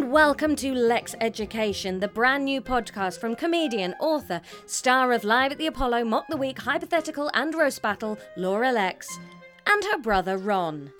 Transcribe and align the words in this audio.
and 0.00 0.10
welcome 0.10 0.56
to 0.56 0.72
Lexx 0.72 1.14
Education, 1.20 2.00
the 2.00 2.08
brand 2.08 2.46
new 2.46 2.62
podcast 2.62 3.20
from 3.20 3.36
comedian, 3.36 3.94
author, 4.00 4.40
star 4.64 5.12
of 5.12 5.24
Live 5.24 5.52
at 5.52 5.58
the 5.58 5.66
Apollo, 5.66 6.04
Mock 6.06 6.26
the 6.28 6.38
Week, 6.38 6.58
Hypothetical, 6.58 7.30
and 7.34 7.54
Roast 7.54 7.82
Battle, 7.82 8.16
Laura 8.34 8.72
Lexx, 8.72 9.18
and 9.66 9.84
her 9.84 9.98
brother 9.98 10.38
Ron. 10.38 10.90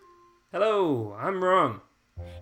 Hello, 0.52 1.16
I'm 1.18 1.42
Ron. 1.42 1.80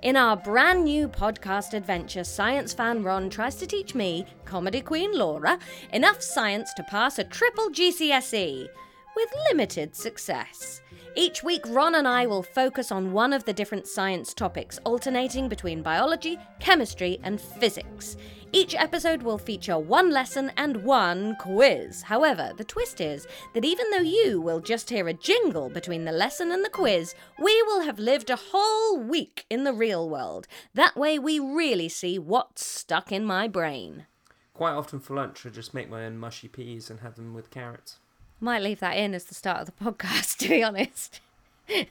In 0.02 0.16
our 0.16 0.36
brand 0.36 0.82
new 0.82 1.06
podcast 1.06 1.74
adventure, 1.74 2.24
science 2.24 2.75
fan 2.75 3.04
Ron 3.04 3.30
tries 3.30 3.54
to 3.56 3.66
teach 3.66 3.95
me, 3.95 4.27
comedy 4.45 4.80
queen 4.80 5.16
Laura, 5.16 5.61
enough 5.93 6.20
science 6.20 6.75
to 6.75 6.82
pass 6.82 7.20
a 7.20 7.25
triple 7.25 7.70
GCSE, 7.70 8.66
with 9.14 9.29
limited 9.48 9.95
success. 9.95 10.80
Each 11.16 11.43
week, 11.43 11.64
Ron 11.66 11.95
and 11.96 12.06
I 12.06 12.27
will 12.27 12.43
focus 12.43 12.93
on 12.93 13.12
one 13.12 13.32
of 13.32 13.45
the 13.45 13.52
different 13.52 13.86
science 13.86 14.32
topics, 14.34 14.79
alternating 14.84 15.48
between 15.48 15.82
biology, 15.82 16.38
chemistry, 16.60 17.19
and 17.23 17.41
physics. 17.41 18.16
Each 18.52 18.74
episode 18.74 19.23
will 19.23 19.37
feature 19.37 19.79
one 19.79 20.10
lesson 20.10 20.52
and 20.56 20.84
one 20.84 21.37
quiz. 21.37 22.02
However, 22.02 22.52
the 22.56 22.65
twist 22.65 23.01
is 23.01 23.27
that 23.55 23.65
even 23.65 23.91
though 23.91 23.98
you 23.98 24.41
will 24.41 24.60
just 24.60 24.88
hear 24.88 25.09
a 25.09 25.12
jingle 25.12 25.68
between 25.68 26.05
the 26.05 26.12
lesson 26.12 26.51
and 26.51 26.65
the 26.65 26.70
quiz, 26.70 27.15
we 27.38 27.62
will 27.65 27.82
have 27.82 27.98
lived 27.98 28.30
a 28.30 28.37
whole 28.37 28.98
week 28.98 29.45
in 29.51 29.65
the 29.65 29.73
real 29.73 30.09
world. 30.09 30.46
That 30.74 30.96
way, 30.96 31.18
we 31.18 31.38
really 31.38 31.88
see 31.88 32.18
what's 32.18 32.65
stuck 32.65 33.12
in 33.12 33.24
my 33.24 33.48
brain. 33.48 34.06
Quite 34.54 34.73
often 34.73 35.01
for 35.01 35.15
lunch, 35.15 35.45
I 35.45 35.51
just 35.51 35.74
make 35.74 35.90
my 35.90 36.04
own 36.04 36.18
mushy 36.18 36.48
peas 36.48 36.90
and 36.90 37.01
have 37.01 37.16
them 37.16 37.34
with 37.34 37.51
carrots. 37.51 37.98
Might 38.41 38.62
leave 38.62 38.80
that 38.80 38.97
in 38.97 39.15
as 39.15 39.24
the 39.24 39.34
start 39.34 39.60
of 39.60 39.66
the 39.66 39.73
podcast, 39.84 40.38
to 40.38 40.48
be 40.48 40.62
honest. 40.62 41.20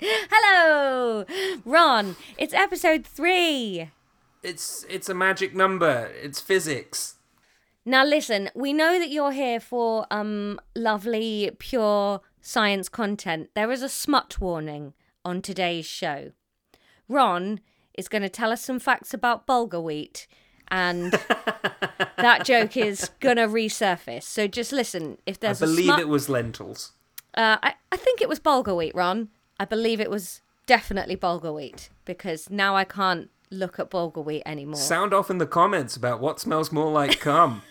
Hello, 0.00 1.24
Ron. 1.64 2.16
It's 2.38 2.54
episode 2.54 3.06
three. 3.06 3.90
It's 4.42 4.84
it's 4.88 5.08
a 5.08 5.14
magic 5.14 5.54
number. 5.54 6.10
It's 6.22 6.40
physics. 6.40 7.16
Now, 7.84 8.04
listen. 8.04 8.50
We 8.54 8.72
know 8.72 8.98
that 8.98 9.10
you're 9.10 9.32
here 9.32 9.60
for 9.60 10.06
um 10.10 10.58
lovely, 10.74 11.50
pure 11.58 12.20
science 12.40 12.88
content. 12.88 13.50
There 13.54 13.70
is 13.70 13.82
a 13.82 13.88
smut 13.88 14.40
warning 14.40 14.94
on 15.24 15.42
today's 15.42 15.86
show. 15.86 16.32
Ron 17.08 17.60
is 17.94 18.08
going 18.08 18.22
to 18.22 18.28
tell 18.28 18.52
us 18.52 18.62
some 18.62 18.78
facts 18.78 19.14
about 19.14 19.46
bulgur 19.46 19.82
wheat, 19.82 20.26
and 20.68 21.12
that 22.16 22.44
joke 22.44 22.76
is 22.76 23.10
going 23.20 23.36
to 23.36 23.46
resurface. 23.46 24.24
So 24.24 24.46
just 24.46 24.72
listen. 24.72 25.18
If 25.26 25.40
there's, 25.40 25.62
I 25.62 25.66
believe 25.66 25.84
smut, 25.86 26.00
it 26.00 26.08
was 26.08 26.28
lentils. 26.28 26.92
uh, 27.34 27.56
I, 27.62 27.74
I 27.92 27.96
think 27.96 28.20
it 28.20 28.28
was 28.28 28.40
bulgur 28.40 28.76
wheat, 28.76 28.94
Ron. 28.94 29.28
I 29.58 29.64
believe 29.64 30.00
it 30.00 30.10
was 30.10 30.42
definitely 30.66 31.16
bulgur 31.16 31.54
wheat 31.54 31.88
because 32.04 32.50
now 32.50 32.76
I 32.76 32.84
can't 32.84 33.30
look 33.50 33.78
at 33.78 33.90
bulgur 33.90 34.24
wheat 34.24 34.42
anymore. 34.44 34.76
Sound 34.76 35.14
off 35.14 35.30
in 35.30 35.38
the 35.38 35.46
comments 35.46 35.96
about 35.96 36.20
what 36.20 36.40
smells 36.40 36.72
more 36.72 36.90
like 36.90 37.20
cum. 37.26 37.62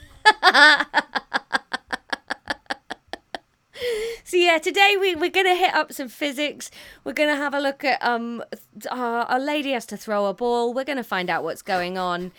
So 4.27 4.37
yeah, 4.37 4.57
today 4.57 4.95
we 4.99 5.13
we're 5.15 5.29
gonna 5.29 5.53
hit 5.53 5.73
up 5.75 5.93
some 5.93 6.07
physics. 6.07 6.71
We're 7.03 7.13
gonna 7.13 7.35
have 7.35 7.53
a 7.53 7.59
look 7.59 7.83
at 7.83 8.03
um, 8.03 8.43
uh, 8.89 9.25
a 9.29 9.37
lady 9.37 9.71
has 9.73 9.85
to 9.87 9.97
throw 9.97 10.25
a 10.25 10.33
ball. 10.33 10.73
We're 10.73 10.83
gonna 10.85 11.03
find 11.03 11.29
out 11.29 11.43
what's 11.43 11.61
going 11.61 11.97
on. 11.97 12.31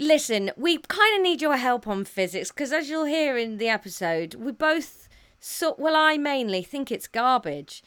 Listen, 0.00 0.52
we 0.56 0.78
kind 0.78 1.16
of 1.16 1.22
need 1.22 1.42
your 1.42 1.56
help 1.56 1.88
on 1.88 2.04
physics 2.04 2.52
because 2.52 2.72
as 2.72 2.88
you'll 2.88 3.04
hear 3.04 3.36
in 3.36 3.58
the 3.58 3.68
episode, 3.68 4.34
we 4.34 4.52
both 4.52 5.08
so 5.40 5.74
well, 5.76 5.96
I 5.96 6.16
mainly 6.16 6.62
think 6.62 6.92
it's 6.92 7.08
garbage. 7.08 7.82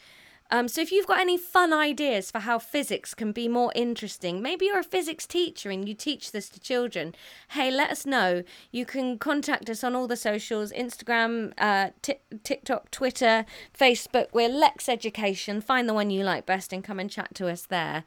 Um, 0.50 0.68
so 0.68 0.82
if 0.82 0.92
you've 0.92 1.06
got 1.06 1.20
any 1.20 1.38
fun 1.38 1.72
ideas 1.72 2.30
for 2.30 2.40
how 2.40 2.58
physics 2.58 3.14
can 3.14 3.32
be 3.32 3.48
more 3.48 3.72
interesting, 3.74 4.42
maybe 4.42 4.66
you're 4.66 4.80
a 4.80 4.84
physics 4.84 5.26
teacher 5.26 5.70
and 5.70 5.88
you 5.88 5.94
teach 5.94 6.32
this 6.32 6.50
to 6.50 6.60
children. 6.60 7.14
Hey, 7.52 7.70
let 7.70 7.90
us 7.90 8.04
know. 8.04 8.42
You 8.70 8.84
can 8.84 9.18
contact 9.18 9.70
us 9.70 9.82
on 9.82 9.96
all 9.96 10.06
the 10.06 10.14
socials: 10.14 10.70
Instagram, 10.72 11.54
uh, 11.56 11.90
Ti 12.02 12.16
TikTok, 12.44 12.90
Twitter, 12.90 13.46
Facebook. 13.74 14.26
We're 14.34 14.50
Lexx 14.50 14.86
Education. 14.90 15.62
Find 15.62 15.88
the 15.88 15.94
one 15.94 16.10
you 16.10 16.24
like 16.24 16.44
best 16.44 16.74
and 16.74 16.84
come 16.84 17.00
and 17.00 17.10
chat 17.10 17.34
to 17.36 17.48
us 17.48 17.62
there. 17.62 18.04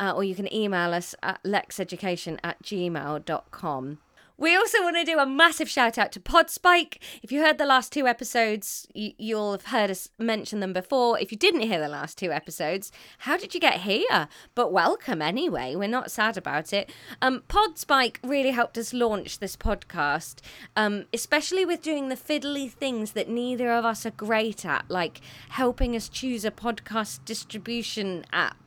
Uh, 0.00 0.12
or 0.14 0.24
you 0.24 0.34
can 0.34 0.52
email 0.52 0.92
us 0.92 1.14
at 1.22 1.42
lexxeducation 1.44 2.38
at 2.42 2.62
gmail.com. 2.62 3.98
We 4.36 4.56
also 4.56 4.82
want 4.82 4.96
to 4.96 5.04
do 5.04 5.20
a 5.20 5.26
massive 5.26 5.68
shout 5.68 5.96
out 5.96 6.10
to 6.10 6.20
Podspike. 6.20 6.98
If 7.22 7.30
you 7.30 7.40
heard 7.40 7.56
the 7.56 7.64
last 7.64 7.92
two 7.92 8.08
episodes, 8.08 8.88
you, 8.92 9.12
you'll 9.16 9.52
have 9.52 9.66
heard 9.66 9.92
us 9.92 10.10
mention 10.18 10.58
them 10.58 10.72
before. 10.72 11.20
If 11.20 11.30
you 11.30 11.38
didn't 11.38 11.60
hear 11.60 11.78
the 11.78 11.88
last 11.88 12.18
two 12.18 12.32
episodes, 12.32 12.90
how 13.18 13.36
did 13.36 13.54
you 13.54 13.60
get 13.60 13.82
here? 13.82 14.28
But 14.56 14.72
welcome 14.72 15.22
anyway. 15.22 15.76
We're 15.76 15.86
not 15.86 16.10
sad 16.10 16.36
about 16.36 16.72
it. 16.72 16.90
Um, 17.22 17.44
Podspike 17.48 18.16
really 18.24 18.50
helped 18.50 18.76
us 18.76 18.92
launch 18.92 19.38
this 19.38 19.56
podcast, 19.56 20.40
um, 20.74 21.04
especially 21.12 21.64
with 21.64 21.80
doing 21.80 22.08
the 22.08 22.16
fiddly 22.16 22.68
things 22.68 23.12
that 23.12 23.28
neither 23.28 23.70
of 23.70 23.84
us 23.84 24.04
are 24.04 24.10
great 24.10 24.66
at, 24.66 24.84
like 24.90 25.20
helping 25.50 25.94
us 25.94 26.08
choose 26.08 26.44
a 26.44 26.50
podcast 26.50 27.24
distribution 27.24 28.24
app 28.32 28.63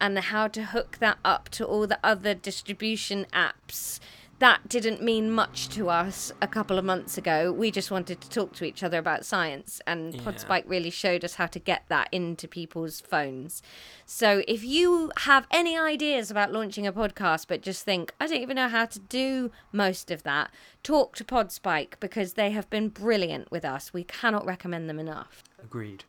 and 0.00 0.18
how 0.18 0.48
to 0.48 0.64
hook 0.64 0.98
that 1.00 1.18
up 1.24 1.48
to 1.50 1.64
all 1.64 1.86
the 1.86 1.98
other 2.02 2.34
distribution 2.34 3.26
apps 3.32 4.00
that 4.40 4.66
didn't 4.66 5.02
mean 5.02 5.30
much 5.30 5.68
to 5.68 5.90
us 5.90 6.32
a 6.40 6.48
couple 6.48 6.78
of 6.78 6.84
months 6.84 7.18
ago. 7.18 7.52
We 7.52 7.70
just 7.70 7.90
wanted 7.90 8.22
to 8.22 8.30
talk 8.30 8.54
to 8.54 8.64
each 8.64 8.82
other 8.82 8.98
about 8.98 9.26
science, 9.26 9.82
and 9.86 10.14
Podspike 10.14 10.64
really 10.66 10.88
showed 10.88 11.24
us 11.24 11.34
how 11.34 11.46
to 11.48 11.58
get 11.58 11.84
that 11.88 12.08
into 12.10 12.48
people's 12.48 13.02
phones. 13.02 13.62
So 14.06 14.42
if 14.48 14.64
you 14.64 15.12
have 15.18 15.46
any 15.50 15.78
ideas 15.78 16.30
about 16.30 16.52
launching 16.52 16.86
a 16.86 16.92
podcast, 16.92 17.48
but 17.48 17.60
just 17.60 17.84
think, 17.84 18.14
I 18.18 18.26
don't 18.26 18.40
even 18.40 18.56
know 18.56 18.68
how 18.68 18.86
to 18.86 18.98
do 18.98 19.52
most 19.72 20.10
of 20.10 20.22
that, 20.22 20.50
talk 20.82 21.16
to 21.16 21.24
Podspike 21.24 22.00
because 22.00 22.32
they 22.32 22.50
have 22.50 22.68
been 22.70 22.88
brilliant 22.88 23.50
with 23.50 23.66
us. 23.66 23.92
We 23.92 24.04
cannot 24.04 24.46
recommend 24.46 24.88
them 24.88 24.98
enough. 24.98 25.44
Agreed. 25.62 26.04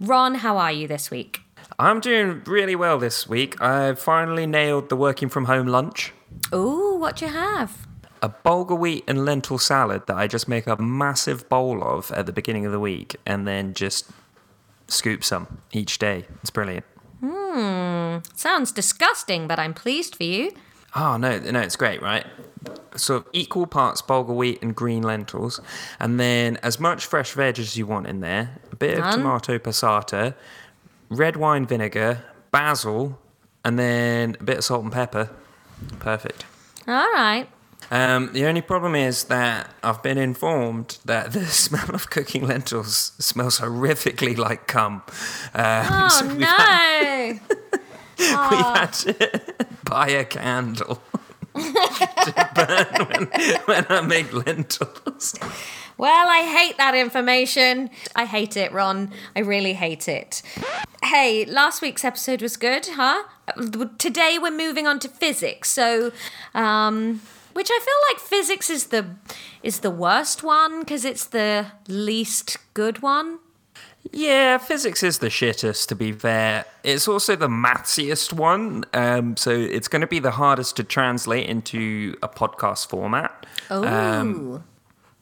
Ron, 0.00 0.36
how 0.36 0.56
are 0.56 0.72
you 0.72 0.88
this 0.88 1.10
week? 1.10 1.42
I'm 1.78 2.00
doing 2.00 2.42
really 2.46 2.74
well 2.74 2.98
this 2.98 3.28
week. 3.28 3.60
I 3.60 3.94
finally 3.94 4.46
nailed 4.46 4.88
the 4.88 4.96
working 4.96 5.28
from 5.28 5.44
home 5.44 5.66
lunch. 5.66 6.14
Ooh, 6.54 6.96
what 6.96 7.20
you 7.20 7.28
have? 7.28 7.86
A 8.22 8.30
bulgur 8.30 8.78
wheat 8.78 9.04
and 9.06 9.26
lentil 9.26 9.58
salad 9.58 10.06
that 10.06 10.16
I 10.16 10.26
just 10.26 10.48
make 10.48 10.66
a 10.66 10.76
massive 10.76 11.48
bowl 11.50 11.84
of 11.84 12.10
at 12.12 12.24
the 12.24 12.32
beginning 12.32 12.64
of 12.64 12.72
the 12.72 12.80
week 12.80 13.16
and 13.26 13.46
then 13.46 13.74
just 13.74 14.10
scoop 14.88 15.22
some 15.22 15.58
each 15.72 15.98
day. 15.98 16.24
It's 16.40 16.50
brilliant. 16.50 16.86
Hmm. 17.22 18.18
Sounds 18.34 18.72
disgusting, 18.72 19.46
but 19.46 19.58
I'm 19.58 19.74
pleased 19.74 20.16
for 20.16 20.24
you. 20.24 20.52
Oh 20.94 21.16
no, 21.16 21.38
no, 21.38 21.60
it's 21.60 21.76
great, 21.76 22.02
right? 22.02 22.26
So 22.96 23.24
equal 23.32 23.66
parts 23.66 24.02
bulgur 24.02 24.34
wheat 24.34 24.60
and 24.62 24.74
green 24.74 25.02
lentils, 25.02 25.60
and 26.00 26.18
then 26.18 26.56
as 26.62 26.80
much 26.80 27.06
fresh 27.06 27.32
veg 27.32 27.58
as 27.58 27.76
you 27.76 27.86
want 27.86 28.06
in 28.06 28.20
there. 28.20 28.58
A 28.72 28.76
bit 28.76 28.98
of 28.98 29.14
tomato 29.14 29.58
passata, 29.58 30.34
red 31.08 31.36
wine 31.36 31.66
vinegar, 31.66 32.22
basil, 32.50 33.18
and 33.64 33.78
then 33.78 34.36
a 34.40 34.42
bit 34.44 34.58
of 34.58 34.64
salt 34.64 34.82
and 34.82 34.92
pepper. 34.92 35.30
Perfect. 36.00 36.44
All 36.88 36.94
right. 37.12 37.46
Um, 37.92 38.32
the 38.32 38.44
only 38.46 38.60
problem 38.60 38.94
is 38.94 39.24
that 39.24 39.70
I've 39.82 40.02
been 40.02 40.18
informed 40.18 40.98
that 41.06 41.32
the 41.32 41.46
smell 41.64 41.94
of 41.94 42.10
cooking 42.10 42.46
lentils 42.46 43.12
smells 43.18 43.58
horrifically 43.60 44.36
like 44.36 44.66
cum. 44.66 45.02
Um, 45.54 45.86
Oh 45.88 46.08
so 46.20 46.26
we've 46.26 46.40
had- 46.46 47.32
no. 47.34 47.38
We've 48.20 48.28
had 48.28 48.92
to 48.92 49.66
buy 49.90 50.08
a 50.08 50.24
candle 50.24 51.02
to 51.54 52.50
burn 52.54 53.08
when, 53.08 53.26
when 53.64 53.86
I 53.88 54.00
make 54.02 54.32
lentils. 54.32 55.34
Well, 55.98 56.28
I 56.28 56.42
hate 56.42 56.78
that 56.78 56.94
information. 56.94 57.90
I 58.14 58.24
hate 58.24 58.56
it, 58.56 58.72
Ron. 58.72 59.10
I 59.34 59.40
really 59.40 59.74
hate 59.74 60.08
it. 60.08 60.42
Hey, 61.02 61.44
last 61.44 61.82
week's 61.82 62.04
episode 62.04 62.40
was 62.40 62.56
good, 62.56 62.86
huh? 62.92 63.24
Today 63.98 64.38
we're 64.40 64.56
moving 64.56 64.86
on 64.86 65.00
to 65.00 65.08
physics. 65.08 65.70
So, 65.70 66.12
um, 66.54 67.20
which 67.52 67.68
I 67.70 67.80
feel 67.84 68.14
like 68.14 68.20
physics 68.20 68.70
is 68.70 68.86
the 68.86 69.06
is 69.62 69.80
the 69.80 69.90
worst 69.90 70.42
one 70.42 70.80
because 70.80 71.04
it's 71.04 71.26
the 71.26 71.66
least 71.88 72.56
good 72.74 73.02
one. 73.02 73.40
Yeah, 74.12 74.58
physics 74.58 75.02
is 75.02 75.18
the 75.18 75.28
shittest, 75.28 75.88
to 75.88 75.94
be 75.94 76.12
fair. 76.12 76.64
It's 76.82 77.06
also 77.06 77.36
the 77.36 77.48
mathsiest 77.48 78.32
one, 78.32 78.84
um, 78.94 79.36
so 79.36 79.50
it's 79.50 79.88
going 79.88 80.00
to 80.00 80.06
be 80.06 80.18
the 80.18 80.32
hardest 80.32 80.76
to 80.76 80.84
translate 80.84 81.48
into 81.48 82.16
a 82.22 82.28
podcast 82.28 82.88
format. 82.88 83.46
Oh. 83.70 84.62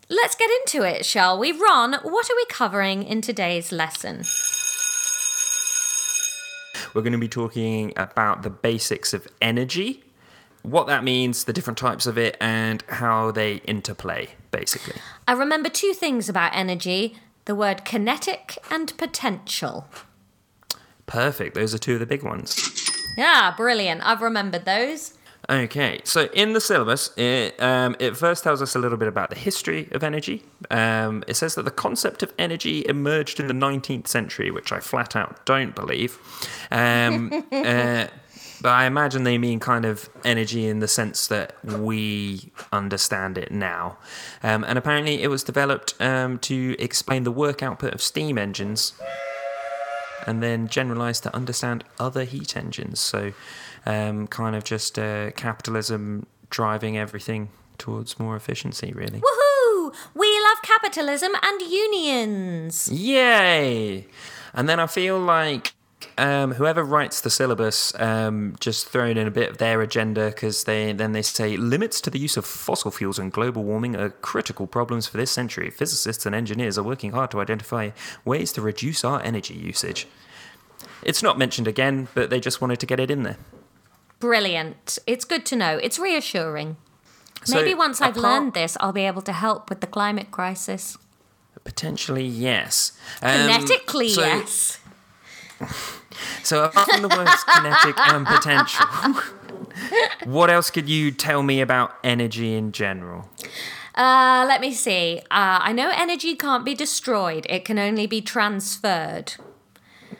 Let's 0.08 0.36
get 0.36 0.48
into 0.60 0.88
it, 0.88 1.04
shall 1.04 1.38
we? 1.38 1.52
Ron, 1.52 1.94
what 2.02 2.30
are 2.30 2.36
we 2.36 2.46
covering 2.46 3.02
in 3.02 3.20
today's 3.20 3.72
lesson? 3.72 4.22
We're 6.94 7.02
going 7.02 7.12
to 7.12 7.18
be 7.18 7.28
talking 7.28 7.92
about 7.96 8.42
the 8.42 8.48
basics 8.48 9.12
of 9.12 9.28
energy, 9.42 10.02
what 10.62 10.86
that 10.86 11.04
means, 11.04 11.44
the 11.44 11.52
different 11.52 11.78
types 11.78 12.06
of 12.06 12.16
it, 12.16 12.38
and 12.40 12.82
how 12.88 13.32
they 13.32 13.56
interplay, 13.66 14.30
basically. 14.50 15.00
I 15.26 15.32
remember 15.32 15.68
two 15.68 15.92
things 15.92 16.30
about 16.30 16.52
energy 16.54 17.16
the 17.48 17.54
word 17.54 17.82
kinetic 17.86 18.58
and 18.70 18.96
potential. 18.98 19.88
Perfect. 21.06 21.54
Those 21.54 21.74
are 21.74 21.78
two 21.78 21.94
of 21.94 22.00
the 22.00 22.06
big 22.06 22.22
ones. 22.22 22.92
Yeah, 23.16 23.54
brilliant. 23.56 24.02
I've 24.06 24.20
remembered 24.20 24.66
those. 24.66 25.14
Okay, 25.48 26.02
so 26.04 26.28
in 26.34 26.52
the 26.52 26.60
syllabus, 26.60 27.16
it, 27.16 27.60
um, 27.62 27.96
it 27.98 28.18
first 28.18 28.44
tells 28.44 28.60
us 28.60 28.76
a 28.76 28.78
little 28.78 28.98
bit 28.98 29.08
about 29.08 29.30
the 29.30 29.36
history 29.36 29.88
of 29.92 30.04
energy. 30.04 30.44
Um, 30.70 31.24
it 31.26 31.36
says 31.36 31.54
that 31.54 31.62
the 31.62 31.70
concept 31.70 32.22
of 32.22 32.34
energy 32.38 32.84
emerged 32.86 33.40
in 33.40 33.46
the 33.46 33.54
19th 33.54 34.08
century, 34.08 34.50
which 34.50 34.70
I 34.70 34.80
flat 34.80 35.16
out 35.16 35.46
don't 35.46 35.74
believe. 35.74 36.18
Um, 36.70 37.46
uh, 37.52 38.08
but 38.60 38.70
I 38.70 38.86
imagine 38.86 39.24
they 39.24 39.38
mean 39.38 39.60
kind 39.60 39.84
of 39.84 40.08
energy 40.24 40.66
in 40.66 40.80
the 40.80 40.88
sense 40.88 41.26
that 41.28 41.54
we 41.64 42.50
understand 42.72 43.38
it 43.38 43.52
now. 43.52 43.98
Um, 44.42 44.64
and 44.64 44.78
apparently, 44.78 45.22
it 45.22 45.28
was 45.28 45.44
developed 45.44 45.94
um, 46.00 46.38
to 46.40 46.76
explain 46.78 47.24
the 47.24 47.32
work 47.32 47.62
output 47.62 47.94
of 47.94 48.02
steam 48.02 48.38
engines 48.38 48.92
and 50.26 50.42
then 50.42 50.68
generalized 50.68 51.22
to 51.22 51.34
understand 51.34 51.84
other 51.98 52.24
heat 52.24 52.56
engines. 52.56 53.00
So, 53.00 53.32
um, 53.86 54.26
kind 54.26 54.54
of 54.54 54.64
just 54.64 54.98
uh, 54.98 55.30
capitalism 55.32 56.26
driving 56.50 56.98
everything 56.98 57.48
towards 57.78 58.18
more 58.18 58.36
efficiency, 58.36 58.92
really. 58.92 59.20
Woohoo! 59.20 59.94
We 60.14 60.40
love 60.40 60.58
capitalism 60.62 61.32
and 61.42 61.60
unions. 61.62 62.88
Yay! 62.92 64.06
And 64.52 64.68
then 64.68 64.80
I 64.80 64.86
feel 64.86 65.18
like 65.18 65.72
um, 66.16 66.52
whoever 66.52 66.84
writes 66.84 67.20
the 67.20 67.30
syllabus 67.30 67.92
um, 68.00 68.56
just 68.60 68.88
thrown 68.88 69.16
in 69.16 69.26
a 69.26 69.30
bit 69.30 69.50
of 69.50 69.58
their 69.58 69.80
agenda 69.82 70.28
because 70.28 70.64
they 70.64 70.92
then 70.92 71.12
they 71.12 71.22
say 71.22 71.56
limits 71.56 72.00
to 72.02 72.10
the 72.10 72.18
use 72.18 72.36
of 72.36 72.44
fossil 72.44 72.90
fuels 72.90 73.18
and 73.18 73.32
global 73.32 73.64
warming 73.64 73.96
are 73.96 74.10
critical 74.10 74.66
problems 74.66 75.06
for 75.06 75.16
this 75.16 75.30
century. 75.30 75.70
Physicists 75.70 76.26
and 76.26 76.34
engineers 76.34 76.78
are 76.78 76.82
working 76.82 77.12
hard 77.12 77.30
to 77.32 77.40
identify 77.40 77.90
ways 78.24 78.52
to 78.52 78.60
reduce 78.60 79.04
our 79.04 79.20
energy 79.22 79.54
usage. 79.54 80.06
It's 81.02 81.22
not 81.22 81.38
mentioned 81.38 81.68
again, 81.68 82.08
but 82.14 82.30
they 82.30 82.40
just 82.40 82.60
wanted 82.60 82.80
to 82.80 82.86
get 82.86 83.00
it 83.00 83.10
in 83.10 83.22
there. 83.22 83.36
Brilliant. 84.20 84.98
It's 85.06 85.24
good 85.24 85.46
to 85.46 85.56
know. 85.56 85.78
It's 85.78 85.98
reassuring. 85.98 86.76
So, 87.44 87.56
Maybe 87.56 87.74
once 87.74 88.00
I've 88.00 88.16
learned 88.16 88.54
this, 88.54 88.76
I'll 88.80 88.92
be 88.92 89.04
able 89.06 89.22
to 89.22 89.32
help 89.32 89.70
with 89.70 89.80
the 89.80 89.86
climate 89.86 90.32
crisis. 90.32 90.98
Potentially, 91.62 92.26
yes. 92.26 92.92
Um, 93.22 93.30
Phonetically, 93.30 94.08
so- 94.08 94.22
yes. 94.22 94.80
So, 96.42 96.64
apart 96.64 96.90
from 96.90 97.02
the 97.02 97.08
words 97.08 97.44
kinetic 97.44 97.98
and 97.98 98.26
potential, 98.26 98.86
what 100.24 100.50
else 100.50 100.70
could 100.70 100.88
you 100.88 101.10
tell 101.10 101.42
me 101.42 101.60
about 101.60 101.94
energy 102.02 102.54
in 102.54 102.72
general? 102.72 103.28
Uh, 103.94 104.44
let 104.48 104.60
me 104.60 104.72
see. 104.72 105.18
Uh, 105.30 105.58
I 105.62 105.72
know 105.72 105.90
energy 105.94 106.36
can't 106.36 106.64
be 106.64 106.74
destroyed, 106.74 107.46
it 107.48 107.64
can 107.64 107.78
only 107.78 108.06
be 108.06 108.20
transferred. 108.20 109.34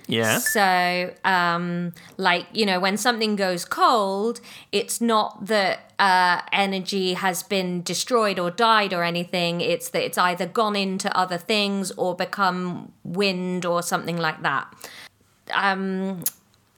Yeah. 0.09 0.39
So, 0.39 1.15
um, 1.23 1.93
like, 2.17 2.47
you 2.53 2.65
know, 2.65 2.81
when 2.81 2.97
something 2.97 3.37
goes 3.37 3.67
cold, 3.67 4.41
it's 4.73 5.03
not 5.03 5.47
that 5.47 5.93
uh, 5.99 6.41
energy 6.51 7.13
has 7.13 7.43
been 7.43 7.83
destroyed 7.83 8.39
or 8.39 8.51
died 8.51 8.95
or 8.95 9.05
anything. 9.05 9.61
It's 9.61 9.91
that 9.91 10.03
it's 10.03 10.17
either 10.17 10.47
gone 10.47 10.77
into 10.77 11.15
other 11.17 11.37
things 11.37 11.91
or 11.93 12.17
become 12.17 12.93
wind 13.05 13.67
or 13.67 13.83
something 13.83 14.17
like 14.17 14.43
that. 14.43 14.73
Um, 15.53 16.23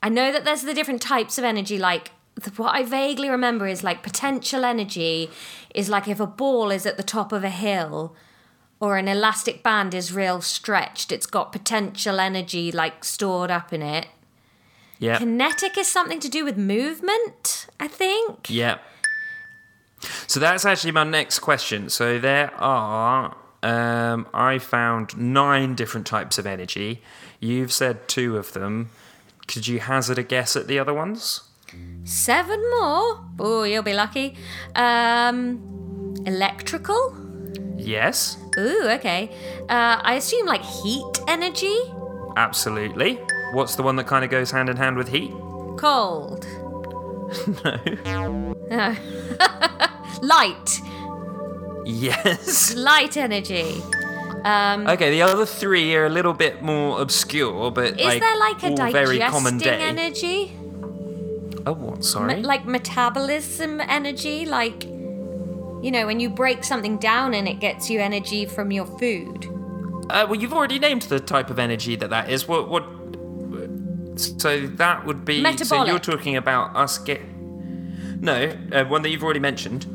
I 0.03 0.09
know 0.09 0.33
that 0.33 0.45
there's 0.45 0.63
the 0.63 0.75
different 0.75 1.03
types 1.03 1.39
of 1.39 1.45
energy. 1.45 1.79
Like, 1.79 2.13
the, 2.35 2.51
what 2.51 2.75
I 2.75 2.85
vaguely 2.85 3.29
remember 3.29 3.67
is 3.67 3.85
like 3.85 4.03
potential 4.03 4.65
energy 4.65 5.31
is 5.75 5.89
like 5.89 6.09
if 6.09 6.21
a 6.21 6.27
ball 6.27 6.71
is 6.71 6.87
at 6.87 6.97
the 6.97 7.03
top 7.03 7.33
of 7.33 7.45
a 7.45 7.51
hill 7.51 8.15
or 8.79 8.97
an 8.97 9.09
elastic 9.09 9.63
band 9.63 9.95
is 9.95 10.13
real 10.13 10.41
stretched, 10.41 11.13
it's 11.13 11.27
got 11.27 11.53
potential 11.53 12.19
energy 12.19 12.73
like 12.73 13.05
stored 13.05 13.51
up 13.51 13.73
in 13.73 13.83
it. 13.83 14.07
Yeah. 14.99 15.19
Kinetic 15.19 15.79
is 15.79 15.89
something 15.89 16.21
to 16.21 16.29
do 16.29 16.45
with 16.45 16.57
movement, 16.57 17.67
I 17.79 17.89
think. 17.89 18.49
Yeah. 18.49 18.79
So 20.27 20.41
that's 20.41 20.65
actually 20.65 20.93
my 20.93 21.05
next 21.05 21.41
question. 21.41 21.89
So 21.89 22.19
there 22.19 22.53
are, 22.55 23.37
um, 23.63 24.27
I 24.33 24.59
found 24.59 25.17
nine 25.17 25.75
different 25.75 26.07
types 26.07 26.39
of 26.39 26.47
energy. 26.47 27.03
You've 27.41 27.73
said 27.73 28.07
two 28.07 28.37
of 28.37 28.53
them. 28.53 28.91
Could 29.49 29.67
you 29.67 29.81
hazard 29.81 30.19
a 30.19 30.23
guess 30.23 30.55
at 30.57 30.67
the 30.67 30.79
other 30.79 30.95
ones? 30.95 31.43
Seven 32.05 32.61
more. 32.71 33.21
Oh, 33.39 33.63
you'll 33.65 33.83
be 33.83 33.95
lucky. 33.95 34.37
Um, 34.75 36.15
electrical. 36.27 37.17
Yes, 37.77 38.37
Ooh, 38.59 38.89
okay. 38.91 39.31
Uh, 39.69 40.01
I 40.03 40.15
assume 40.17 40.47
like 40.47 40.63
heat 40.63 41.19
energy. 41.27 41.79
absolutely. 42.37 43.19
What's 43.55 43.75
the 43.75 43.83
one 43.83 43.97
that 43.97 44.07
kind 44.07 44.25
of 44.25 44.31
goes 44.31 44.51
hand 44.51 44.69
in 44.69 44.77
hand 44.77 44.97
with 44.97 45.09
heat? 45.09 45.31
Cold. 45.79 46.47
No. 48.05 48.55
No. 48.71 48.97
Light. 50.23 50.81
Yes. 51.87 52.75
Light 52.75 53.17
energy. 53.17 53.81
Um, 54.45 54.87
Okay, 54.87 55.11
the 55.11 55.23
other 55.23 55.45
three 55.47 55.95
are 55.95 56.07
a 56.07 56.09
little 56.09 56.33
bit 56.33 56.63
more 56.63 57.01
obscure, 57.01 57.71
but 57.71 58.01
is 58.01 58.07
like, 58.07 58.21
there 58.21 58.39
like 58.39 58.63
a 58.63 58.67
all 58.71 58.93
very 58.93 59.19
common 59.19 59.59
digesting 59.59 59.97
day. 59.97 60.03
energy? 60.03 60.53
Oh, 61.67 61.73
what? 61.73 61.97
Me- 61.99 62.03
Sorry. 62.03 62.43
like 62.43 62.65
metabolism 62.67 63.81
energy? 63.83 64.47
Like, 64.47 64.85
you 64.85 65.91
know, 65.91 66.07
when 66.07 66.21
you 66.21 66.31
break 66.31 66.65
something 66.65 66.97
down 66.99 67.35
and 67.35 67.47
it 67.47 67.61
gets 67.61 67.91
you 67.91 68.01
energy 68.01 68.47
from 68.47 68.71
your 68.71 68.87
food. 68.87 69.47
Uh, 70.09 70.27
well, 70.29 70.35
you've 70.41 70.53
already 70.53 70.79
named 70.79 71.03
the 71.03 71.21
type 71.21 71.51
of 71.51 71.59
energy 71.59 71.97
that 71.97 72.11
that 72.11 72.31
is. 72.31 72.49
What? 72.49 72.69
What? 72.69 72.85
So 74.17 74.67
that 74.67 75.07
would 75.07 75.25
be. 75.25 75.45
So 75.59 75.85
you're 75.85 75.99
talking 75.99 76.37
about 76.37 76.75
us 76.77 76.99
get. 76.99 77.21
No, 78.21 78.53
uh, 78.73 78.85
one 78.85 79.03
that 79.03 79.09
you've 79.11 79.25
already 79.25 79.41
mentioned, 79.41 79.87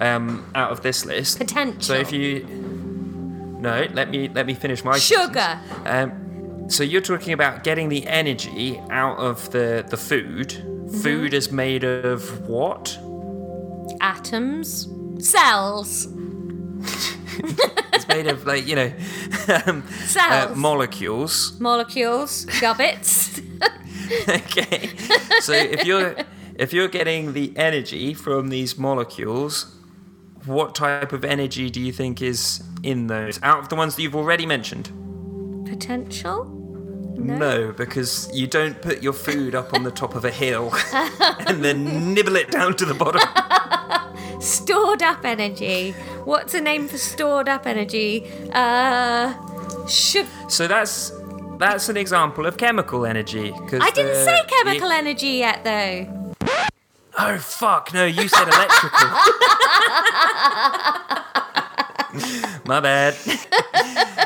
um, 0.00 0.44
out 0.54 0.70
of 0.70 0.82
this 0.82 1.04
list. 1.04 1.38
Potential. 1.38 1.80
So 1.82 1.94
if 1.94 2.12
you. 2.12 2.46
No, 3.62 3.86
let 3.92 4.10
me 4.10 4.28
let 4.28 4.44
me 4.44 4.54
finish 4.54 4.82
my. 4.84 4.98
Sugar. 4.98 5.60
Um, 5.86 6.68
so 6.68 6.82
you're 6.82 7.00
talking 7.00 7.32
about 7.32 7.62
getting 7.62 7.88
the 7.88 8.04
energy 8.08 8.80
out 8.90 9.18
of 9.18 9.50
the 9.52 9.84
the 9.88 9.96
food. 9.96 10.48
Mm-hmm. 10.48 11.00
Food 11.00 11.32
is 11.32 11.52
made 11.52 11.84
of 11.84 12.48
what? 12.48 12.98
Atoms. 14.00 14.88
Cells. 15.20 16.08
It's 17.94 18.08
made 18.08 18.26
of 18.26 18.44
like 18.46 18.66
you 18.66 18.74
know, 18.74 18.92
um, 19.66 19.84
uh, 19.86 20.06
Cells. 20.06 20.56
molecules. 20.56 21.60
Molecules. 21.60 22.46
Gubbits. 22.46 23.42
okay. 24.28 24.90
So 25.40 25.52
if 25.52 25.84
you're 25.84 26.16
if 26.56 26.72
you're 26.72 26.88
getting 26.88 27.32
the 27.32 27.56
energy 27.56 28.12
from 28.12 28.48
these 28.48 28.76
molecules, 28.76 29.72
what 30.46 30.74
type 30.74 31.12
of 31.12 31.24
energy 31.24 31.70
do 31.70 31.80
you 31.80 31.92
think 31.92 32.20
is 32.22 32.62
in 32.82 33.06
those? 33.06 33.40
Out 33.42 33.58
of 33.60 33.68
the 33.68 33.76
ones 33.76 33.96
that 33.96 34.02
you've 34.02 34.16
already 34.16 34.46
mentioned? 34.46 34.90
Potential? 35.68 36.44
No, 37.14 37.72
because 37.72 38.28
you 38.34 38.46
don't 38.48 38.80
put 38.82 39.02
your 39.02 39.12
food 39.12 39.54
up 39.54 39.72
on 39.74 39.84
the 39.84 39.90
top 39.92 40.14
of 40.16 40.24
a 40.24 40.30
hill 40.30 40.72
and 40.92 41.64
then 41.64 42.12
nibble 42.14 42.34
it 42.36 42.50
down 42.50 42.74
to 42.76 42.84
the 42.84 42.94
bottom. 42.94 43.20
Stored 44.40 45.02
up 45.02 45.24
energy. 45.24 45.92
What's 46.24 46.54
a 46.54 46.60
name 46.60 46.88
for 46.88 46.98
stored 46.98 47.48
up 47.48 47.64
energy? 47.66 48.28
Uh, 48.52 49.34
sugar. 49.86 50.28
So 50.48 50.66
that's 50.66 51.12
that's 51.58 51.88
an 51.88 51.96
example 51.96 52.44
of 52.46 52.56
chemical 52.56 53.06
energy. 53.06 53.52
'cause 53.52 53.80
I 53.80 53.90
didn't 53.90 54.24
say 54.24 54.40
chemical 54.48 54.90
energy 54.90 55.28
yet, 55.28 55.62
though. 55.62 56.21
Oh 57.18 57.36
fuck! 57.38 57.92
No, 57.92 58.06
you 58.06 58.28
said 58.28 58.48
electrical. 58.48 59.08
My 62.66 62.80
bad. 62.80 63.16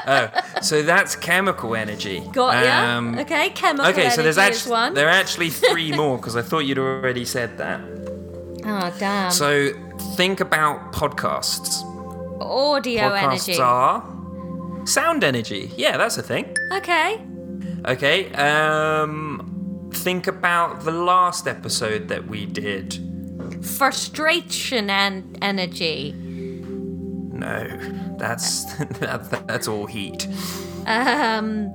oh, 0.07 0.61
so 0.61 0.83
that's 0.83 1.17
chemical 1.17 1.77
energy. 1.77 2.21
Got 2.33 2.65
ya? 2.65 2.97
Um, 2.97 3.19
okay, 3.19 3.51
chemical 3.51 3.91
Okay, 3.91 4.11
so 4.11 4.23
there's 4.23 4.39
actually 4.39 4.73
one. 4.73 4.95
there 4.95 5.07
are 5.07 5.11
actually 5.11 5.51
three 5.51 5.93
more 5.93 6.17
because 6.17 6.37
I 6.37 6.43
thought 6.43 6.61
you'd 6.61 6.79
already 6.79 7.25
said 7.25 7.59
that. 7.59 7.81
Oh, 8.65 8.95
damn. 8.99 9.31
So 9.31 9.73
think 10.17 10.41
about 10.41 10.93
podcasts. 10.93 11.83
Audio 12.41 13.03
podcasts 13.03 13.49
energy. 13.49 13.61
are 13.61 14.87
sound 14.87 15.23
energy. 15.23 15.71
Yeah, 15.77 15.97
that's 15.97 16.19
a 16.19 16.23
thing. 16.23 16.57
Okay. 16.73 17.21
Okay. 17.87 18.33
Um, 18.33 19.46
think 19.97 20.27
about 20.27 20.85
the 20.85 20.93
last 20.93 21.47
episode 21.49 22.09
that 22.09 22.27
we 22.27 22.47
did. 22.47 22.99
Frustration 23.63 24.91
and 24.91 25.37
energy. 25.43 26.13
No, 26.13 27.67
that's 28.19 28.65
that's 28.99 29.29
that's 29.29 29.69
all 29.69 29.87
heat. 29.87 30.29
Um, 30.87 31.71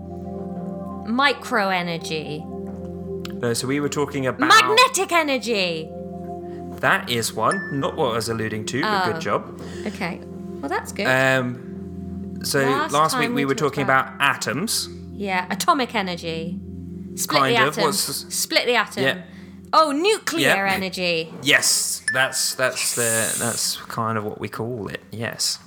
micro 1.14 1.70
energy. 1.70 2.44
No, 2.46 3.54
so 3.54 3.68
we 3.68 3.80
were 3.80 3.90
talking 3.90 4.28
about 4.28 4.48
Magnetic 4.48 5.12
energy. 5.12 5.90
that 6.80 7.10
is 7.10 7.34
one, 7.34 7.80
not 7.80 7.96
what 7.96 8.12
I 8.12 8.16
was 8.16 8.30
alluding 8.30 8.66
to, 8.68 8.82
but 8.82 9.08
Oh. 9.08 9.12
good 9.14 9.22
job. 9.22 9.62
Okay. 9.88 10.20
Well, 10.60 10.70
that's 10.70 10.92
good. 10.92 11.08
Um, 11.08 12.40
so 12.44 12.60
Last 12.60 12.92
last, 12.94 13.20
week 13.20 13.30
we 13.30 13.36
we 13.36 13.46
were 13.46 13.56
talking 13.56 13.84
about- 13.84 14.16
about 14.16 14.22
atoms. 14.36 14.90
yeah. 15.14 15.46
Atomic 15.50 15.96
energy. 15.96 16.60
Split 17.16 17.40
Kind 17.42 17.56
the 17.56 17.62
of. 17.68 17.68
atom. 17.74 17.84
What's 17.84 18.08
the- 18.24 18.32
Split 18.32 18.66
the 18.66 18.76
atom. 18.76 19.04
Yeah. 19.04 19.22
Oh, 19.74 19.92
nuclear 19.92 20.66
Yeah. 20.66 20.74
energy. 20.74 21.34
Yes, 21.42 22.04
that's 22.14 22.56
that's 22.56 22.96
the 22.96 23.34
that's 23.40 23.78
kind 23.78 24.18
of 24.18 24.24
what 24.26 24.40
we 24.40 24.50
call 24.50 24.88
it. 24.88 25.02
Yes. 25.12 25.60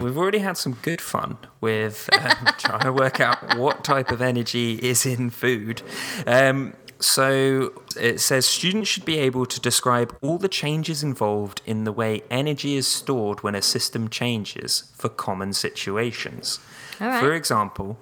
We've 0.00 0.16
already 0.18 0.38
had 0.38 0.56
some 0.56 0.76
good 0.82 1.00
fun 1.00 1.36
with 1.60 2.08
um, 2.12 2.30
trying 2.58 2.80
to 2.80 2.92
work 2.92 3.20
out 3.20 3.56
what 3.56 3.84
type 3.84 4.10
of 4.10 4.20
energy 4.20 4.74
is 4.74 5.06
in 5.06 5.30
food. 5.30 5.82
Um, 6.26 6.74
so 6.98 7.72
it 8.00 8.20
says 8.20 8.46
students 8.46 8.88
should 8.88 9.04
be 9.04 9.18
able 9.18 9.46
to 9.46 9.60
describe 9.60 10.16
all 10.22 10.38
the 10.38 10.48
changes 10.48 11.02
involved 11.02 11.60
in 11.66 11.84
the 11.84 11.92
way 11.92 12.22
energy 12.30 12.76
is 12.76 12.86
stored 12.86 13.42
when 13.42 13.54
a 13.54 13.62
system 13.62 14.08
changes 14.08 14.90
for 14.96 15.08
common 15.08 15.52
situations. 15.52 16.58
Right. 16.98 17.20
For 17.20 17.32
example, 17.32 17.98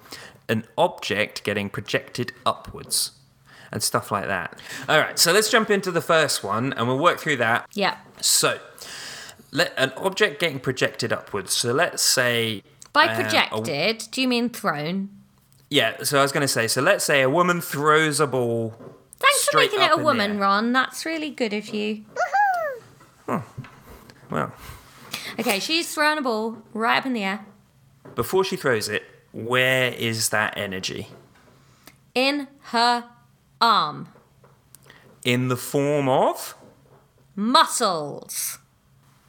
an 0.49 0.65
object 0.77 1.45
getting 1.45 1.69
projected 1.69 2.33
upwards 2.47 3.13
and 3.71 3.83
stuff 3.83 4.11
like 4.11 4.27
that. 4.27 4.59
All 4.89 4.99
right, 4.99 5.19
so 5.19 5.33
let's 5.33 5.51
jump 5.51 5.71
into 5.71 5.91
the 5.91 6.01
first 6.01 6.43
one 6.43 6.73
and 6.73 6.89
we'll 6.89 6.99
work 6.99 7.19
through 7.19 7.37
that. 7.37 7.67
Yeah. 7.75 7.99
So, 8.21 8.59
let 9.53 9.73
an 9.77 9.93
object 9.97 10.41
getting 10.41 10.59
projected 10.61 11.13
upwards. 11.13 11.53
So 11.55 11.73
let's 11.73 12.03
say 12.03 12.63
By 12.93 13.07
uh, 13.07 13.13
a- 13.13 13.23
projected, 13.23 14.11
do 14.11 14.21
you 14.23 14.29
mean 14.29 14.49
thrown? 14.51 15.11
yeah, 15.71 16.03
so 16.03 16.19
I 16.19 16.23
was 16.23 16.33
going 16.33 16.43
to 16.43 16.49
say, 16.49 16.67
so 16.67 16.81
let's 16.81 17.05
say 17.05 17.21
a 17.23 17.29
woman 17.31 17.61
throws 17.61 18.21
a 18.21 18.27
ball. 18.27 18.75
Thanks 19.21 19.45
for 19.49 19.57
making 19.59 19.81
it 19.81 19.91
a 19.93 19.97
woman. 19.97 20.39
Ron. 20.39 20.73
That's 20.73 21.05
really 21.05 21.31
good 21.31 21.53
of 21.53 21.69
you. 21.71 22.05
Well, 24.31 24.53
Okay, 25.39 25.59
she's 25.61 25.93
thrown 25.95 26.19
a 26.19 26.23
ball 26.23 26.59
right 26.75 26.99
up 26.99 27.07
in 27.07 27.13
the 27.13 27.23
air. 27.25 27.47
before 28.15 28.45
she 28.45 28.57
throws 28.57 28.89
it, 28.89 29.03
where 29.33 29.93
is 29.93 30.29
that 30.31 30.57
energy? 30.57 31.09
In 32.15 32.49
her 32.73 33.05
arm. 33.61 34.09
In 35.25 35.49
the 35.49 35.57
form 35.57 36.09
of? 36.09 36.55
Muscles. 37.37 38.59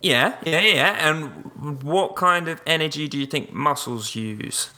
Yeah, 0.01 0.37
yeah, 0.45 0.61
yeah. 0.61 1.09
And 1.09 1.81
what 1.83 2.15
kind 2.15 2.47
of 2.47 2.61
energy 2.65 3.07
do 3.07 3.17
you 3.17 3.25
think 3.25 3.51
muscles 3.53 4.15
use? 4.15 4.71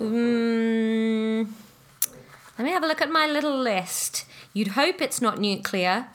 Mm, 0.00 1.48
let 2.58 2.64
me 2.64 2.72
have 2.72 2.82
a 2.82 2.88
look 2.88 3.00
at 3.00 3.10
my 3.10 3.26
little 3.26 3.56
list. 3.56 4.26
You'd 4.52 4.68
hope 4.68 5.00
it's 5.00 5.20
not 5.20 5.38
nuclear. 5.38 6.08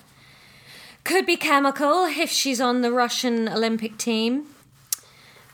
Could 1.05 1.25
be 1.25 1.37
chemical 1.37 2.05
if 2.05 2.29
she's 2.29 2.59
on 2.59 2.81
the 2.81 2.91
Russian 2.91 3.47
Olympic 3.47 3.97
team. 3.97 4.47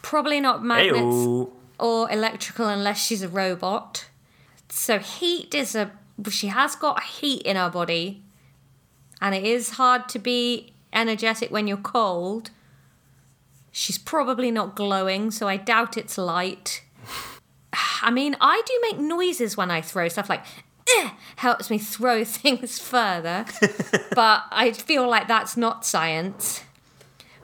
Probably 0.01 0.39
not 0.39 0.63
magnets 0.63 0.97
Heyo. 0.97 1.51
or 1.79 2.11
electrical 2.11 2.67
unless 2.67 3.05
she's 3.05 3.21
a 3.21 3.27
robot. 3.27 4.07
So 4.69 4.97
heat 4.97 5.53
is 5.53 5.75
a 5.75 5.91
she 6.29 6.47
has 6.47 6.75
got 6.75 7.03
heat 7.03 7.43
in 7.43 7.55
her 7.55 7.69
body. 7.69 8.23
And 9.21 9.35
it 9.35 9.43
is 9.43 9.71
hard 9.71 10.09
to 10.09 10.19
be 10.19 10.73
energetic 10.91 11.51
when 11.51 11.67
you're 11.67 11.77
cold. 11.77 12.49
She's 13.71 13.97
probably 13.97 14.49
not 14.49 14.75
glowing, 14.75 15.29
so 15.29 15.47
I 15.47 15.57
doubt 15.57 15.97
it's 15.97 16.17
light. 16.17 16.83
I 18.01 18.09
mean, 18.11 18.35
I 18.41 18.61
do 18.65 18.79
make 18.81 18.99
noises 18.99 19.55
when 19.55 19.69
I 19.69 19.81
throw 19.81 20.07
stuff 20.07 20.29
like 20.29 20.43
eh, 20.97 21.11
helps 21.37 21.69
me 21.69 21.77
throw 21.77 22.23
things 22.25 22.79
further, 22.79 23.45
but 24.15 24.43
I 24.51 24.71
feel 24.71 25.07
like 25.07 25.27
that's 25.27 25.57
not 25.57 25.85
science. 25.85 26.63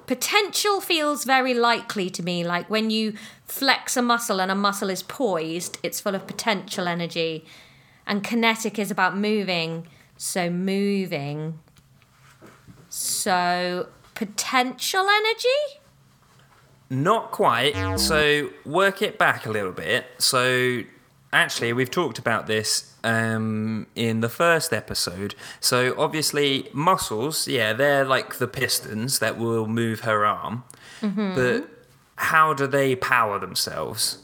Potential 0.08 0.82
feels 0.82 1.24
very 1.24 1.54
likely 1.54 2.10
to 2.12 2.22
me, 2.22 2.44
like 2.46 2.70
when 2.70 2.90
you 2.90 3.14
flex 3.46 3.98
a 3.98 4.02
muscle 4.02 4.40
and 4.40 4.52
a 4.52 4.56
muscle 4.56 4.90
is 4.90 5.02
poised, 5.02 5.80
it's 5.82 6.00
full 6.00 6.14
of 6.14 6.28
potential 6.28 6.88
energy. 6.88 7.46
And 8.06 8.24
kinetic 8.24 8.78
is 8.78 8.92
about 8.92 9.18
moving, 9.18 9.88
so 10.16 10.52
moving. 10.52 11.60
So, 12.90 13.88
potential 14.14 15.08
energy? 15.10 15.80
Not 16.90 17.32
quite. 17.32 17.98
So 17.98 18.52
work 18.66 19.02
it 19.02 19.18
back 19.18 19.46
a 19.46 19.52
little 19.52 19.72
bit. 19.72 20.06
So 20.20 20.82
actually, 21.34 21.74
we've 21.74 21.92
talked 21.92 22.20
about 22.20 22.48
this 22.48 22.94
um, 23.06 23.86
in 23.96 24.20
the 24.22 24.30
first 24.30 24.74
episode. 24.74 25.36
So 25.60 25.94
obviously, 25.98 26.68
muscles, 26.74 27.48
yeah, 27.48 27.72
they're 27.72 28.04
like 28.04 28.36
the 28.40 28.48
pistons 28.48 29.20
that 29.20 29.38
will 29.38 29.68
move 29.68 30.02
her 30.02 30.26
arm. 30.26 30.64
But 31.36 31.70
how 32.16 32.54
do 32.54 32.66
they 32.66 32.96
power 32.96 33.38
themselves? 33.40 34.18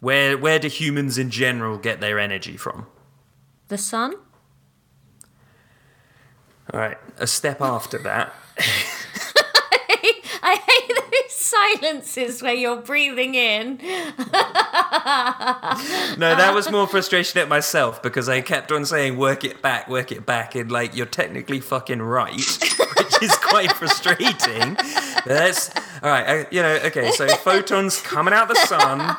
Where 0.00 0.36
where 0.36 0.58
do 0.58 0.66
humans 0.68 1.16
in 1.16 1.30
general 1.30 1.78
get 1.78 2.00
their 2.00 2.18
energy 2.18 2.56
from? 2.56 2.86
The 3.68 3.78
sun? 3.78 4.14
All 6.72 6.80
right, 6.80 6.98
a 7.18 7.26
step 7.26 7.60
after 7.60 7.98
that. 7.98 8.34
I 10.42 10.56
hate 10.56 10.89
silences 11.50 12.42
where 12.42 12.54
you're 12.54 12.80
breathing 12.82 13.34
in. 13.34 13.78
No, 16.18 16.34
that 16.36 16.52
was 16.54 16.70
more 16.70 16.86
frustration 16.86 17.40
at 17.40 17.48
myself 17.48 18.02
because 18.02 18.28
I 18.28 18.40
kept 18.40 18.70
on 18.72 18.84
saying 18.84 19.16
work 19.16 19.44
it 19.44 19.62
back, 19.62 19.88
work 19.88 20.12
it 20.12 20.26
back, 20.26 20.54
and 20.54 20.70
like 20.70 20.94
you're 20.96 21.06
technically 21.06 21.60
fucking 21.60 22.02
right, 22.02 22.34
which 22.98 23.22
is 23.22 23.34
quite 23.36 23.72
frustrating. 23.72 24.76
That's 25.24 25.70
all 26.02 26.10
right. 26.10 26.26
I, 26.28 26.46
you 26.50 26.62
know, 26.62 26.74
okay. 26.86 27.10
So 27.12 27.28
photons 27.36 28.00
coming 28.00 28.34
out 28.34 28.48
the 28.48 28.54
sun. 28.54 29.16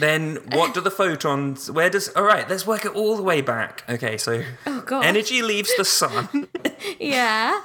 Then 0.00 0.36
what 0.52 0.74
do 0.74 0.80
the 0.80 0.90
photons? 0.90 1.70
Where 1.70 1.88
does? 1.88 2.08
All 2.10 2.24
right, 2.24 2.48
let's 2.50 2.66
work 2.66 2.84
it 2.84 2.92
all 2.94 3.16
the 3.16 3.22
way 3.22 3.40
back. 3.40 3.84
Okay, 3.88 4.16
so 4.18 4.42
Oh, 4.66 5.00
energy 5.02 5.42
leaves 5.42 5.70
the 5.76 5.84
sun, 5.84 6.48
Yeah. 6.98 7.60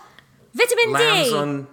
Vitamin 0.53 0.93
D. 0.93 1.33
on. 1.35 1.67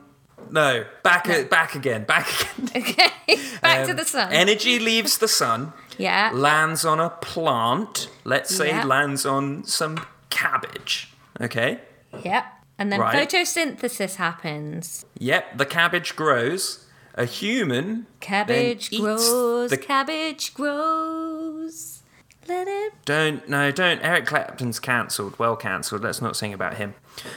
No, 0.50 0.84
back 1.02 1.26
back 1.50 1.74
again, 1.74 2.04
back 2.04 2.28
again. 2.68 2.82
Okay. 2.84 3.36
Back 3.60 3.84
to 3.86 3.90
Um, 3.92 3.96
the 3.96 4.04
sun. 4.04 4.32
Energy 4.32 4.78
leaves 4.78 5.18
the 5.18 5.28
sun. 5.28 5.72
yeah. 5.98 6.30
lands 6.32 6.84
on 6.84 7.00
a 7.00 7.10
plant, 7.10 8.08
let's 8.24 8.54
say 8.54 8.68
Yeah. 8.68 8.84
lands 8.84 9.26
on 9.26 9.64
some 9.64 10.04
cabbage. 10.30 11.12
Okay? 11.40 11.80
Yep. 12.24 12.44
And 12.78 12.92
then 12.92 13.00
Right. 13.00 13.28
photosynthesis 13.28 14.14
happens. 14.16 15.04
Yep, 15.18 15.58
the 15.58 15.66
cabbage 15.66 16.14
grows. 16.16 16.84
A 17.14 17.24
human 17.24 18.06
Cabbage 18.20 18.90
grows. 18.96 19.70
the 19.70 19.76
Cabbage 19.76 20.54
grows. 20.54 22.02
Let 22.46 22.68
it. 22.68 22.92
Don't 23.04 23.48
no, 23.48 23.70
don't. 23.72 24.00
Eric 24.02 24.24
Clapton's 24.26 24.78
cancelled. 24.80 25.36
Well 25.38 25.56
cancelled. 25.56 26.02
Let's 26.02 26.22
not 26.22 26.36
sing 26.36 26.54
about 26.54 26.74
him. 26.74 26.94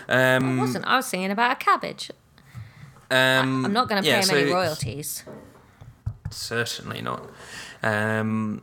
Um, 0.07 0.59
Wasn't 0.59 0.85
I 0.85 0.97
was 0.97 1.07
singing 1.07 1.31
about 1.31 1.53
a 1.53 1.55
cabbage? 1.55 2.11
Um, 3.11 3.65
I'm 3.65 3.73
not 3.73 3.89
going 3.89 4.01
to 4.01 4.09
pay 4.09 4.19
yeah, 4.19 4.25
him 4.25 4.37
any 4.37 4.51
royalties. 4.51 5.23
Certainly 6.29 7.01
not. 7.01 7.29
Um, 7.83 8.61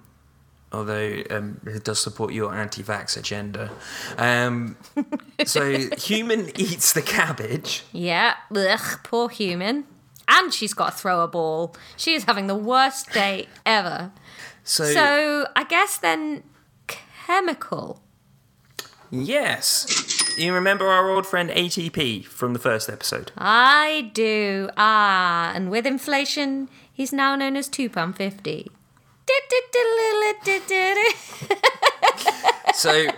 although 0.72 1.22
um, 1.30 1.60
it 1.66 1.84
does 1.84 2.00
support 2.00 2.32
your 2.32 2.54
anti-vax 2.54 3.16
agenda. 3.16 3.70
Um, 4.16 4.76
so 5.44 5.90
human 5.98 6.50
eats 6.58 6.92
the 6.92 7.02
cabbage. 7.02 7.84
Yeah. 7.92 8.34
Ugh. 8.54 9.00
Poor 9.04 9.28
human. 9.28 9.84
And 10.30 10.52
she's 10.52 10.74
got 10.74 10.92
to 10.92 10.96
throw 10.98 11.22
a 11.22 11.28
ball. 11.28 11.74
She 11.96 12.14
is 12.14 12.24
having 12.24 12.48
the 12.48 12.54
worst 12.54 13.12
day 13.12 13.46
ever. 13.64 14.12
So, 14.62 14.84
So 14.84 15.46
I 15.56 15.64
guess 15.64 15.96
then 15.98 16.42
chemical. 16.86 18.02
yes, 19.10 19.86
you 20.38 20.54
remember 20.54 20.86
our 20.86 21.10
old 21.10 21.26
friend 21.26 21.50
ATP 21.50 22.24
from 22.24 22.52
the 22.52 22.58
first 22.58 22.88
episode. 22.88 23.32
I 23.36 24.10
do. 24.14 24.70
Ah, 24.76 25.52
and 25.54 25.70
with 25.70 25.86
inflation, 25.86 26.68
he's 26.92 27.12
now 27.12 27.36
known 27.36 27.56
as 27.56 27.68
two 27.68 27.90
pound 27.90 28.16
fifty. 28.16 28.70
So, 32.74 33.08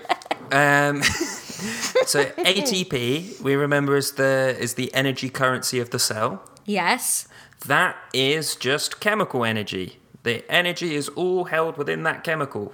um, 0.53 1.03
so 1.03 2.25
ATP 2.25 3.43
we 3.43 3.55
remember 3.57 3.95
is 3.97 4.13
the 4.13 4.57
is 4.59 4.75
the 4.75 4.93
energy 4.95 5.29
currency 5.29 5.81
of 5.81 5.91
the 5.91 5.99
cell. 5.99 6.43
Yes. 6.65 7.29
That 7.67 7.97
is 8.15 8.57
just 8.57 9.01
chemical 9.01 9.45
energy. 9.45 9.99
The 10.23 10.51
energy 10.51 10.95
is 10.95 11.11
all 11.11 11.45
held 11.45 11.77
within 11.77 12.05
that 12.05 12.25
chemical. 12.25 12.73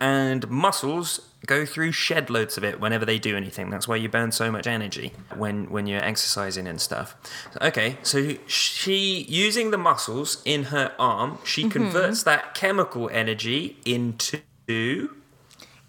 And 0.00 0.48
muscles 0.48 1.20
go 1.46 1.64
through 1.66 1.92
shed 1.92 2.30
loads 2.30 2.56
of 2.56 2.64
it 2.64 2.80
whenever 2.80 3.04
they 3.04 3.18
do 3.18 3.36
anything. 3.36 3.70
That's 3.70 3.86
why 3.86 3.96
you 3.96 4.08
burn 4.08 4.32
so 4.32 4.50
much 4.50 4.66
energy 4.66 5.12
when, 5.36 5.70
when 5.70 5.86
you're 5.86 6.04
exercising 6.04 6.66
and 6.66 6.80
stuff. 6.80 7.16
Okay, 7.60 7.96
so 8.02 8.34
she, 8.46 9.26
using 9.28 9.70
the 9.70 9.78
muscles 9.78 10.42
in 10.44 10.64
her 10.64 10.92
arm, 10.98 11.38
she 11.44 11.62
mm-hmm. 11.62 11.70
converts 11.70 12.22
that 12.24 12.54
chemical 12.54 13.08
energy 13.10 13.78
into. 13.84 15.10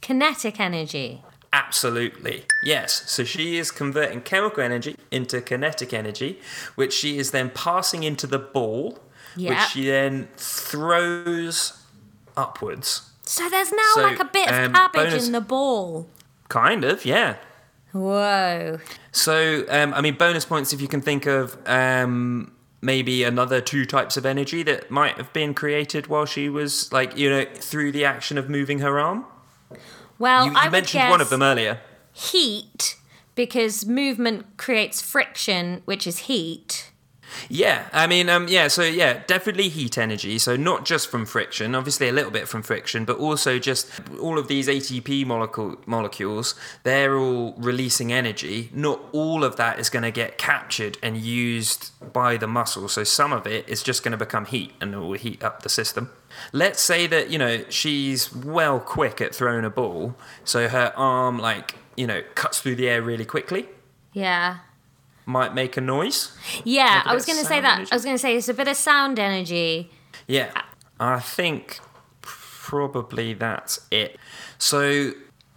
Kinetic 0.02 0.60
energy. 0.60 1.24
Absolutely. 1.54 2.46
Yes. 2.64 3.10
So 3.12 3.26
she 3.26 3.58
is 3.58 3.72
converting 3.72 4.22
chemical 4.22 4.64
energy 4.64 4.96
into 5.12 5.42
kinetic 5.42 5.94
energy, 5.94 6.40
which 6.76 6.94
she 6.94 7.18
is 7.18 7.32
then 7.32 7.50
passing 7.50 8.04
into 8.04 8.26
the 8.26 8.40
ball, 8.40 9.00
Yeah. 9.36 9.50
which 9.50 9.70
she 9.72 9.86
then 9.88 10.30
throws 10.38 11.84
upwards. 12.38 13.11
So 13.24 13.48
there's 13.50 13.72
now 13.72 13.92
So, 13.96 14.02
like 14.02 14.20
a 14.20 14.26
bit 14.26 14.50
of 14.50 14.56
um, 14.66 14.74
cabbage 14.74 15.10
bonus- 15.12 15.26
in 15.28 15.32
the 15.34 15.42
ball. 15.42 16.08
Kind 16.50 16.84
of, 16.84 17.06
yeah. 17.06 17.36
Whoa. 17.94 18.80
So, 19.12 19.66
um, 19.70 19.94
I 19.94 20.02
mean, 20.02 20.16
bonus 20.16 20.46
points 20.46 20.74
if 20.74 20.82
you 20.82 20.88
can 20.88 21.02
think 21.02 21.26
of 21.26 21.58
um, 21.66 22.52
maybe 22.82 23.24
another 23.24 23.62
two 23.62 23.86
types 23.86 24.18
of 24.18 24.26
energy 24.26 24.64
that 24.64 24.90
might 24.90 25.16
have 25.18 25.32
been 25.34 25.54
created 25.54 26.08
while 26.08 26.26
she 26.26 26.50
was, 26.50 26.92
like, 26.92 27.18
you 27.18 27.30
know, 27.30 27.46
through 27.56 27.92
the 27.92 28.06
action 28.06 28.38
of 28.38 28.50
moving 28.50 28.80
her 28.80 29.00
arm. 29.00 29.26
Well, 30.20 30.46
You, 30.46 30.52
you 30.52 30.58
I 30.58 30.70
mentioned 30.70 31.10
one 31.10 31.22
of 31.22 31.30
them 31.30 31.42
earlier. 31.42 31.80
heat 32.14 32.96
because 33.36 33.86
movement 33.86 34.46
creates 34.58 35.02
friction, 35.02 35.82
which 35.86 36.06
is 36.08 36.20
heat. 36.20 36.91
Yeah, 37.50 37.88
I 37.94 38.08
mean, 38.08 38.30
um, 38.30 38.48
yeah, 38.48 38.68
so 38.68 38.84
yeah, 38.84 39.22
definitely 39.28 39.70
heat 39.70 39.98
energy. 39.98 40.38
So 40.40 40.56
not 40.56 40.86
just 40.86 41.10
from 41.10 41.26
friction, 41.26 41.76
obviously 41.76 42.10
a 42.10 42.12
little 42.12 42.32
bit 42.32 42.48
from 42.48 42.62
friction, 42.64 43.06
but 43.06 43.18
also 43.18 43.60
just 43.60 43.90
all 44.20 44.38
of 44.38 44.48
these 44.48 44.68
ATP 44.68 45.26
molecule, 45.26 45.78
molecules, 45.86 46.56
they're 46.84 47.18
all 47.18 47.54
releasing 47.58 48.12
energy. 48.12 48.70
Not 48.74 49.02
all 49.12 49.44
of 49.44 49.56
that 49.58 49.80
is 49.80 49.90
going 49.90 50.04
to 50.04 50.12
get 50.12 50.38
captured 50.38 50.98
and 51.04 51.18
used 51.18 51.92
by 52.14 52.38
the 52.38 52.48
muscle. 52.48 52.88
So 52.88 53.04
some 53.04 53.34
of 53.34 53.46
it 53.48 53.68
is 53.68 53.84
just 53.84 54.04
going 54.04 54.12
to 54.12 54.18
become 54.18 54.46
heat 54.46 54.74
and 54.82 54.94
it 54.94 54.98
will 54.98 55.14
heat 55.14 55.44
up 55.44 55.64
the 55.64 55.70
system. 55.70 56.10
Let's 56.54 56.82
say 56.82 57.08
that, 57.08 57.30
you 57.30 57.38
know, 57.38 57.64
she's 57.70 58.34
well 58.34 58.80
quick 58.80 59.22
at 59.22 59.36
throwing 59.36 59.66
a 59.66 59.70
ball. 59.70 60.16
So 60.44 60.68
her 60.68 60.94
arm, 60.96 61.38
like, 61.38 61.76
you 61.96 62.08
know, 62.08 62.22
cuts 62.36 62.62
through 62.62 62.76
the 62.76 62.88
air 62.90 63.02
really 63.02 63.26
quickly, 63.26 63.68
Yeah. 64.14 64.58
Might 65.26 65.54
make 65.54 65.78
a 65.78 65.82
noise. 65.82 66.36
Yeah, 66.64 67.04
a 67.06 67.10
I 67.10 67.14
was 67.14 67.26
going 67.26 67.40
to 67.40 67.46
say 67.46 67.62
that. 67.62 67.76
energy? 67.76 67.92
I 67.92 67.96
was 67.96 68.04
going 68.04 68.16
to 68.16 68.20
say 68.20 68.36
it's 68.36 68.50
a 68.50 68.54
bit 68.54 68.68
of 68.68 68.76
sound 68.76 69.20
energy. 69.20 69.92
Yeah, 70.28 70.52
I 71.00 71.20
think 71.20 71.80
probably 72.22 73.34
that's 73.34 73.88
it. 73.92 74.18
So 74.58 75.12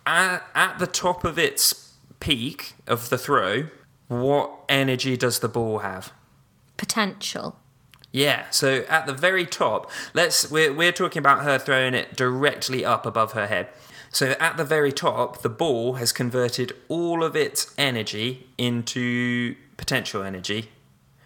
at, 0.07 0.43
at 0.55 0.79
the 0.79 0.87
top 0.87 1.25
of 1.25 1.39
its 1.39 1.93
peak 2.21 2.75
of 2.87 3.11
the 3.11 3.19
throw, 3.19 3.69
what 4.09 4.51
energy 4.69 5.17
does 5.17 5.41
the 5.41 5.49
ball 5.49 5.79
have? 5.79 6.13
Potential. 6.77 7.57
Yeah, 8.13 8.49
so 8.51 8.85
at 8.89 9.07
the 9.07 9.13
very 9.13 9.45
top, 9.45 9.91
let's 10.13 10.49
we're 10.49 10.73
we're 10.73 10.93
talking 10.93 11.19
about 11.19 11.43
her 11.43 11.59
throwing 11.59 11.95
it 11.95 12.17
directly 12.17 12.85
up 12.85 13.07
above 13.07 13.33
her 13.33 13.49
head. 13.49 13.69
So 14.15 14.37
at 14.39 14.57
the 14.57 14.65
very 14.65 14.93
top, 14.93 15.43
the 15.43 15.49
ball 15.49 15.95
has 15.95 16.13
converted 16.13 16.73
all 16.89 17.25
of 17.25 17.35
its 17.35 17.75
energy 17.77 18.47
into 18.57 19.57
potential 19.77 20.23
energy. 20.23 20.71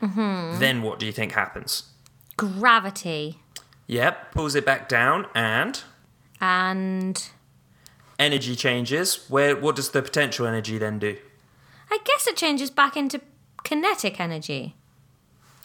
Mm-hmm. 0.01 0.59
Then 0.59 0.81
what 0.81 0.99
do 0.99 1.05
you 1.05 1.13
think 1.13 1.33
happens? 1.33 1.83
Gravity. 2.39 3.41
Yep, 3.89 4.33
pulls 4.33 4.55
it 4.55 4.65
back 4.65 4.89
down 4.89 5.27
and 5.35 5.83
And 6.41 7.29
energy 8.19 8.57
changes. 8.57 9.27
Where 9.29 9.55
what 9.55 9.77
does 9.77 9.91
the 9.91 10.01
potential 10.01 10.47
energy 10.47 10.79
then 10.79 10.99
do? 10.99 11.19
I 11.91 11.99
guess 12.07 12.27
it 12.27 12.37
changes 12.37 12.71
back 12.71 12.97
into 12.97 13.21
kinetic 13.65 14.19
energy 14.19 14.75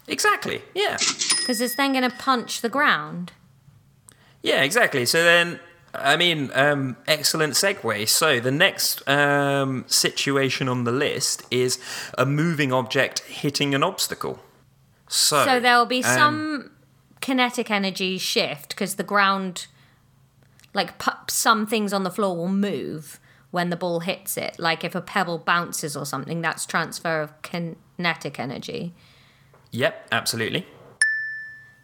Exactly. 0.09 0.61
Yeah. 0.75 0.97
because 0.97 1.61
it's 1.61 1.75
then 1.77 1.93
going 1.93 2.09
to 2.09 2.15
punch 2.17 2.59
the 2.59 2.67
ground. 2.67 3.31
Yeah, 4.41 4.61
exactly. 4.61 5.05
So 5.05 5.23
then 5.23 5.61
I 5.93 6.17
mean, 6.17 6.49
um, 6.53 6.97
excellent 7.07 7.53
segue. 7.53 8.07
So 8.09 8.39
the 8.39 8.51
next 8.51 9.07
um, 9.07 9.85
situation 9.87 10.67
on 10.67 10.85
the 10.85 10.91
list 10.91 11.43
is 11.51 11.79
a 12.17 12.25
moving 12.25 12.73
object 12.73 13.19
hitting 13.21 13.75
an 13.75 13.83
obstacle. 13.83 14.39
So, 15.07 15.45
So 15.45 15.59
there'll 15.59 15.85
be 15.85 16.03
um, 16.03 16.17
some 16.17 16.71
kinetic 17.21 17.69
energy 17.69 18.17
shift 18.17 18.69
because 18.69 18.95
the 18.95 19.03
ground, 19.03 19.67
like 20.73 20.97
pu- 20.97 21.11
some 21.29 21.67
things 21.67 21.93
on 21.93 22.03
the 22.03 22.11
floor 22.11 22.35
will 22.35 22.47
move 22.47 23.19
when 23.51 23.69
the 23.69 23.75
ball 23.75 23.99
hits 23.99 24.35
it. 24.35 24.57
Like 24.57 24.83
if 24.83 24.95
a 24.95 25.01
pebble 25.01 25.37
bounces 25.37 25.95
or 25.95 26.07
something, 26.07 26.41
that's 26.41 26.65
transfer 26.65 27.21
of 27.21 27.39
kinetic 27.43 28.39
energy. 28.39 28.95
Yep, 29.69 30.07
absolutely. 30.11 30.65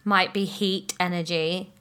Might 0.04 0.34
be 0.34 0.45
heat 0.45 0.95
energy 1.00 1.74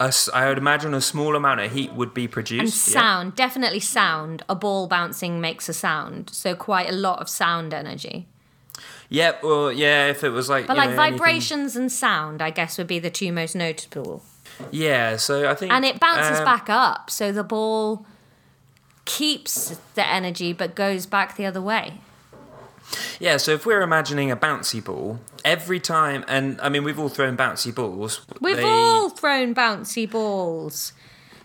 A 0.00 0.12
I 0.32 0.48
would 0.48 0.58
imagine 0.58 0.92
a 0.94 1.00
small 1.00 1.36
amount 1.36 1.60
of 1.60 1.72
heat 1.72 1.92
would 1.92 2.12
be 2.14 2.24
and 2.24 2.32
produced. 2.32 2.88
yeah. 2.88 3.00
sound. 3.00 3.36
Definitely 3.36 3.80
sound. 3.80 4.42
A 4.48 4.54
ball 4.54 4.86
bouncing 4.86 5.40
makes 5.40 5.68
a 5.68 5.72
sound, 5.72 6.30
so 6.30 6.54
quite 6.54 6.88
a 6.88 6.92
lot 6.92 7.20
of 7.20 7.28
sound 7.28 7.72
energy. 7.72 8.26
Yep. 9.08 9.42
Well, 9.44 9.72
yeah. 9.72 10.06
If 10.08 10.24
it 10.24 10.30
was 10.30 10.48
like, 10.48 10.66
But 10.66 10.76
like 10.76 10.90
know, 10.90 11.00
anything- 11.00 11.18
vibrations 11.18 11.76
and 11.76 11.90
sound, 11.92 12.42
I 12.42 12.50
guess 12.50 12.78
would 12.78 12.86
be 12.86 12.98
the 12.98 13.10
two 13.10 13.32
most 13.32 13.54
notable. 13.54 14.22
Yeah. 14.70 15.16
So 15.16 15.48
I 15.48 15.54
think. 15.54 15.72
and 15.72 15.84
it 15.84 16.00
bounces 16.00 16.38
um, 16.38 16.44
back 16.44 16.68
up 16.70 17.10
so 17.10 17.32
the 17.32 17.44
ball 17.44 18.06
keeps 19.04 19.76
the 19.94 20.06
energy 20.08 20.52
but 20.52 20.74
goes 20.74 21.06
back 21.06 21.36
the 21.36 21.44
other 21.44 21.60
way 21.60 22.00
Yeah, 23.18 23.36
so 23.38 23.52
if 23.52 23.64
we're 23.66 23.82
imagining 23.82 24.30
a 24.30 24.36
bouncy 24.36 24.82
ball, 24.84 25.20
every 25.44 25.80
time, 25.80 26.24
and 26.28 26.60
I 26.60 26.68
mean, 26.68 26.84
we've 26.84 26.98
all 26.98 27.08
thrown 27.08 27.36
bouncy 27.36 27.74
balls. 27.74 28.20
we've 28.40 28.56
they- 28.56 28.62
all 28.64 29.10
thrown 29.10 29.54
bouncy 29.54 30.10
balls 30.10 30.92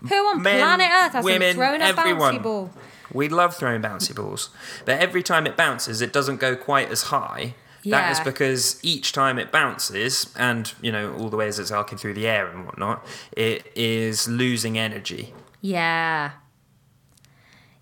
who 0.08 0.14
on 0.14 0.42
Men, 0.42 0.58
planet 0.60 0.86
earth 0.90 1.12
hasn't 1.12 1.24
women, 1.24 1.54
thrown 1.56 1.80
a 1.80 1.84
everyone. 1.84 2.38
bouncy 2.38 2.42
ball 2.42 2.70
We 3.12 3.28
love 3.28 3.56
throwing 3.56 3.82
bouncy 3.82 4.14
balls, 4.14 4.50
but 4.84 4.98
every 5.00 5.22
time 5.22 5.46
it 5.46 5.56
bounces, 5.56 6.00
it 6.00 6.12
doesn't 6.12 6.38
go 6.40 6.54
quite 6.56 6.90
as 6.90 7.04
high. 7.04 7.54
Yeah. 7.82 8.00
That 8.00 8.12
is 8.12 8.20
because 8.20 8.78
each 8.82 9.12
time 9.12 9.38
it 9.38 9.50
bounces, 9.50 10.32
and 10.36 10.72
you 10.82 10.92
know 10.92 11.14
all 11.14 11.28
the 11.30 11.36
ways 11.36 11.58
it's 11.58 11.70
arcing 11.70 11.98
through 11.98 12.14
the 12.14 12.26
air 12.26 12.46
and 12.48 12.66
whatnot, 12.66 13.04
it 13.32 13.66
is 13.74 14.28
losing 14.28 14.78
energy. 14.78 15.34
yeah 15.60 16.32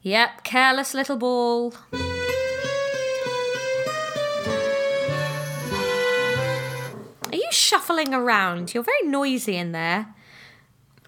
yep 0.02 0.42
careless 0.44 0.94
little 0.94 1.16
ball 1.16 1.74
shuffling 7.68 8.14
around 8.14 8.72
you're 8.74 8.82
very 8.82 9.02
noisy 9.04 9.56
in 9.56 9.72
there 9.72 10.14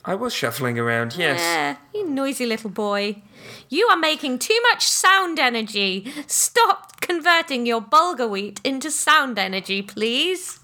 I 0.02 0.14
was 0.14 0.32
shuffling 0.32 0.78
around, 0.78 1.14
yes. 1.16 1.40
Yeah, 1.40 1.76
you 1.92 2.08
noisy 2.08 2.46
little 2.46 2.70
boy. 2.70 3.22
You 3.68 3.86
are 3.88 3.98
making 3.98 4.38
too 4.38 4.58
much 4.70 4.88
sound 4.88 5.38
energy. 5.38 6.10
Stop 6.26 7.02
converting 7.02 7.66
your 7.66 7.82
bulgur 7.82 8.30
wheat 8.30 8.60
into 8.64 8.90
sound 8.90 9.38
energy, 9.38 9.82
please. 9.82 10.58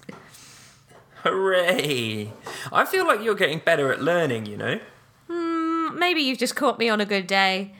Hooray! 1.23 2.31
I 2.71 2.85
feel 2.85 3.05
like 3.05 3.21
you're 3.21 3.35
getting 3.35 3.59
better 3.59 3.91
at 3.91 4.01
learning. 4.01 4.47
You 4.47 4.57
know, 4.57 4.79
hmm, 5.27 5.99
Maybe 5.99 6.21
you've 6.21 6.39
just 6.39 6.55
caught 6.55 6.79
me 6.79 6.89
on 6.89 6.99
a 6.99 7.05
good 7.05 7.27
day. 7.27 7.73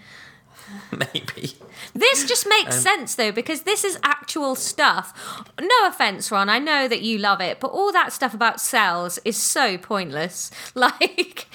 maybe. 0.91 1.56
This 2.00 2.26
just 2.26 2.48
makes 2.48 2.76
Um, 2.76 2.82
sense 2.82 3.16
though, 3.16 3.32
because 3.32 3.62
this 3.62 3.84
is 3.84 3.98
actual 4.04 4.56
stuff. 4.56 5.14
No 5.60 5.88
offense, 5.88 6.32
Ron, 6.32 6.50
I 6.50 6.60
know 6.60 6.88
that 6.88 7.02
you 7.02 7.18
love 7.18 7.42
it, 7.42 7.60
but 7.60 7.70
all 7.72 7.92
that 7.92 8.14
stuff 8.14 8.34
about 8.34 8.62
cells 8.62 9.20
is 9.26 9.38
so 9.38 9.78
pointless. 9.78 10.52
Like, 10.76 11.48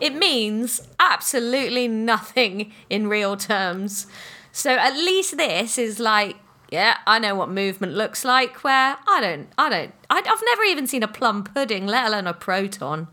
it 0.00 0.14
means 0.14 0.80
absolutely 1.00 1.88
nothing 1.88 2.72
in 2.88 3.08
real 3.08 3.36
terms. 3.36 4.06
So 4.52 4.70
at 4.70 4.94
least 4.94 5.36
this 5.36 5.76
is 5.78 5.98
like, 5.98 6.36
yeah, 6.70 6.98
I 7.06 7.18
know 7.18 7.34
what 7.34 7.48
movement 7.50 7.94
looks 7.94 8.24
like. 8.24 8.62
Where 8.64 8.96
I 9.08 9.20
don't, 9.20 9.48
I 9.58 9.68
don't, 9.68 9.94
I've 10.08 10.42
never 10.44 10.62
even 10.62 10.86
seen 10.86 11.02
a 11.02 11.08
plum 11.08 11.42
pudding, 11.44 11.86
let 11.86 12.06
alone 12.06 12.26
a 12.26 12.32
proton. 12.34 13.08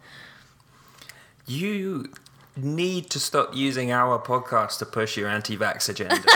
You 1.48 2.12
need 2.64 3.10
to 3.12 3.20
stop 3.20 3.56
using 3.56 3.92
our 3.92 4.20
podcast 4.20 4.80
to 4.80 4.86
push 4.86 5.18
your 5.18 5.28
anti-vax 5.30 5.90
agenda. 5.90 6.24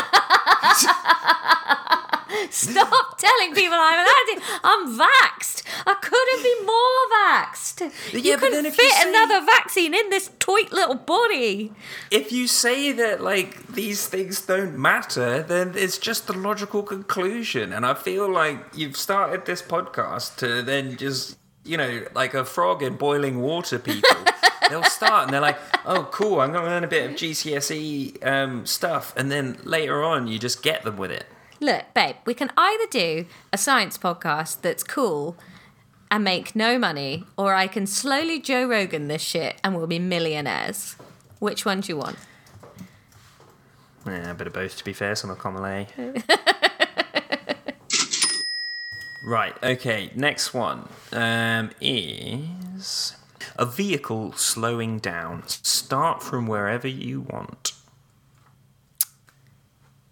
Stop 2.49 3.17
telling 3.17 3.53
people 3.53 3.77
I'm 3.79 3.99
an 3.99 4.05
anti. 4.29 4.45
I'm 4.63 4.99
vaxxed. 4.99 5.63
I 5.85 5.93
couldn't 5.95 6.43
be 6.43 6.65
more 6.65 7.03
vaxxed. 7.17 8.13
Yeah, 8.13 8.33
you 8.33 8.37
couldn't 8.37 8.65
if 8.65 8.77
you 8.77 8.83
fit 8.89 8.93
say- 8.97 9.09
another 9.09 9.45
vaccine 9.45 9.93
in 9.93 10.09
this 10.09 10.29
toit 10.39 10.71
little 10.71 10.95
body. 10.95 11.71
if 12.11 12.31
you 12.31 12.47
say 12.47 12.91
that 12.91 13.21
like 13.21 13.67
these 13.67 14.07
things 14.07 14.41
don't 14.41 14.77
matter, 14.77 15.41
then 15.43 15.73
it's 15.75 15.97
just 15.97 16.27
the 16.27 16.33
logical 16.33 16.83
conclusion. 16.83 17.71
And 17.73 17.85
I 17.85 17.93
feel 17.93 18.29
like 18.31 18.59
you've 18.75 18.97
started 18.97 19.45
this 19.45 19.61
podcast 19.61 20.37
to 20.37 20.61
then 20.61 20.97
just 20.97 21.37
you 21.63 21.77
know 21.77 22.03
like 22.13 22.33
a 22.33 22.45
frog 22.45 22.83
in 22.83 22.95
boiling 22.97 23.41
water. 23.41 23.79
People 23.79 24.09
they'll 24.73 24.89
start 24.89 25.25
and 25.25 25.33
they're 25.33 25.41
like, 25.41 25.57
oh 25.85 26.07
cool, 26.11 26.41
I'm 26.41 26.51
gonna 26.51 26.65
learn 26.65 26.83
a 26.83 26.87
bit 26.87 27.09
of 27.09 27.15
GCSE 27.15 28.25
um, 28.25 28.65
stuff, 28.65 29.13
and 29.15 29.31
then 29.31 29.57
later 29.63 30.03
on 30.03 30.27
you 30.27 30.39
just 30.39 30.63
get 30.63 30.83
them 30.83 30.97
with 30.97 31.11
it. 31.11 31.25
Look, 31.59 31.85
babe, 31.93 32.15
we 32.25 32.33
can 32.33 32.51
either 32.57 32.85
do 32.89 33.25
a 33.51 33.57
science 33.57 33.97
podcast 33.97 34.61
that's 34.61 34.83
cool 34.83 35.37
and 36.09 36.23
make 36.23 36.55
no 36.55 36.79
money, 36.79 37.25
or 37.37 37.53
I 37.53 37.67
can 37.67 37.85
slowly 37.85 38.39
Joe 38.39 38.65
Rogan 38.67 39.07
this 39.07 39.21
shit 39.21 39.59
and 39.63 39.75
we'll 39.75 39.87
be 39.87 39.99
millionaires. 39.99 40.95
Which 41.39 41.65
one 41.65 41.81
do 41.81 41.89
you 41.89 41.97
want? 41.97 42.17
Yeah, 44.05 44.31
a 44.31 44.33
bit 44.33 44.47
of 44.47 44.53
both 44.53 44.77
to 44.77 44.83
be 44.83 44.93
fair, 44.93 45.15
some 45.15 45.29
of 45.29 45.37
Comale. 45.37 45.87
Right. 49.23 49.55
Okay. 49.63 50.11
Next 50.15 50.53
one 50.53 50.87
um, 51.13 51.71
is 51.79 53.15
a 53.57 53.65
vehicle 53.65 54.33
slowing 54.33 54.99
down. 54.99 55.47
Start 55.47 56.21
from 56.23 56.47
wherever 56.47 56.87
you 56.87 57.21
want. 57.21 57.73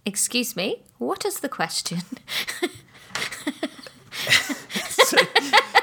Excuse 0.06 0.56
me, 0.56 0.82
what 0.98 1.26
is 1.26 1.40
the 1.42 1.50
question? 1.50 2.00
So, 5.04 5.18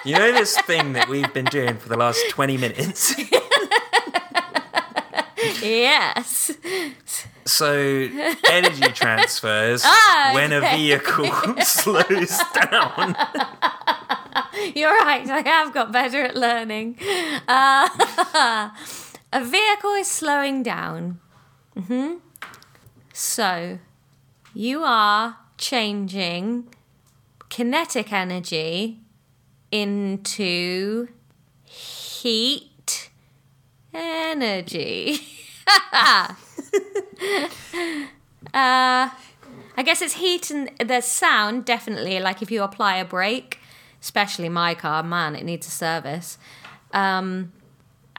you 0.05 0.15
know 0.17 0.33
this 0.33 0.59
thing 0.63 0.95
that 0.95 1.09
we've 1.09 1.33
been 1.35 1.45
doing 1.47 1.77
for 1.77 1.89
the 1.91 1.97
last 1.99 2.23
20 2.31 2.57
minutes? 2.57 3.15
yes. 5.63 6.53
So, 7.45 7.75
energy 8.49 8.93
transfers 8.93 9.83
Ah, 9.85 10.31
when 10.35 10.53
a 10.53 10.61
vehicle 10.61 11.31
slows 11.63 12.41
down. 12.71 13.17
You're 14.75 14.95
right, 14.95 15.29
I 15.29 15.43
have 15.47 15.73
got 15.75 15.93
better 15.93 16.23
at 16.23 16.37
learning. 16.37 16.97
Uh, 17.47 17.89
a 19.33 19.45
vehicle 19.45 19.95
is 19.95 20.11
slowing 20.11 20.63
down. 20.63 21.21
hmm 21.75 22.15
So, 23.13 23.79
you 24.55 24.83
are 24.85 25.37
changing 25.59 26.75
kinetic 27.49 28.13
energy 28.13 29.01
into 29.71 31.09
heat 31.65 33.11
energy. 33.93 35.21
uh, 38.55 39.11
I 39.79 39.83
guess 39.85 40.03
it's 40.03 40.15
heat 40.15 40.51
and 40.51 40.71
there's 40.85 41.05
sound, 41.05 41.65
definitely. 41.65 42.19
Like 42.21 42.43
if 42.43 42.51
you 42.51 42.63
apply 42.63 42.97
a 42.97 43.05
brake, 43.05 43.58
especially 44.01 44.49
my 44.49 44.75
car, 44.75 45.03
man, 45.03 45.37
it 45.37 45.45
needs 45.45 45.67
a 45.67 45.71
service. 45.71 46.39
Um, 46.93 47.53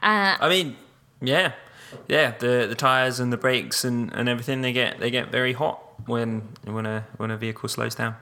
uh, 0.02 0.36
I 0.40 0.48
mean, 0.48 0.76
yeah. 1.20 1.52
Yeah, 2.08 2.36
the 2.38 2.66
the 2.68 2.76
tires 2.76 3.18
and 3.18 3.32
the 3.32 3.36
brakes 3.36 3.84
and, 3.84 4.12
and 4.12 4.28
everything 4.28 4.60
they 4.60 4.72
get 4.72 5.00
they 5.00 5.10
get 5.10 5.32
very 5.32 5.54
hot 5.54 5.80
when 6.06 6.48
when 6.64 6.86
a 6.86 7.06
when 7.16 7.32
a 7.32 7.36
vehicle 7.36 7.68
slows 7.68 7.96
down. 7.96 8.14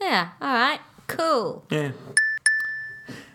yeah, 0.00 0.30
all 0.40 0.52
right, 0.52 0.80
cool. 1.06 1.64
Yeah. 1.70 1.92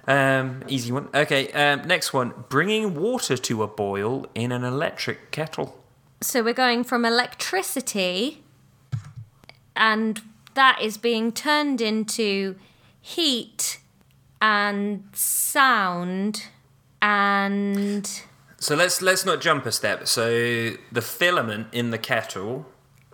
Um, 0.06 0.64
easy 0.68 0.92
one. 0.92 1.08
Okay. 1.14 1.52
Um, 1.52 1.88
next 1.88 2.14
one: 2.14 2.34
bringing 2.50 2.96
water 3.00 3.38
to 3.38 3.64
a 3.64 3.68
boil 3.68 4.26
in 4.36 4.52
an 4.52 4.64
electric 4.64 5.32
kettle. 5.32 5.82
So 6.22 6.44
we're 6.44 6.54
going 6.54 6.84
from 6.84 7.06
electricity, 7.06 8.44
and 9.76 10.22
that 10.56 10.82
is 10.82 10.98
being 10.98 11.32
turned 11.32 11.80
into 11.80 12.56
heat 13.02 13.80
and 14.42 15.04
sound 15.14 16.44
and 17.02 18.22
So 18.58 18.76
let's 18.76 19.02
let's 19.02 19.26
not 19.26 19.42
jump 19.42 19.66
a 19.66 19.72
step. 19.72 20.08
So 20.08 20.72
the 20.92 21.02
filament 21.02 21.68
in 21.72 21.92
the 21.92 21.98
kettle 21.98 22.66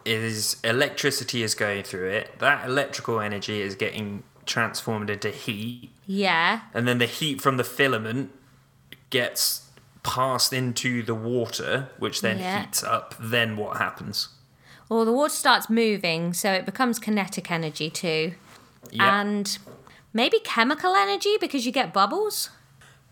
is 0.06 0.58
electricity 0.64 1.44
is 1.44 1.56
going 1.56 1.84
through 1.84 2.10
it. 2.10 2.40
That 2.40 2.68
electrical 2.68 3.20
energy 3.20 3.62
is 3.62 3.76
getting 3.76 4.24
transformed 4.46 5.10
into 5.10 5.32
heat, 5.32 5.90
yeah, 6.06 6.62
and 6.74 6.88
then 6.88 7.00
the 7.00 7.08
heat 7.08 7.42
from 7.42 7.58
the 7.58 7.64
filament 7.64 8.32
gets 9.10 9.68
passed 10.04 10.54
into 10.54 11.02
the 11.02 11.16
water, 11.16 11.90
which 11.98 12.22
then 12.22 12.38
Yeah. 12.38 12.62
heats 12.62 12.84
up. 12.84 13.16
Then 13.20 13.58
what 13.58 13.78
happens? 13.78 14.30
well 14.88 15.04
the 15.04 15.12
water 15.12 15.34
starts 15.34 15.68
moving, 15.68 16.32
so 16.34 16.52
it 16.54 16.64
becomes 16.64 17.00
kinetic 17.00 17.50
energy 17.50 17.90
too, 17.90 18.36
Yep. 18.92 19.02
and 19.02 19.58
maybe 20.16 20.40
chemical 20.40 20.96
energy 20.96 21.36
because 21.40 21.66
you 21.68 21.72
get 21.72 21.94
bubbles. 21.94 22.50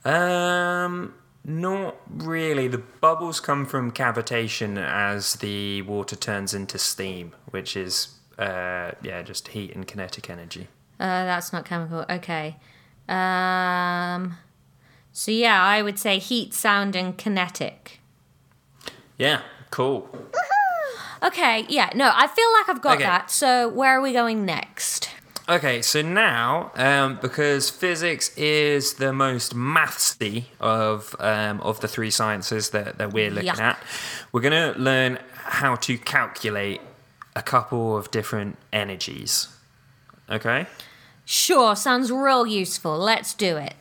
Um, 0.06 1.13
not 1.46 1.98
really. 2.10 2.68
The 2.68 2.80
bubbles 2.80 3.39
come 3.39 3.66
from 3.68 3.92
cavitation 3.92 4.78
as 4.84 5.36
the 5.36 5.84
water 5.84 6.16
turns 6.16 6.54
into 6.56 6.80
steam, 6.80 7.34
which 7.52 7.78
is 7.78 8.16
uh, 8.39 8.92
yeah, 9.04 9.22
just 9.22 9.50
heat 9.50 9.76
and 9.76 9.86
kinetic 9.86 10.30
energy. 10.30 10.68
Uh, 11.00 11.26
that's 11.26 11.54
not 11.54 11.66
chemical. 11.66 12.06
Okay. 12.10 12.56
Um. 13.08 14.38
So 15.12 15.30
yeah, 15.32 15.62
I 15.62 15.84
would 15.84 16.00
say 16.00 16.18
heat, 16.18 16.54
sound, 16.56 16.96
and 16.96 17.16
kinetic. 17.18 18.00
Yeah, 19.18 19.42
cool. 19.70 20.10
Okay. 21.22 21.66
Yeah. 21.70 21.89
No, 21.96 22.12
I 22.13 22.28
feel 22.28 22.52
like 22.54 22.70
I've 22.70 22.82
got 22.82 22.96
Okay. 22.96 23.04
that. 23.04 23.30
So 23.30 23.70
where 23.70 23.98
are 23.98 24.02
we 24.02 24.12
going 24.12 24.44
next? 24.46 25.10
Okay, 25.50 25.82
so 25.82 26.02
now, 26.02 26.72
um, 26.76 27.20
because 27.22 27.70
physics 27.70 28.36
is 28.38 28.94
the 28.94 29.12
most 29.12 29.54
mathsy 29.54 30.46
of 30.62 31.16
um, 31.20 31.60
of 31.62 31.82
the 31.82 31.88
three 31.88 32.12
sciences 32.12 32.70
that, 32.70 32.98
that 32.98 33.12
we're 33.12 33.30
looking 33.30 33.50
Yuck. 33.50 33.60
at, 33.60 33.78
we're 34.32 34.40
going 34.42 34.74
to 34.74 34.80
learn 34.80 35.20
how 35.34 35.76
to 35.76 35.98
calculate 35.98 36.80
a 37.36 37.42
couple 37.42 37.98
of 37.98 38.10
different 38.12 38.58
energies. 38.72 39.50
Okay? 40.30 40.66
Sure. 41.26 41.76
Sounds 41.76 42.10
real 42.10 42.48
useful. 42.48 42.98
Let's 42.98 43.34
do 43.34 43.58
it. 43.58 43.74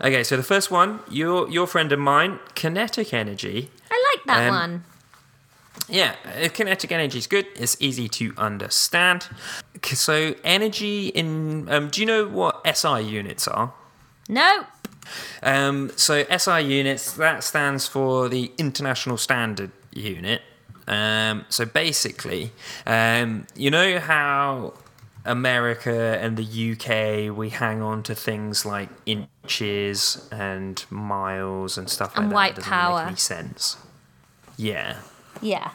Okay, 0.00 0.24
so 0.24 0.36
the 0.36 0.42
first 0.42 0.70
one, 0.70 1.00
your 1.10 1.48
your 1.48 1.66
friend 1.66 1.90
and 1.92 2.02
mine, 2.02 2.38
kinetic 2.54 3.14
energy. 3.14 3.70
I 3.90 4.14
like 4.14 4.24
that 4.26 4.48
Um, 4.48 4.54
one. 4.54 4.84
Yeah, 5.88 6.14
uh, 6.24 6.48
kinetic 6.48 6.92
energy 6.92 7.18
is 7.18 7.26
good. 7.26 7.46
It's 7.56 7.76
easy 7.80 8.08
to 8.08 8.34
understand. 8.36 9.28
So 9.84 10.34
energy 10.44 11.08
in 11.08 11.68
um, 11.70 11.88
do 11.90 12.00
you 12.00 12.06
know 12.06 12.26
what 12.26 12.62
SI 12.76 13.00
units 13.02 13.46
are? 13.48 13.72
Nope. 14.28 14.66
Um, 15.42 15.90
so 15.96 16.24
SI 16.24 16.60
units 16.60 17.12
that 17.14 17.42
stands 17.44 17.86
for 17.88 18.28
the 18.28 18.52
International 18.58 19.16
Standard 19.18 19.72
Unit. 19.92 20.42
Um, 20.86 21.44
so 21.48 21.64
basically, 21.64 22.52
um, 22.86 23.46
you 23.54 23.70
know 23.70 23.98
how 23.98 24.74
America 25.24 26.18
and 26.20 26.36
the 26.36 26.72
UK 26.72 27.36
we 27.36 27.50
hang 27.50 27.82
on 27.82 28.02
to 28.04 28.14
things 28.14 28.64
like 28.66 28.88
inches 29.06 30.28
and 30.32 30.84
miles 30.90 31.78
and 31.78 31.88
stuff 31.88 32.10
like 32.16 32.22
And 32.24 32.30
that. 32.30 32.34
white 32.34 32.54
Doesn't 32.56 32.70
power. 32.70 32.98
Make 33.00 33.06
any 33.08 33.16
sense? 33.16 33.76
Yeah. 34.56 34.98
Yeah. 35.40 35.70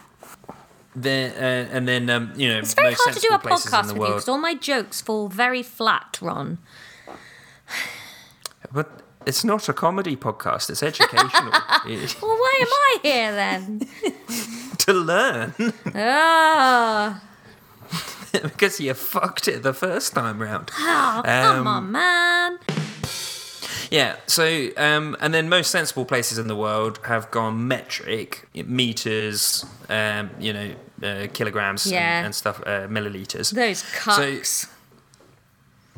Then 0.96 1.30
uh, 1.32 1.68
and 1.76 1.86
then 1.86 2.10
um, 2.10 2.32
you 2.36 2.48
know 2.48 2.58
It's 2.58 2.74
very 2.74 2.94
hard 2.98 3.14
to 3.14 3.20
do 3.20 3.28
a 3.28 3.30
sensible 3.30 3.38
places 3.38 3.66
in 3.66 3.72
podcast 3.72 3.86
with 3.92 3.96
you 4.08 4.14
because 4.14 4.28
all 4.28 4.38
my 4.38 4.54
jokes 4.54 5.00
fall 5.00 5.28
very 5.28 5.62
flat, 5.62 6.18
Ron. 6.20 6.58
But 8.72 9.02
it's 9.26 9.44
not 9.44 9.68
a 9.68 9.72
comedy 9.72 10.16
podcast. 10.16 10.70
It's 10.70 10.82
educational 10.82 11.52
Well, 12.22 12.36
why 12.36 12.54
am 12.60 12.68
I 12.72 12.98
here 13.02 13.32
then? 13.34 13.80
to 14.78 14.92
learn 14.92 15.54
oh, 15.94 17.20
because 18.42 18.80
you 18.80 18.94
fucked 18.94 19.48
it 19.48 19.62
the 19.62 19.74
first 19.74 20.14
time 20.14 20.40
round. 20.42 20.70
oh 20.78 21.22
come 21.24 21.58
Um, 21.60 21.66
on, 21.66 21.92
man. 21.92 22.58
Yeah. 23.90 24.16
So 24.26 24.68
um, 24.76 25.16
and 25.20 25.32
then 25.32 25.48
most 25.48 25.70
sensible 25.70 26.04
places 26.04 26.38
in 26.38 26.46
the 26.48 26.56
world 26.56 27.00
have 27.04 27.30
gone 27.30 27.66
metric 27.68 28.48
meters, 28.54 29.64
um, 29.88 30.30
you 30.38 30.52
know, 30.52 30.70
uh, 31.02 31.26
kilograms 31.32 31.86
and- 31.86 31.94
Yeah. 31.94 32.24
and, 32.24 32.34
stuff, 32.34 32.60
uh, 32.66 32.86
milliliters. 32.88 33.50
Those 33.52 33.82
cucks. 33.82 34.68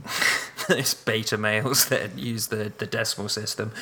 those 0.69 0.95
beta 0.95 1.37
males 1.37 1.87
that 1.87 2.19
use 2.19 2.47
the, 2.49 2.73
the 2.79 2.87
decimal 2.87 3.29
system. 3.29 3.73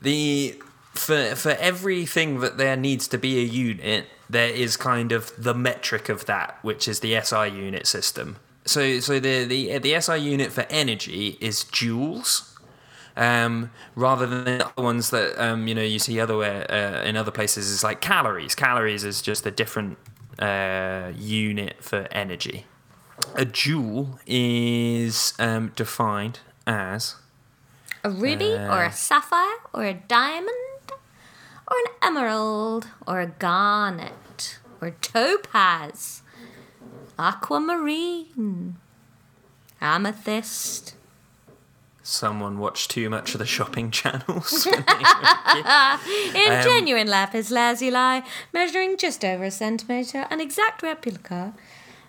The 0.00 0.60
for 0.94 1.34
for 1.36 1.50
everything 1.50 2.40
that 2.40 2.58
there 2.58 2.76
needs 2.76 3.06
to 3.08 3.18
be 3.18 3.38
a 3.38 3.44
unit, 3.44 4.06
there 4.28 4.50
is 4.50 4.76
kind 4.76 5.12
of 5.12 5.32
the 5.38 5.54
metric 5.54 6.08
of 6.08 6.26
that, 6.26 6.58
which 6.62 6.88
is 6.88 7.00
the 7.00 7.20
SI 7.22 7.48
unit 7.48 7.86
system. 7.86 8.36
So 8.64 9.00
so 9.00 9.18
the 9.20 9.44
the 9.44 9.78
the 9.78 10.00
SI 10.00 10.16
unit 10.18 10.52
for 10.52 10.66
energy 10.70 11.36
is 11.40 11.64
joules. 11.64 12.48
Um, 13.16 13.70
rather 13.94 14.26
than 14.26 14.44
the 14.44 14.66
other 14.66 14.82
ones 14.82 15.10
that 15.10 15.38
um, 15.42 15.68
you 15.68 15.74
know 15.74 15.82
you 15.82 15.98
see 15.98 16.18
otherwhere 16.18 16.70
uh, 16.70 17.02
in 17.02 17.16
other 17.16 17.30
places 17.30 17.68
is 17.68 17.84
like 17.84 18.00
calories. 18.00 18.54
Calories 18.54 19.04
is 19.04 19.20
just 19.20 19.44
a 19.46 19.50
different 19.50 19.98
uh, 20.38 21.12
unit 21.14 21.76
for 21.80 22.08
energy. 22.10 22.66
A 23.34 23.44
joule 23.44 24.18
is 24.26 25.34
um, 25.38 25.72
defined 25.76 26.40
as 26.66 27.16
a 28.02 28.10
ruby 28.10 28.54
uh, 28.54 28.74
or 28.74 28.84
a 28.84 28.92
sapphire 28.92 29.60
or 29.72 29.84
a 29.84 29.94
diamond 29.94 30.48
or 31.70 31.76
an 31.76 31.92
emerald 32.02 32.88
or 33.06 33.20
a 33.20 33.26
garnet 33.26 34.58
or 34.80 34.90
topaz, 35.00 36.22
aquamarine, 37.18 38.76
amethyst. 39.80 40.96
Someone 42.02 42.58
watched 42.58 42.90
too 42.90 43.08
much 43.08 43.34
of 43.34 43.38
the 43.38 43.46
shopping 43.46 43.90
channels. 44.00 44.66
when 44.70 44.84
they 44.84 44.92
were 44.92 45.00
a 45.02 45.98
kid. 46.02 46.36
In 46.36 46.52
Um, 46.52 46.62
genuine 46.64 47.06
lapis 47.08 47.50
lazuli, 47.50 48.22
measuring 48.52 48.96
just 48.96 49.24
over 49.24 49.44
a 49.44 49.50
centimetre, 49.50 50.26
an 50.30 50.40
exact 50.40 50.82
replica 50.82 51.54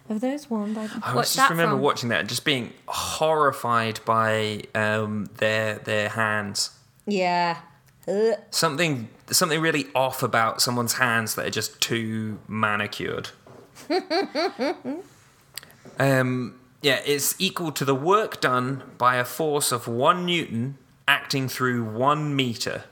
Of 0.09 0.19
those 0.21 0.49
worn 0.49 0.73
by 0.73 0.89
I 1.03 1.13
just 1.21 1.37
remember 1.49 1.75
from? 1.75 1.81
watching 1.81 2.09
that 2.09 2.19
and 2.21 2.29
just 2.29 2.43
being 2.45 2.73
horrified 2.87 3.99
by 4.05 4.63
um, 4.75 5.29
their 5.37 5.75
their 5.75 6.09
hands. 6.09 6.71
Yeah. 7.05 7.57
Ugh. 8.07 8.35
Something 8.51 9.07
something 9.31 9.61
really 9.61 9.85
off 9.95 10.21
about 10.23 10.61
someone's 10.61 10.93
hands 10.93 11.35
that 11.35 11.45
are 11.45 11.49
just 11.51 11.79
too 11.79 12.37
manicured. 12.49 13.29
um, 15.99 16.55
yeah, 16.83 16.99
it's 17.05 17.33
equal 17.39 17.71
to 17.71 17.85
the 17.85 17.95
work 17.95 18.41
done 18.41 18.83
by 18.97 19.15
a 19.15 19.23
force 19.23 19.71
of 19.71 19.87
one 19.87 20.25
newton 20.25 20.77
acting 21.07 21.47
through 21.47 21.83
one 21.83 22.35
meter. 22.35 22.83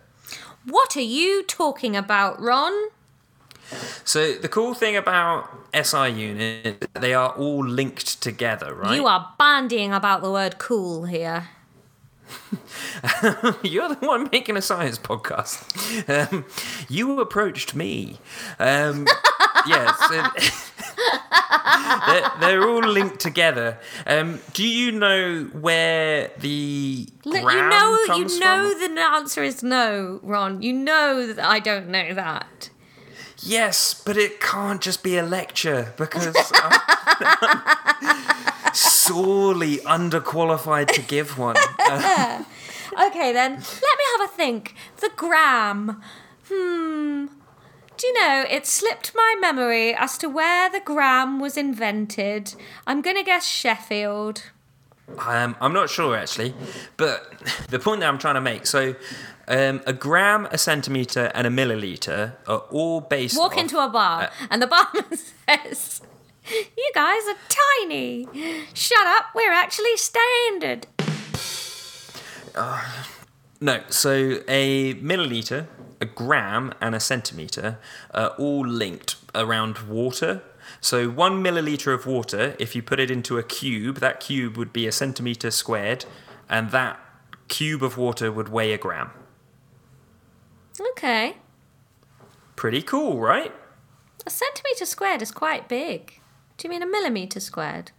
What 0.66 0.96
are 0.96 1.02
you 1.02 1.44
talking 1.44 1.96
about, 1.96 2.42
Ron? 2.42 2.72
So 4.06 4.34
the 4.34 4.48
cool 4.48 4.74
thing 4.74 4.96
about 4.96 5.50
SI 5.74 6.10
units, 6.10 6.88
they 6.94 7.14
are 7.14 7.32
all 7.32 7.66
linked 7.66 8.22
together, 8.22 8.74
right? 8.74 8.96
You 8.96 9.08
are 9.08 9.34
bandying 9.40 9.96
about 9.96 10.22
the 10.22 10.32
word 10.32 10.58
cool 10.58 11.06
here. 11.06 11.50
You're 13.62 13.90
the 13.90 13.98
one 14.00 14.30
making 14.32 14.56
a 14.56 14.62
science 14.62 14.98
podcast. 14.98 16.32
Um, 16.32 16.46
you 16.88 17.20
approached 17.20 17.76
me. 17.76 18.20
Um, 18.58 19.06
yeah, 19.68 19.92
so 20.42 20.71
they're, 22.08 22.32
they're 22.40 22.70
all 22.70 22.82
linked 22.82 23.20
together. 23.20 23.78
Um, 24.06 24.40
do 24.54 24.68
you 24.68 24.92
know 24.92 25.44
where 25.54 26.32
the 26.40 27.08
Look, 27.26 27.36
you 27.36 27.44
know, 27.44 27.98
you 28.16 28.40
know 28.40 28.74
from? 28.78 28.96
the 28.96 29.02
answer 29.02 29.44
is 29.44 29.64
no, 29.64 30.20
Ron. 30.24 30.62
You 30.62 30.74
know 30.74 31.28
that 31.28 31.40
I 31.46 31.60
don't 31.60 31.90
know 31.90 32.14
that. 32.14 32.70
Yes, 33.44 33.94
but 33.94 34.18
it 34.18 34.40
can't 34.40 34.82
just 34.82 35.04
be 35.04 35.18
a 35.18 35.24
lecture 35.24 35.94
because 35.98 36.28
I'm 36.54 38.74
sorely 38.74 39.78
underqualified 39.78 40.88
to 40.90 41.02
give 41.02 41.38
one. 41.38 41.56
Okay, 42.94 43.32
then 43.32 43.54
let 43.54 43.62
me 43.62 44.04
have 44.18 44.30
a 44.30 44.34
think. 44.34 44.76
The 44.98 45.10
gram. 45.16 46.02
Hmm. 46.50 47.28
Do 48.02 48.08
you 48.08 48.14
know, 48.20 48.46
it 48.50 48.66
slipped 48.66 49.14
my 49.14 49.36
memory 49.40 49.94
as 49.94 50.18
to 50.18 50.28
where 50.28 50.72
the 50.72 50.80
gram 50.80 51.40
was 51.40 51.56
invented. 51.56 52.56
I'm 52.88 53.04
gonna 53.04 53.24
guess 53.24 53.46
Sheffield. 53.46 54.50
Um, 55.20 55.56
I'm 55.62 55.72
not 55.72 55.92
sure 55.92 56.16
actually, 56.16 56.56
but 56.98 57.32
the 57.70 57.78
point 57.78 58.00
that 58.00 58.08
I'm 58.10 58.18
trying 58.18 58.34
to 58.34 58.42
make. 58.42 58.66
So, 58.66 58.96
um, 59.48 59.84
a 59.86 59.94
gram, 59.94 60.48
a 60.50 60.58
centimeter, 60.58 61.32
and 61.36 61.46
a 61.46 61.52
milliliter 61.52 62.38
are 62.48 62.64
all 62.72 63.02
based. 63.02 63.38
Walk 63.38 63.52
off- 63.52 63.60
into 63.60 63.78
a 63.78 63.88
bar, 63.88 64.24
uh, 64.24 64.30
and 64.50 64.64
the 64.64 64.68
barman 64.68 65.06
says, 65.48 66.02
You 66.50 66.92
guys 66.96 67.22
are 67.28 67.38
tiny. 67.84 68.28
Shut 68.74 69.06
up, 69.06 69.26
we're 69.36 69.54
actually 69.54 69.96
standard. 69.98 70.88
No, 73.64 73.84
so 73.90 74.40
a 74.48 74.96
milliliter, 74.96 75.68
a 76.02 76.06
gram, 76.06 76.74
and 76.82 76.96
a 76.96 77.00
centimeter 77.00 77.78
are 78.14 78.30
all 78.30 78.68
linked 78.68 79.16
around 79.34 79.78
water. 79.88 80.42
So 80.82 81.10
one 81.10 81.44
milliliter 81.44 81.94
of 81.94 82.06
water, 82.06 82.56
if 82.60 82.76
you 82.76 82.82
put 82.82 83.00
it 83.00 83.12
into 83.12 83.38
a 83.38 83.44
cube, 83.44 83.98
that 83.98 84.20
cube 84.20 84.58
would 84.58 84.74
be 84.74 84.88
a 84.88 84.92
centimeter 84.92 85.52
squared, 85.52 86.06
and 86.50 86.72
that 86.72 87.00
cube 87.48 87.84
of 87.84 87.98
water 87.98 88.32
would 88.32 88.50
weigh 88.50 88.74
a 88.74 88.78
gram. 88.78 89.12
Okay. 90.92 91.38
Pretty 92.56 92.82
cool, 92.82 93.20
right? 93.20 93.54
A 94.26 94.30
centimetre 94.30 94.86
squared 94.86 95.22
is 95.22 95.32
quite 95.32 95.68
big. 95.68 96.20
Do 96.58 96.68
you 96.68 96.70
mean 96.70 96.84
a 96.84 96.88
millimetre 96.88 97.40
squared? 97.40 97.92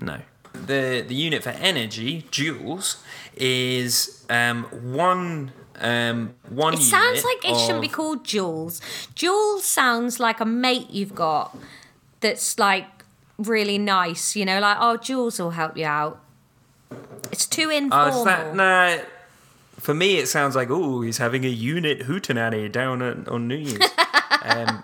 No. 0.00 0.20
The 0.52 1.04
the 1.06 1.14
unit 1.14 1.42
for 1.42 1.50
energy, 1.50 2.22
joules, 2.30 3.02
is 3.36 4.24
um, 4.28 4.64
one 4.64 5.52
um, 5.80 6.34
one. 6.48 6.74
It 6.74 6.80
sounds 6.80 7.24
like 7.24 7.44
it 7.44 7.58
shouldn't 7.58 7.80
be 7.82 7.88
called 7.88 8.24
Jules. 8.24 8.80
Jules 9.14 9.64
sounds 9.64 10.20
like 10.20 10.40
a 10.40 10.44
mate 10.44 10.90
you've 10.90 11.14
got 11.14 11.56
that's 12.20 12.58
like 12.58 12.86
really 13.38 13.78
nice, 13.78 14.36
you 14.36 14.44
know, 14.44 14.60
like, 14.60 14.76
oh, 14.80 14.96
Jules 14.96 15.38
will 15.38 15.50
help 15.50 15.76
you 15.76 15.84
out. 15.86 16.20
It's 17.32 17.46
too 17.46 17.68
Oh, 17.72 17.76
informal. 17.76 18.18
is 18.18 18.24
that 18.24 18.54
nah? 18.54 18.98
For 19.80 19.92
me, 19.94 20.18
it 20.18 20.28
sounds 20.28 20.54
like 20.56 20.70
oh, 20.70 21.02
he's 21.02 21.18
having 21.18 21.44
a 21.44 21.48
unit 21.48 22.00
hootenanny 22.02 22.70
down 22.70 23.02
at, 23.02 23.28
on 23.28 23.48
New 23.48 23.56
Year's. 23.56 23.90
um, 24.42 24.82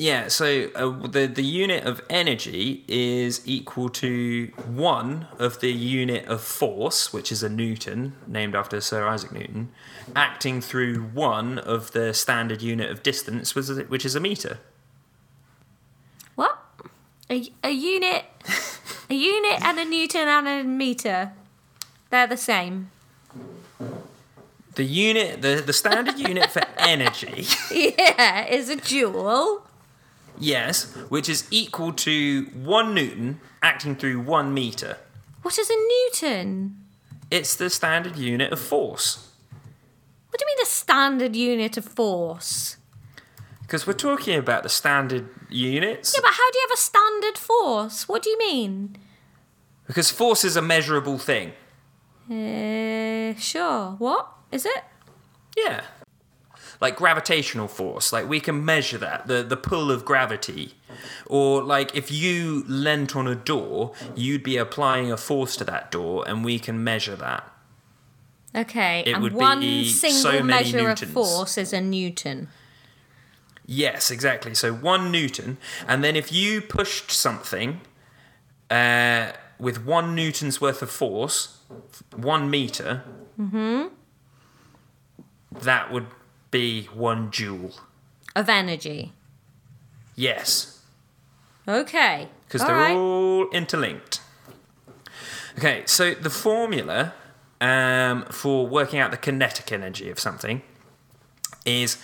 yeah, 0.00 0.28
so 0.28 0.70
uh, 0.74 1.06
the 1.08 1.26
the 1.26 1.44
unit 1.44 1.84
of 1.84 2.00
energy 2.08 2.84
is 2.88 3.42
equal 3.44 3.90
to 3.90 4.46
one 4.66 5.26
of 5.38 5.60
the 5.60 5.70
unit 5.70 6.24
of 6.24 6.40
force, 6.40 7.12
which 7.12 7.30
is 7.30 7.42
a 7.42 7.50
newton, 7.50 8.14
named 8.26 8.54
after 8.54 8.80
Sir 8.80 9.06
Isaac 9.06 9.30
Newton, 9.30 9.68
acting 10.16 10.62
through 10.62 11.02
one 11.02 11.58
of 11.58 11.92
the 11.92 12.14
standard 12.14 12.62
unit 12.62 12.90
of 12.90 13.02
distance, 13.02 13.54
which 13.54 13.68
is 13.68 13.78
which 13.90 14.06
is 14.06 14.14
a 14.14 14.20
meter. 14.20 14.58
What? 16.34 16.58
A, 17.28 17.52
a 17.62 17.70
unit, 17.70 18.24
a 19.10 19.14
unit 19.14 19.60
and 19.62 19.78
a 19.78 19.84
newton 19.84 20.28
and 20.28 20.48
a 20.48 20.64
meter. 20.64 21.32
They're 22.08 22.26
the 22.26 22.38
same. 22.38 22.90
The 24.76 24.84
unit, 24.84 25.42
the, 25.42 25.62
the 25.66 25.74
standard 25.74 26.18
unit 26.18 26.50
for 26.50 26.62
energy, 26.78 27.44
Yeah, 27.70 28.46
is 28.46 28.70
a 28.70 28.76
joule. 28.76 29.66
Yes, 30.40 30.94
which 31.08 31.28
is 31.28 31.46
equal 31.50 31.92
to 31.92 32.44
one 32.54 32.94
newton 32.94 33.40
acting 33.62 33.96
through 33.96 34.20
one 34.20 34.52
meter. 34.52 34.96
What 35.42 35.58
is 35.58 35.70
a 35.70 35.76
newton? 35.76 36.84
It's 37.30 37.54
the 37.54 37.70
standard 37.70 38.16
unit 38.16 38.52
of 38.52 38.60
force. 38.60 39.28
What 40.28 40.38
do 40.38 40.44
you 40.44 40.56
mean 40.56 40.62
a 40.62 40.66
standard 40.66 41.36
unit 41.36 41.76
of 41.76 41.84
force? 41.84 42.76
Because 43.62 43.86
we're 43.86 43.92
talking 43.92 44.36
about 44.36 44.62
the 44.64 44.68
standard 44.68 45.28
units. 45.48 46.14
Yeah, 46.14 46.22
but 46.22 46.32
how 46.34 46.50
do 46.50 46.58
you 46.58 46.66
have 46.68 46.76
a 46.76 46.80
standard 46.80 47.38
force? 47.38 48.08
What 48.08 48.22
do 48.22 48.30
you 48.30 48.38
mean? 48.38 48.96
Because 49.86 50.10
force 50.10 50.44
is 50.44 50.56
a 50.56 50.62
measurable 50.62 51.18
thing. 51.18 51.52
Uh, 52.28 53.34
sure. 53.38 53.96
What 53.98 54.28
is 54.52 54.66
it? 54.66 54.84
Yeah. 55.56 55.82
Like 56.80 56.96
gravitational 56.96 57.68
force, 57.68 58.10
like 58.10 58.26
we 58.26 58.40
can 58.40 58.64
measure 58.64 58.96
that, 58.98 59.26
the, 59.26 59.42
the 59.42 59.56
pull 59.56 59.90
of 59.90 60.04
gravity. 60.06 60.72
Or 61.26 61.62
like 61.62 61.94
if 61.94 62.10
you 62.10 62.64
leant 62.66 63.14
on 63.14 63.26
a 63.28 63.34
door, 63.34 63.92
you'd 64.16 64.42
be 64.42 64.56
applying 64.56 65.12
a 65.12 65.18
force 65.18 65.56
to 65.56 65.64
that 65.64 65.90
door, 65.90 66.24
and 66.26 66.42
we 66.42 66.58
can 66.58 66.82
measure 66.82 67.16
that. 67.16 67.44
Okay, 68.56 69.04
It 69.06 69.12
and 69.12 69.22
would 69.22 69.34
one 69.34 69.60
be 69.60 69.84
single 69.88 70.22
so 70.32 70.42
measure 70.42 70.78
newtons. 70.78 71.02
of 71.02 71.10
force 71.10 71.58
is 71.58 71.72
a 71.74 71.80
newton. 71.82 72.48
Yes, 73.66 74.10
exactly. 74.10 74.54
So 74.54 74.72
one 74.72 75.12
newton, 75.12 75.58
and 75.86 76.02
then 76.02 76.16
if 76.16 76.32
you 76.32 76.60
pushed 76.60 77.10
something 77.12 77.82
uh, 78.70 79.32
with 79.58 79.84
one 79.84 80.14
newton's 80.16 80.60
worth 80.60 80.82
of 80.82 80.90
force, 80.90 81.58
one 82.16 82.50
meter, 82.50 83.04
that 85.52 85.92
would 85.92 86.06
be 86.50 86.84
one 86.94 87.30
joule. 87.30 87.72
Of 88.36 88.48
energy. 88.48 89.12
Yes, 90.16 90.78
Okay. 91.68 92.28
because 92.46 92.62
All 92.62 92.68
they're 92.68 92.76
right. 92.76 92.96
all 92.96 93.48
interlinked. 93.50 94.20
Okay, 95.58 95.82
so 95.86 96.14
the 96.14 96.30
formula 96.30 97.14
um, 97.60 98.24
for 98.30 98.66
working 98.66 98.98
out 98.98 99.10
the 99.10 99.16
kinetic 99.16 99.70
energy 99.72 100.10
of 100.10 100.18
something 100.18 100.62
is 101.64 101.98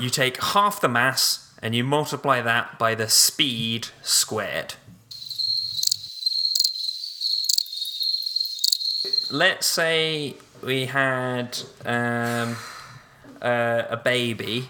you 0.00 0.10
take 0.10 0.42
half 0.42 0.80
the 0.80 0.88
mass 0.88 1.50
and 1.62 1.74
you 1.74 1.84
multiply 1.84 2.40
that 2.40 2.78
by 2.78 2.94
the 2.94 3.08
speed 3.08 3.88
squared. 4.02 4.74
Let's 9.30 9.66
say 9.66 10.34
we 10.62 10.86
had 10.86 11.58
um, 11.84 12.56
uh, 13.42 13.84
a 13.90 13.96
baby. 13.96 14.68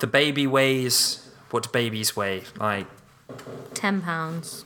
The 0.00 0.06
baby 0.06 0.46
weighs 0.46 1.20
what 1.50 1.64
do 1.64 1.68
babies 1.70 2.16
weigh? 2.16 2.44
Like 2.58 2.86
Ten 3.74 4.00
pounds. 4.02 4.64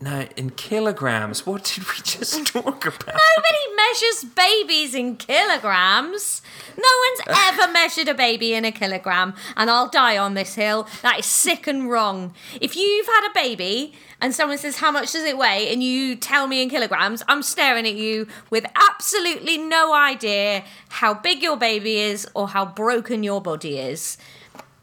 no, 0.00 0.26
in 0.36 0.50
kilograms. 0.50 1.46
What 1.46 1.64
did 1.64 1.84
we 1.88 1.94
just 2.02 2.46
talk 2.52 2.84
about? 2.84 3.06
Nobody 3.06 3.76
measures 3.76 4.24
babies 4.34 4.94
in 4.94 5.16
kilograms. 5.16 6.42
No 6.76 6.88
one's 7.08 7.38
ever 7.60 7.72
measured 7.72 8.08
a 8.08 8.14
baby 8.14 8.54
in 8.54 8.64
a 8.64 8.72
kilogram, 8.72 9.34
and 9.56 9.70
I'll 9.70 9.88
die 9.88 10.18
on 10.18 10.34
this 10.34 10.54
hill. 10.54 10.86
That 11.02 11.20
is 11.20 11.26
sick 11.26 11.66
and 11.66 11.88
wrong. 11.90 12.34
If 12.60 12.76
you've 12.76 13.06
had 13.06 13.30
a 13.30 13.34
baby 13.34 13.94
and 14.20 14.34
someone 14.34 14.58
says, 14.58 14.78
How 14.78 14.90
much 14.90 15.12
does 15.12 15.24
it 15.24 15.36
weigh? 15.36 15.72
and 15.72 15.82
you 15.82 16.16
tell 16.16 16.46
me 16.46 16.62
in 16.62 16.70
kilograms, 16.70 17.22
I'm 17.28 17.42
staring 17.42 17.86
at 17.86 17.94
you 17.94 18.26
with 18.50 18.64
absolutely 18.74 19.58
no 19.58 19.94
idea 19.94 20.64
how 20.88 21.14
big 21.14 21.42
your 21.42 21.56
baby 21.56 21.98
is 21.98 22.26
or 22.34 22.48
how 22.48 22.64
broken 22.66 23.22
your 23.22 23.40
body 23.40 23.78
is. 23.78 24.16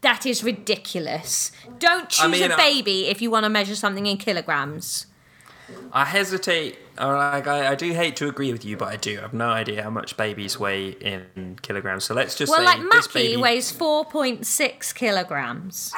That 0.02 0.26
is 0.26 0.44
ridiculous. 0.44 1.50
Don't 1.78 2.08
choose 2.10 2.30
mean, 2.30 2.50
a 2.50 2.54
I- 2.54 2.56
baby 2.56 3.06
if 3.08 3.22
you 3.22 3.30
want 3.30 3.44
to 3.44 3.50
measure 3.50 3.74
something 3.74 4.06
in 4.06 4.18
kilograms. 4.18 5.06
I 5.94 6.04
hesitate, 6.04 6.76
or 7.00 7.14
like 7.14 7.46
I, 7.46 7.72
I 7.72 7.74
do 7.74 7.90
hate 7.94 8.16
to 8.16 8.28
agree 8.28 8.52
with 8.52 8.66
you, 8.66 8.76
but 8.76 8.88
I 8.88 8.96
do 8.96 9.16
I 9.18 9.22
have 9.22 9.32
no 9.32 9.48
idea 9.48 9.82
how 9.82 9.88
much 9.88 10.14
babies 10.18 10.60
weigh 10.60 10.90
in 10.90 11.58
kilograms. 11.62 12.04
So 12.04 12.12
let's 12.14 12.34
just 12.34 12.50
Well, 12.50 12.58
say 12.58 12.66
like 12.66 12.80
this 12.90 13.06
Mackie 13.14 13.28
baby. 13.30 13.36
weighs 13.40 13.72
4.6 13.72 14.94
kilograms. 14.94 15.90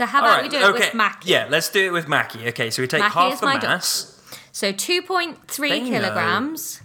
So 0.00 0.06
how 0.06 0.20
All 0.20 0.24
about 0.24 0.36
right, 0.36 0.44
we 0.44 0.48
do 0.48 0.56
it 0.56 0.64
okay. 0.70 0.86
with 0.86 0.94
Mackie? 0.94 1.28
Yeah, 1.28 1.46
let's 1.50 1.68
do 1.68 1.84
it 1.84 1.92
with 1.92 2.08
Mackie. 2.08 2.48
Okay, 2.48 2.70
so 2.70 2.80
we 2.80 2.88
take 2.88 3.00
Mackie 3.00 3.12
half 3.12 3.38
the 3.38 3.44
mass. 3.44 4.18
So 4.50 4.72
2.3 4.72 5.68
Bingo. 5.68 5.90
kilograms. 5.90 6.80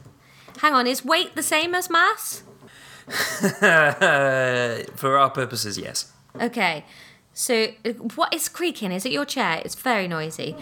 Hang 0.57 0.73
on, 0.73 0.85
is 0.85 1.05
weight 1.05 1.33
the 1.33 1.41
same 1.41 1.73
as 1.75 1.89
mass? 1.89 2.43
For 3.07 5.17
our 5.17 5.29
purposes, 5.29 5.77
yes. 5.77 6.11
Okay. 6.41 6.83
So 7.33 7.67
what 8.15 8.33
is 8.33 8.49
creaking? 8.49 8.91
Is 8.91 9.05
it 9.05 9.13
your 9.13 9.23
chair? 9.23 9.61
It's 9.63 9.75
very 9.75 10.09
noisy. 10.09 10.57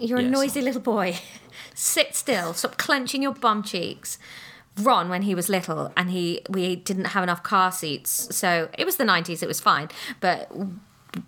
You're 0.00 0.18
a 0.18 0.22
noisy 0.22 0.62
little 0.62 0.80
boy. 0.80 1.20
Sit 1.74 2.16
still. 2.16 2.52
Stop 2.52 2.78
clenching 2.78 3.22
your 3.22 3.34
bum 3.34 3.62
cheeks. 3.62 4.18
Ron, 4.76 5.08
when 5.08 5.22
he 5.22 5.36
was 5.36 5.48
little, 5.48 5.92
and 5.96 6.10
he 6.10 6.42
we 6.50 6.76
didn't 6.76 7.06
have 7.06 7.22
enough 7.22 7.42
car 7.42 7.72
seats, 7.72 8.36
so 8.36 8.68
it 8.76 8.84
was 8.84 8.96
the 8.96 9.04
nineties. 9.04 9.42
It 9.42 9.46
was 9.46 9.58
fine, 9.58 9.88
but 10.20 10.50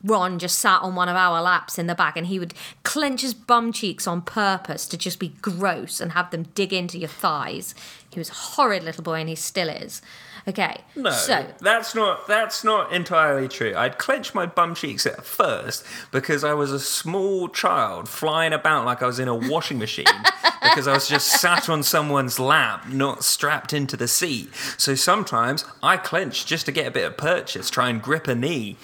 Ron 0.04 0.38
just 0.38 0.58
sat 0.58 0.82
on 0.82 0.94
one 0.94 1.08
of 1.08 1.16
our 1.16 1.40
laps 1.40 1.78
in 1.78 1.86
the 1.86 1.94
back, 1.94 2.16
and 2.16 2.26
he 2.26 2.38
would 2.38 2.54
clench 2.82 3.22
his 3.22 3.34
bum 3.34 3.72
cheeks 3.72 4.06
on 4.06 4.22
purpose 4.22 4.86
to 4.88 4.96
just 4.96 5.18
be 5.18 5.34
gross 5.42 6.00
and 6.00 6.12
have 6.12 6.30
them 6.30 6.44
dig 6.54 6.72
into 6.72 6.98
your 6.98 7.08
thighs. 7.08 7.74
He 8.10 8.18
was 8.18 8.30
a 8.30 8.34
horrid 8.34 8.82
little 8.82 9.02
boy, 9.02 9.20
and 9.20 9.28
he 9.28 9.34
still 9.34 9.68
is. 9.68 10.02
Okay, 10.48 10.78
No, 10.96 11.10
so 11.10 11.44
that's 11.60 11.94
not 11.94 12.26
that's 12.26 12.64
not 12.64 12.90
entirely 12.90 13.48
true. 13.48 13.74
I'd 13.76 13.98
clench 13.98 14.34
my 14.34 14.46
bum 14.46 14.74
cheeks 14.74 15.04
at 15.04 15.22
first 15.22 15.84
because 16.10 16.42
I 16.42 16.54
was 16.54 16.72
a 16.72 16.80
small 16.80 17.48
child 17.48 18.08
flying 18.08 18.54
about 18.54 18.86
like 18.86 19.02
I 19.02 19.06
was 19.06 19.18
in 19.18 19.28
a 19.28 19.34
washing 19.34 19.78
machine 19.78 20.06
because 20.62 20.88
I 20.88 20.94
was 20.94 21.06
just 21.06 21.38
sat 21.38 21.68
on 21.68 21.82
someone's 21.82 22.38
lap, 22.38 22.88
not 22.88 23.24
strapped 23.24 23.74
into 23.74 23.94
the 23.94 24.08
seat. 24.08 24.48
So 24.78 24.94
sometimes 24.94 25.66
I 25.82 25.98
clench 25.98 26.46
just 26.46 26.64
to 26.64 26.72
get 26.72 26.86
a 26.86 26.90
bit 26.90 27.04
of 27.04 27.18
purchase, 27.18 27.68
try 27.68 27.90
and 27.90 28.00
grip 28.00 28.26
a 28.26 28.34
knee. 28.34 28.78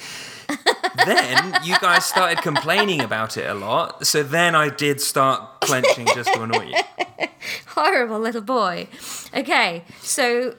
then 1.06 1.54
you 1.64 1.78
guys 1.80 2.04
started 2.04 2.38
complaining 2.42 3.00
about 3.00 3.36
it 3.36 3.48
a 3.48 3.54
lot. 3.54 4.06
So 4.06 4.22
then 4.22 4.54
I 4.54 4.68
did 4.68 5.00
start 5.00 5.60
clenching 5.60 6.06
just 6.14 6.32
to 6.32 6.42
annoy 6.42 6.66
you. 6.66 7.26
horrible 7.68 8.18
little 8.20 8.40
boy. 8.42 8.88
Okay, 9.36 9.84
so 10.00 10.54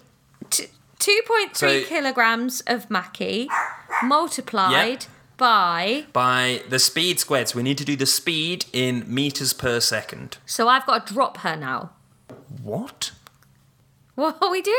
t- 0.50 0.68
2.3 1.00 1.56
So- 1.56 1.84
kilograms 1.84 2.62
of 2.68 2.90
Mackie 2.90 3.48
multiplied 4.04 4.72
Yep. 4.88 5.04
by. 5.38 6.06
By 6.14 6.62
the 6.70 6.80
speed 6.80 7.20
squared. 7.20 7.50
So 7.50 7.58
we 7.58 7.64
need 7.64 7.78
to 7.78 7.86
do 7.86 7.96
the 7.96 8.06
speed 8.06 8.66
in 8.74 9.04
meters 9.08 9.54
per 9.54 9.80
second. 9.80 10.38
So 10.46 10.68
I've 10.68 10.86
got 10.86 11.08
to 11.08 11.14
drop 11.14 11.38
her 11.38 11.56
now. 11.56 11.92
What? 12.64 13.12
What 14.16 14.38
are 14.42 14.50
we 14.50 14.62
doing? 14.62 14.78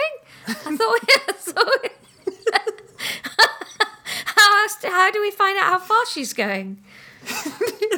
I 0.48 0.52
thought 0.54 0.78
we. 0.78 1.08
I 1.28 1.32
thought 1.32 1.70
we- 1.82 1.90
how, 4.46 4.90
how 4.90 5.10
do 5.10 5.20
we 5.20 5.30
find 5.30 5.58
out 5.58 5.64
how 5.64 5.78
far 5.78 6.06
she's 6.06 6.32
going? 6.32 6.78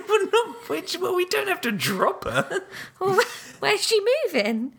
We're 0.08 0.24
not, 0.30 0.68
which, 0.68 0.98
well, 0.98 1.14
we 1.14 1.26
don't 1.26 1.48
have 1.48 1.61
to 1.62 1.72
drop 1.72 2.24
her. 2.24 2.62
Well, 3.00 3.16
where- 3.16 3.26
where's 3.61 3.82
she 3.87 4.00
moving? 4.24 4.72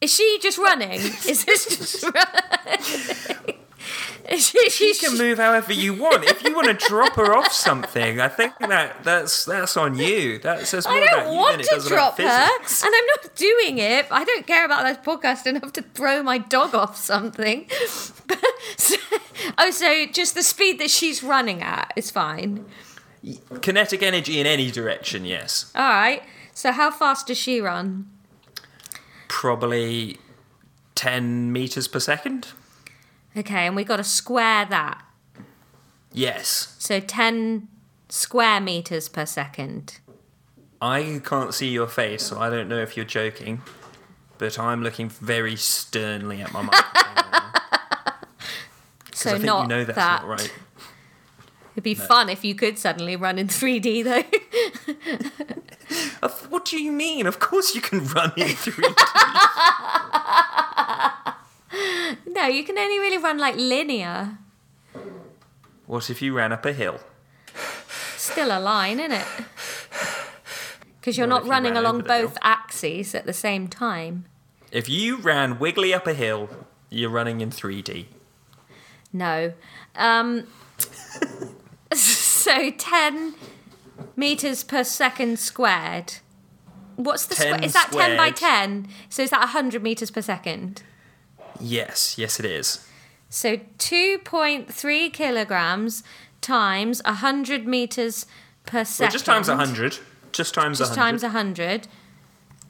Is 0.00 0.12
she 0.12 0.38
just 0.42 0.58
running? 0.58 1.00
Is 1.00 1.44
this 1.44 1.66
just 1.66 2.02
running? 2.14 3.56
She, 4.38 4.56
You 4.58 4.70
she's 4.70 5.00
can 5.00 5.18
move 5.18 5.38
however 5.38 5.72
you 5.72 5.92
want. 5.94 6.24
If 6.24 6.44
you 6.44 6.54
want 6.54 6.68
to 6.68 6.86
drop 6.88 7.16
her 7.16 7.34
off 7.34 7.52
something, 7.52 8.20
I 8.20 8.28
think 8.28 8.56
that 8.60 9.02
that's 9.02 9.44
that's 9.44 9.76
on 9.76 9.98
you. 9.98 10.38
That 10.38 10.64
says 10.68 10.86
more 10.86 10.94
I 10.96 11.00
don't 11.06 11.32
you 11.32 11.38
want 11.38 11.52
than 11.54 11.60
it 11.60 11.64
to 11.64 11.74
does 11.74 11.88
drop 11.88 12.18
about 12.18 12.48
her, 12.52 12.58
physics. 12.62 12.84
and 12.84 12.92
I'm 12.96 13.06
not 13.06 13.34
doing 13.34 13.78
it. 13.78 14.06
I 14.12 14.24
don't 14.24 14.46
care 14.46 14.64
about 14.64 14.84
this 14.84 14.96
podcast 15.04 15.46
enough 15.48 15.72
to 15.74 15.82
throw 15.82 16.22
my 16.22 16.38
dog 16.38 16.72
off 16.74 16.96
something. 16.96 17.66
So- 18.76 18.94
oh, 19.58 19.70
so 19.70 20.06
just 20.06 20.34
the 20.34 20.42
speed 20.42 20.78
that 20.80 20.90
she's 20.90 21.22
running 21.22 21.62
at 21.62 21.92
is 21.96 22.10
fine. 22.10 22.64
Kinetic 23.60 24.02
energy 24.02 24.40
in 24.40 24.46
any 24.46 24.70
direction, 24.70 25.24
yes. 25.24 25.70
All 25.74 25.82
right. 25.88 26.22
So 26.54 26.72
how 26.72 26.90
fast 26.90 27.28
does 27.28 27.38
she 27.38 27.60
run? 27.60 28.10
Probably 29.28 30.18
ten 30.94 31.52
meters 31.52 31.88
per 31.88 32.00
second. 32.00 32.48
Okay, 33.36 33.66
and 33.66 33.74
we've 33.74 33.86
got 33.86 33.96
to 33.96 34.04
square 34.04 34.66
that. 34.66 35.02
Yes. 36.12 36.76
So 36.78 37.00
10 37.00 37.68
square 38.08 38.60
meters 38.60 39.08
per 39.08 39.24
second. 39.24 40.00
I 40.80 41.20
can't 41.24 41.54
see 41.54 41.70
your 41.70 41.86
face, 41.86 42.24
so 42.24 42.38
I 42.38 42.50
don't 42.50 42.68
know 42.68 42.78
if 42.78 42.96
you're 42.96 43.06
joking. 43.06 43.62
But 44.38 44.58
I'm 44.58 44.82
looking 44.82 45.08
very 45.08 45.56
sternly 45.56 46.42
at 46.42 46.52
my 46.52 46.62
microphone. 46.62 47.52
right 49.26 49.30
now, 49.30 49.30
'cause 49.30 49.30
So 49.30 49.30
I 49.30 49.32
think 49.34 49.44
not 49.46 49.62
you 49.62 49.68
know 49.68 49.84
that's 49.84 49.96
that. 49.96 50.22
not 50.22 50.28
right. 50.28 50.52
It'd 51.74 51.84
be 51.84 51.94
fun 51.94 52.28
if 52.28 52.44
you 52.44 52.54
could 52.54 52.78
suddenly 52.78 53.16
run 53.16 53.38
in 53.38 53.48
3D 53.58 54.02
though. 54.04 54.22
What 56.50 56.64
do 56.66 56.78
you 56.78 56.92
mean? 56.92 57.26
Of 57.26 57.38
course 57.38 57.74
you 57.74 57.80
can 57.80 58.04
run 58.08 58.32
in 58.36 58.48
3D. 58.64 58.94
no, 62.26 62.46
you 62.46 62.64
can 62.64 62.78
only 62.78 62.98
really 62.98 63.18
run 63.18 63.38
like 63.38 63.56
linear. 63.56 64.38
what 65.86 66.10
if 66.10 66.20
you 66.22 66.34
ran 66.34 66.52
up 66.52 66.64
a 66.66 66.72
hill? 66.72 67.00
Still 68.16 68.56
a 68.56 68.60
line, 68.60 69.00
isn't 69.00 69.12
it? 69.12 69.26
Because 71.00 71.16
you're 71.18 71.26
What 71.26 71.30
not 71.30 71.40
if 71.40 71.46
you 71.46 71.50
running 71.50 71.76
along 71.76 72.02
both 72.02 72.38
axes 72.42 73.14
at 73.14 73.26
the 73.26 73.32
same 73.32 73.66
time. 73.68 74.26
If 74.70 74.88
you 74.88 75.16
ran 75.16 75.58
wiggly 75.58 75.92
up 75.92 76.06
a 76.06 76.14
hill, 76.14 76.48
you're 76.88 77.10
running 77.10 77.40
in 77.40 77.50
3D. 77.50 78.06
No. 79.12 79.52
Um, 79.94 80.46
so 81.92 82.70
10 82.70 83.34
meters 84.16 84.64
per 84.64 84.84
second 84.84 85.38
squared. 85.38 86.14
What's 86.96 87.26
the 87.26 87.34
10 87.34 87.46
square? 87.46 87.64
Is 87.64 87.72
that 87.74 87.90
10 87.92 88.16
by 88.16 88.30
10? 88.30 88.88
So 89.08 89.22
is 89.22 89.30
that 89.30 89.40
100 89.40 89.82
meters 89.82 90.10
per 90.10 90.22
second? 90.22 90.82
Yes, 91.60 92.16
yes, 92.18 92.38
it 92.40 92.46
is. 92.46 92.86
So 93.28 93.56
2.3 93.78 95.12
kilograms 95.12 96.02
times 96.40 97.00
100 97.04 97.66
meters 97.66 98.26
per 98.66 98.84
second. 98.84 99.04
Well, 99.04 99.12
just 99.12 99.24
times 99.26 99.48
100. 99.48 99.98
Just 100.32 100.54
times 100.54 100.78
Just 100.78 100.96
100. 100.96 101.10
times 101.10 101.22
100. 101.22 101.88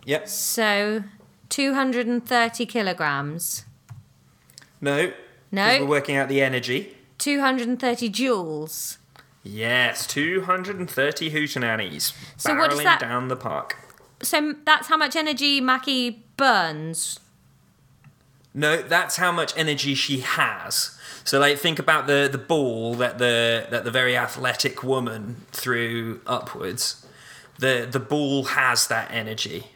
Yep. 0.05 0.28
So 0.28 1.05
230 1.48 2.66
kilograms. 2.66 3.64
No. 4.81 5.12
No. 5.52 5.80
We're 5.80 5.86
working 5.86 6.16
out 6.16 6.28
the 6.28 6.40
energy. 6.40 6.96
230 7.18 8.10
joules. 8.10 8.96
Yes, 9.44 10.06
230 10.06 11.30
hootenannies. 11.30 12.12
So 12.36 12.56
what 12.56 12.70
does 12.70 12.80
barreling 12.80 12.84
that- 12.84 13.00
down 13.00 13.28
the 13.28 13.36
park. 13.36 13.76
So 14.22 14.54
that's 14.64 14.88
how 14.88 14.96
much 14.96 15.14
energy 15.16 15.60
Mackie 15.60 16.24
burns. 16.36 17.18
No, 18.54 18.80
that's 18.82 19.16
how 19.16 19.32
much 19.32 19.52
energy 19.56 19.94
she 19.94 20.20
has. 20.20 20.96
So, 21.24 21.38
like, 21.38 21.58
think 21.58 21.78
about 21.78 22.06
the, 22.06 22.28
the 22.30 22.38
ball 22.38 22.94
that 22.96 23.18
the 23.18 23.66
that 23.70 23.84
the 23.84 23.90
very 23.90 24.16
athletic 24.16 24.82
woman 24.82 25.44
threw 25.52 26.20
upwards. 26.26 27.06
The 27.58 27.88
the 27.90 28.00
ball 28.00 28.44
has 28.44 28.88
that 28.88 29.10
energy, 29.10 29.68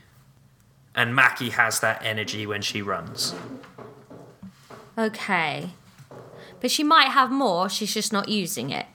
and 0.95 1.15
Mackie 1.15 1.51
has 1.51 1.81
that 1.81 2.03
energy 2.05 2.47
when 2.47 2.63
she 2.63 2.83
runs. 2.83 3.35
Okay. 4.99 5.71
But 6.61 6.71
she 6.71 6.83
might 6.83 7.09
have 7.11 7.31
more, 7.31 7.69
she's 7.69 7.93
just 7.93 8.13
not 8.13 8.29
using 8.29 8.71
it. 8.71 8.87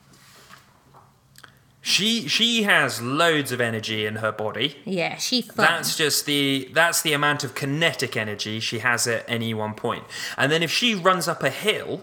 She 1.84 2.28
she 2.28 2.62
has 2.62 3.02
loads 3.02 3.50
of 3.50 3.60
energy 3.60 4.06
in 4.06 4.16
her 4.16 4.30
body. 4.30 4.76
Yeah, 4.84 5.16
she 5.16 5.42
fun. 5.42 5.66
That's 5.66 5.96
just 5.96 6.26
the 6.26 6.70
that's 6.72 7.02
the 7.02 7.12
amount 7.12 7.42
of 7.42 7.56
kinetic 7.56 8.16
energy 8.16 8.60
she 8.60 8.78
has 8.78 9.08
at 9.08 9.24
any 9.26 9.52
one 9.52 9.74
point. 9.74 10.04
And 10.36 10.52
then 10.52 10.62
if 10.62 10.70
she 10.70 10.94
runs 10.94 11.26
up 11.26 11.42
a 11.42 11.50
hill, 11.50 12.02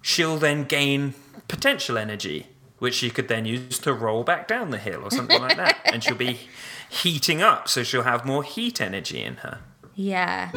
she'll 0.00 0.38
then 0.38 0.64
gain 0.64 1.12
potential 1.48 1.98
energy, 1.98 2.46
which 2.78 2.94
she 2.94 3.10
could 3.10 3.28
then 3.28 3.44
use 3.44 3.78
to 3.80 3.92
roll 3.92 4.24
back 4.24 4.48
down 4.48 4.70
the 4.70 4.78
hill 4.78 5.02
or 5.04 5.10
something 5.10 5.40
like 5.40 5.58
that. 5.58 5.76
And 5.84 6.02
she'll 6.02 6.14
be 6.16 6.40
heating 6.88 7.42
up, 7.42 7.68
so 7.68 7.82
she'll 7.82 8.04
have 8.04 8.24
more 8.24 8.42
heat 8.42 8.80
energy 8.80 9.22
in 9.22 9.36
her. 9.36 9.58
Yeah. 9.94 10.50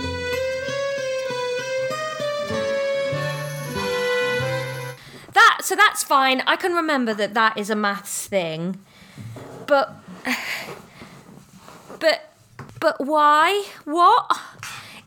So 5.62 5.76
that's 5.76 6.04
fine. 6.04 6.42
I 6.48 6.56
can 6.56 6.74
remember 6.74 7.14
that 7.14 7.34
that 7.34 7.58
is 7.58 7.70
a 7.70 7.76
maths 7.76 8.28
thing. 8.28 8.80
But 9.68 9.96
but 12.00 12.34
but 12.80 13.06
why? 13.06 13.66
What? 13.86 14.40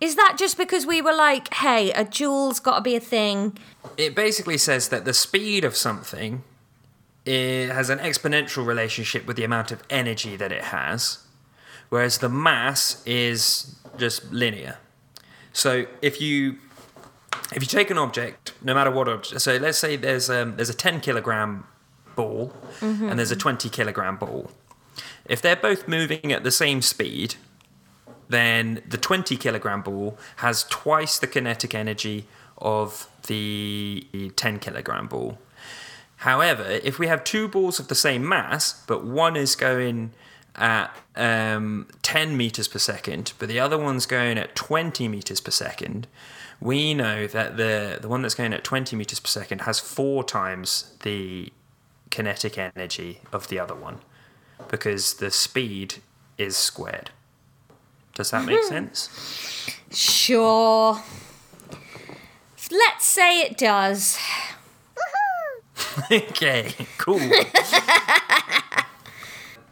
Is 0.00 0.16
that 0.16 0.36
just 0.38 0.57
because 0.57 0.86
we 0.86 1.00
were 1.00 1.14
like, 1.14 1.52
hey, 1.55 1.92
a 1.92 2.05
joule's 2.05 2.61
got 2.61 2.76
to 2.76 2.82
be 2.82 2.94
a 2.94 3.00
thing? 3.00 3.57
It 3.96 4.14
basically 4.14 4.59
says 4.59 4.88
that 4.88 5.05
the 5.05 5.14
speed 5.14 5.64
of 5.64 5.76
something 5.76 6.42
it 7.24 7.70
has 7.70 7.88
an 7.88 7.98
exponential 8.00 8.66
relationship 8.66 9.26
with 9.26 9.36
the 9.36 9.44
amount 9.44 9.72
of 9.72 9.82
energy 9.88 10.36
that 10.36 10.52
it 10.52 10.64
has, 10.64 11.24
whereas 11.88 12.18
the 12.18 12.28
mass 12.28 13.02
is 13.07 13.76
just 13.96 14.30
linear. 14.30 14.76
So 15.52 15.86
if 16.02 16.20
you 16.20 16.59
if 17.53 17.62
you 17.62 17.66
take 17.66 17.91
an 17.91 17.99
object, 17.99 18.53
no 18.62 18.74
matter 18.74 18.91
what 18.91 19.09
object, 19.09 19.41
so 19.41 19.57
let's 19.57 19.78
say 19.78 19.97
there's 19.97 20.30
um, 20.30 20.57
there's 20.57 20.70
a 20.70 20.74
10 20.74 21.01
kilogram 21.01 21.66
ball 22.16 22.53
and 23.11 23.18
there's 23.18 23.30
a 23.30 23.37
20 23.37 23.68
kilogram 23.68 24.16
ball. 24.16 24.51
If 25.24 25.43
they're 25.43 25.57
both 25.57 25.89
moving 25.89 26.32
at 26.32 26.45
the 26.45 26.51
same 26.51 26.82
speed, 26.82 27.37
then 28.28 28.82
the 28.89 28.99
20 28.99 29.37
kilogram 29.37 29.82
ball 29.82 30.18
has 30.37 30.64
twice 30.64 31.18
the 31.18 31.26
kinetic 31.26 31.74
energy 31.74 32.26
of 32.59 33.09
the 33.26 34.07
10 34.37 34.59
kilogram 34.59 35.09
ball. 35.09 35.39
However, 36.18 36.62
if 36.82 36.99
we 36.99 37.07
have 37.09 37.24
two 37.24 37.49
balls 37.49 37.78
of 37.78 37.89
the 37.89 37.95
same 37.95 38.26
mass, 38.26 38.82
but 38.87 39.05
one 39.05 39.37
is 39.37 39.57
going 39.57 40.12
at 40.57 40.97
um, 41.16 41.89
10 42.03 42.37
meters 42.37 42.68
per 42.68 42.78
second, 42.78 43.32
but 43.39 43.49
the 43.49 43.59
other 43.59 43.76
one's 43.76 44.07
going 44.07 44.39
at 44.39 44.55
20 44.55 45.09
meters 45.09 45.41
per 45.41 45.51
second, 45.51 46.07
we 46.61 46.94
know 46.94 47.26
that 47.26 47.57
the, 47.57 47.98
the 48.00 48.09
one 48.09 48.22
that's 48.22 48.34
going 48.34 48.52
at 48.52 48.64
20 48.64 48.96
meters 48.96 49.20
per 49.20 49.28
second 49.28 49.62
has 49.62 49.80
four 49.80 50.24
times 50.24 50.94
the 51.02 51.52
kinetic 52.11 52.57
energy 52.59 53.20
of 53.32 53.48
the 53.48 53.59
other 53.59 53.74
one 53.74 53.98
because 54.68 55.14
the 55.14 55.30
speed 55.30 55.96
is 56.38 56.57
squared. 56.57 57.11
Does 58.14 58.30
that 58.30 58.44
make 58.44 58.61
hmm. 58.61 58.68
sense? 58.68 59.11
Sure. 59.90 61.02
Let's 62.70 63.05
say 63.05 63.40
it 63.40 63.59
does. 63.59 64.18
okay, 66.11 66.72
cool. 66.98 67.18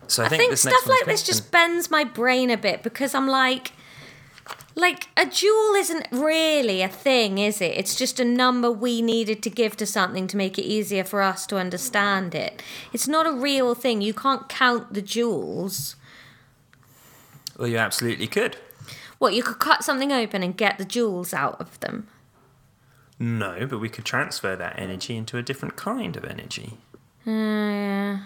so 0.07 0.23
I, 0.23 0.27
I 0.27 0.29
think, 0.29 0.41
think 0.41 0.51
this 0.51 0.63
stuff 0.63 0.87
like 0.87 1.07
this 1.07 1.23
just 1.23 1.51
bends 1.53 1.91
my 1.91 2.05
brain 2.05 2.51
a 2.51 2.57
bit 2.57 2.83
because 2.83 3.15
I'm 3.15 3.29
like, 3.29 3.73
like 4.75 5.09
a 5.17 5.27
joule 5.27 5.75
isn't 5.75 6.09
really 6.11 6.83
a 6.83 6.89
thing, 6.89 7.39
is 7.39 7.61
it? 7.61 7.77
It's 7.77 7.95
just 7.95 8.19
a 8.19 8.25
number 8.25 8.71
we 8.71 9.03
needed 9.03 9.43
to 9.43 9.51
give 9.51 9.77
to 9.79 9.87
something 9.87 10.27
to 10.29 10.37
make 10.37 10.59
it 10.59 10.63
easier 10.63 11.05
for 11.05 11.23
us 11.23 11.47
to 11.49 11.57
understand 11.57 12.35
it. 12.35 12.63
It's 12.93 13.09
not 13.09 13.27
a 13.27 13.33
real 13.33 13.75
thing. 13.75 14.01
You 14.01 14.15
can't 14.15 14.49
count 14.49 14.95
the 14.95 15.03
joules. 15.03 15.97
Well, 17.59 17.69
you 17.69 17.79
absolutely 17.79 18.27
could. 18.27 18.57
What, 19.19 19.35
you 19.35 19.43
could 19.43 19.59
cut 19.59 19.85
something 19.85 20.11
open 20.11 20.43
and 20.43 20.57
get 20.57 20.79
the 20.79 20.85
jewels 20.85 21.33
out 21.33 21.61
of 21.61 21.79
them? 21.81 22.09
No, 23.19 23.67
but 23.67 23.79
we 23.79 23.89
could 23.89 24.05
transfer 24.05 24.57
that 24.57 24.79
energy 24.79 25.17
into 25.17 25.39
a 25.39 25.43
different 25.43 25.77
kind 25.77 26.17
of 26.17 26.25
energy. 26.25 26.79
Uh, 27.25 28.19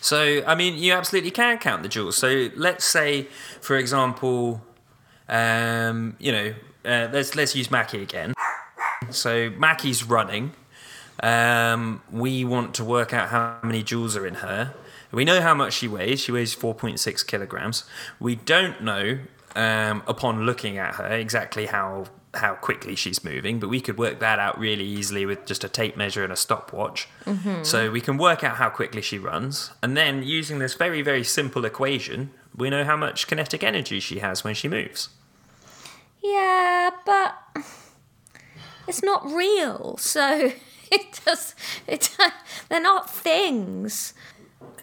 So, 0.00 0.42
I 0.46 0.54
mean, 0.54 0.78
you 0.78 0.92
absolutely 0.94 1.32
can 1.32 1.58
count 1.58 1.82
the 1.82 1.88
joules. 1.88 2.14
So, 2.14 2.48
let's 2.56 2.84
say, 2.84 3.28
for 3.60 3.76
example, 3.76 4.62
um, 5.32 6.14
you 6.18 6.30
know, 6.30 6.54
uh, 6.84 7.08
let's 7.12 7.34
let's 7.34 7.56
use 7.56 7.70
Mackie 7.70 8.02
again. 8.02 8.34
So, 9.10 9.50
Mackie's 9.50 10.04
running. 10.04 10.52
Um, 11.22 12.02
we 12.10 12.44
want 12.44 12.74
to 12.74 12.84
work 12.84 13.12
out 13.12 13.28
how 13.28 13.58
many 13.62 13.82
joules 13.82 14.16
are 14.16 14.26
in 14.26 14.36
her. 14.36 14.74
We 15.10 15.24
know 15.24 15.40
how 15.40 15.54
much 15.54 15.74
she 15.74 15.88
weighs. 15.88 16.20
She 16.20 16.32
weighs 16.32 16.54
4.6 16.56 17.26
kilograms. 17.26 17.84
We 18.18 18.34
don't 18.36 18.82
know, 18.82 19.18
um, 19.54 20.02
upon 20.06 20.46
looking 20.46 20.78
at 20.78 20.94
her, 20.96 21.08
exactly 21.08 21.66
how 21.66 22.06
how 22.34 22.54
quickly 22.54 22.96
she's 22.96 23.22
moving, 23.22 23.60
but 23.60 23.68
we 23.68 23.78
could 23.78 23.98
work 23.98 24.18
that 24.20 24.38
out 24.38 24.58
really 24.58 24.84
easily 24.86 25.26
with 25.26 25.44
just 25.44 25.64
a 25.64 25.68
tape 25.68 25.98
measure 25.98 26.24
and 26.24 26.32
a 26.32 26.36
stopwatch. 26.36 27.06
So 27.62 27.90
we 27.90 28.00
can 28.00 28.16
work 28.16 28.42
out 28.42 28.56
how 28.56 28.70
quickly 28.70 29.02
she 29.02 29.18
runs, 29.18 29.70
and 29.82 29.96
then 29.96 30.22
using 30.22 30.58
this 30.58 30.74
very 30.74 31.02
very 31.02 31.24
simple 31.24 31.64
equation, 31.66 32.30
we 32.56 32.70
know 32.70 32.84
how 32.84 32.96
much 32.96 33.26
kinetic 33.26 33.62
energy 33.62 34.00
she 34.00 34.20
has 34.20 34.44
when 34.44 34.54
she 34.54 34.66
moves. 34.68 35.10
Yeah, 36.22 36.90
but 37.04 37.34
it's 38.86 39.02
not 39.02 39.24
real, 39.30 39.96
so 39.98 40.52
it 40.90 41.20
does. 41.24 41.54
It 41.86 42.16
they're 42.68 42.80
not 42.80 43.10
things. 43.10 44.14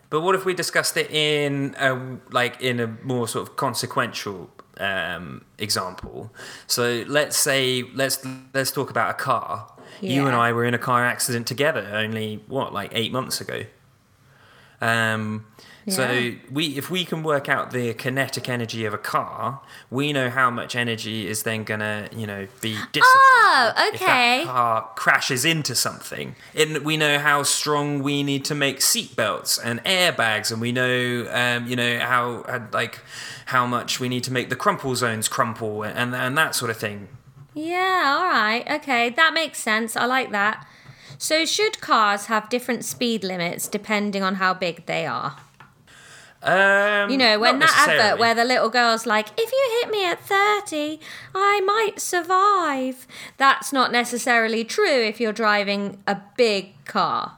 But 0.09 0.21
what 0.21 0.33
if 0.35 0.43
we 0.43 0.53
discussed 0.53 0.97
it 0.97 1.11
in 1.11 1.75
a, 1.77 2.17
like 2.31 2.61
in 2.61 2.79
a 2.79 2.87
more 3.03 3.27
sort 3.27 3.47
of 3.47 3.55
consequential 3.55 4.49
um, 4.79 5.45
example? 5.59 6.31
So 6.65 7.03
let's 7.07 7.37
say 7.37 7.83
let's 7.93 8.25
let's 8.53 8.71
talk 8.71 8.89
about 8.89 9.11
a 9.11 9.13
car. 9.13 9.71
You 10.01 10.27
and 10.27 10.35
I 10.35 10.53
were 10.53 10.63
in 10.63 10.73
a 10.73 10.79
car 10.79 11.05
accident 11.05 11.45
together 11.45 11.89
only 11.93 12.41
what 12.47 12.73
like 12.73 12.91
eight 12.93 13.11
months 13.11 13.41
ago. 13.41 13.65
Um, 14.81 15.45
So 15.87 16.33
we 16.51 16.77
if 16.77 16.91
we 16.91 17.03
can 17.03 17.23
work 17.23 17.49
out 17.49 17.71
the 17.71 17.93
kinetic 17.95 18.47
energy 18.47 18.85
of 18.85 18.93
a 18.93 18.97
car, 18.97 19.61
we 19.89 20.13
know 20.13 20.29
how 20.29 20.51
much 20.51 20.75
energy 20.75 21.27
is 21.27 21.43
then 21.43 21.63
gonna 21.63 22.09
you 22.15 22.27
know 22.27 22.47
be 22.61 22.73
dissipated 22.91 23.05
Oh, 23.51 23.71
if 23.77 23.95
okay. 23.95 24.43
that 24.43 24.45
car 24.45 24.89
crashes 24.95 25.45
into 25.45 25.73
something. 25.73 26.35
And 26.53 26.79
we 26.79 26.95
know 26.95 27.17
how 27.17 27.43
strong 27.43 28.03
we 28.03 28.21
need 28.21 28.45
to 28.45 28.55
make 28.55 28.79
seatbelts 28.79 29.59
and 29.63 29.83
airbags, 29.83 30.51
and 30.51 30.61
we 30.61 30.71
know, 30.71 31.27
um, 31.31 31.67
you 31.67 31.75
know, 31.75 31.99
how 31.99 32.41
uh, 32.41 32.59
like 32.71 32.99
how 33.47 33.65
much 33.65 33.99
we 33.99 34.09
need 34.09 34.23
to 34.25 34.31
make 34.31 34.49
the 34.49 34.55
crumple 34.55 34.95
zones 34.95 35.27
crumple 35.27 35.83
and 35.83 36.13
and 36.15 36.37
that 36.37 36.53
sort 36.53 36.69
of 36.69 36.77
thing. 36.77 37.07
Yeah, 37.55 38.15
all 38.17 38.25
right. 38.25 38.63
Okay, 38.69 39.09
that 39.09 39.33
makes 39.33 39.59
sense. 39.59 39.95
I 39.97 40.05
like 40.05 40.29
that. 40.31 40.67
So, 41.17 41.45
should 41.45 41.81
cars 41.81 42.27
have 42.27 42.47
different 42.49 42.85
speed 42.85 43.23
limits 43.23 43.67
depending 43.67 44.21
on 44.23 44.35
how 44.35 44.53
big 44.53 44.85
they 44.85 45.05
are? 45.07 45.37
Um, 46.41 47.09
You 47.09 47.17
know, 47.17 47.37
when 47.39 47.59
that 47.59 47.87
advert 47.87 48.19
where 48.19 48.33
the 48.33 48.45
little 48.45 48.69
girl's 48.69 49.05
like, 49.05 49.27
if 49.37 49.51
you 49.51 49.79
hit 49.81 49.91
me 49.91 50.05
at 50.05 50.19
30, 50.25 50.99
I 51.35 51.59
might 51.61 51.99
survive. 51.99 53.07
That's 53.37 53.73
not 53.73 53.91
necessarily 53.91 54.63
true 54.63 55.03
if 55.03 55.19
you're 55.19 55.33
driving 55.33 56.01
a 56.07 56.17
big 56.37 56.85
car. 56.85 57.33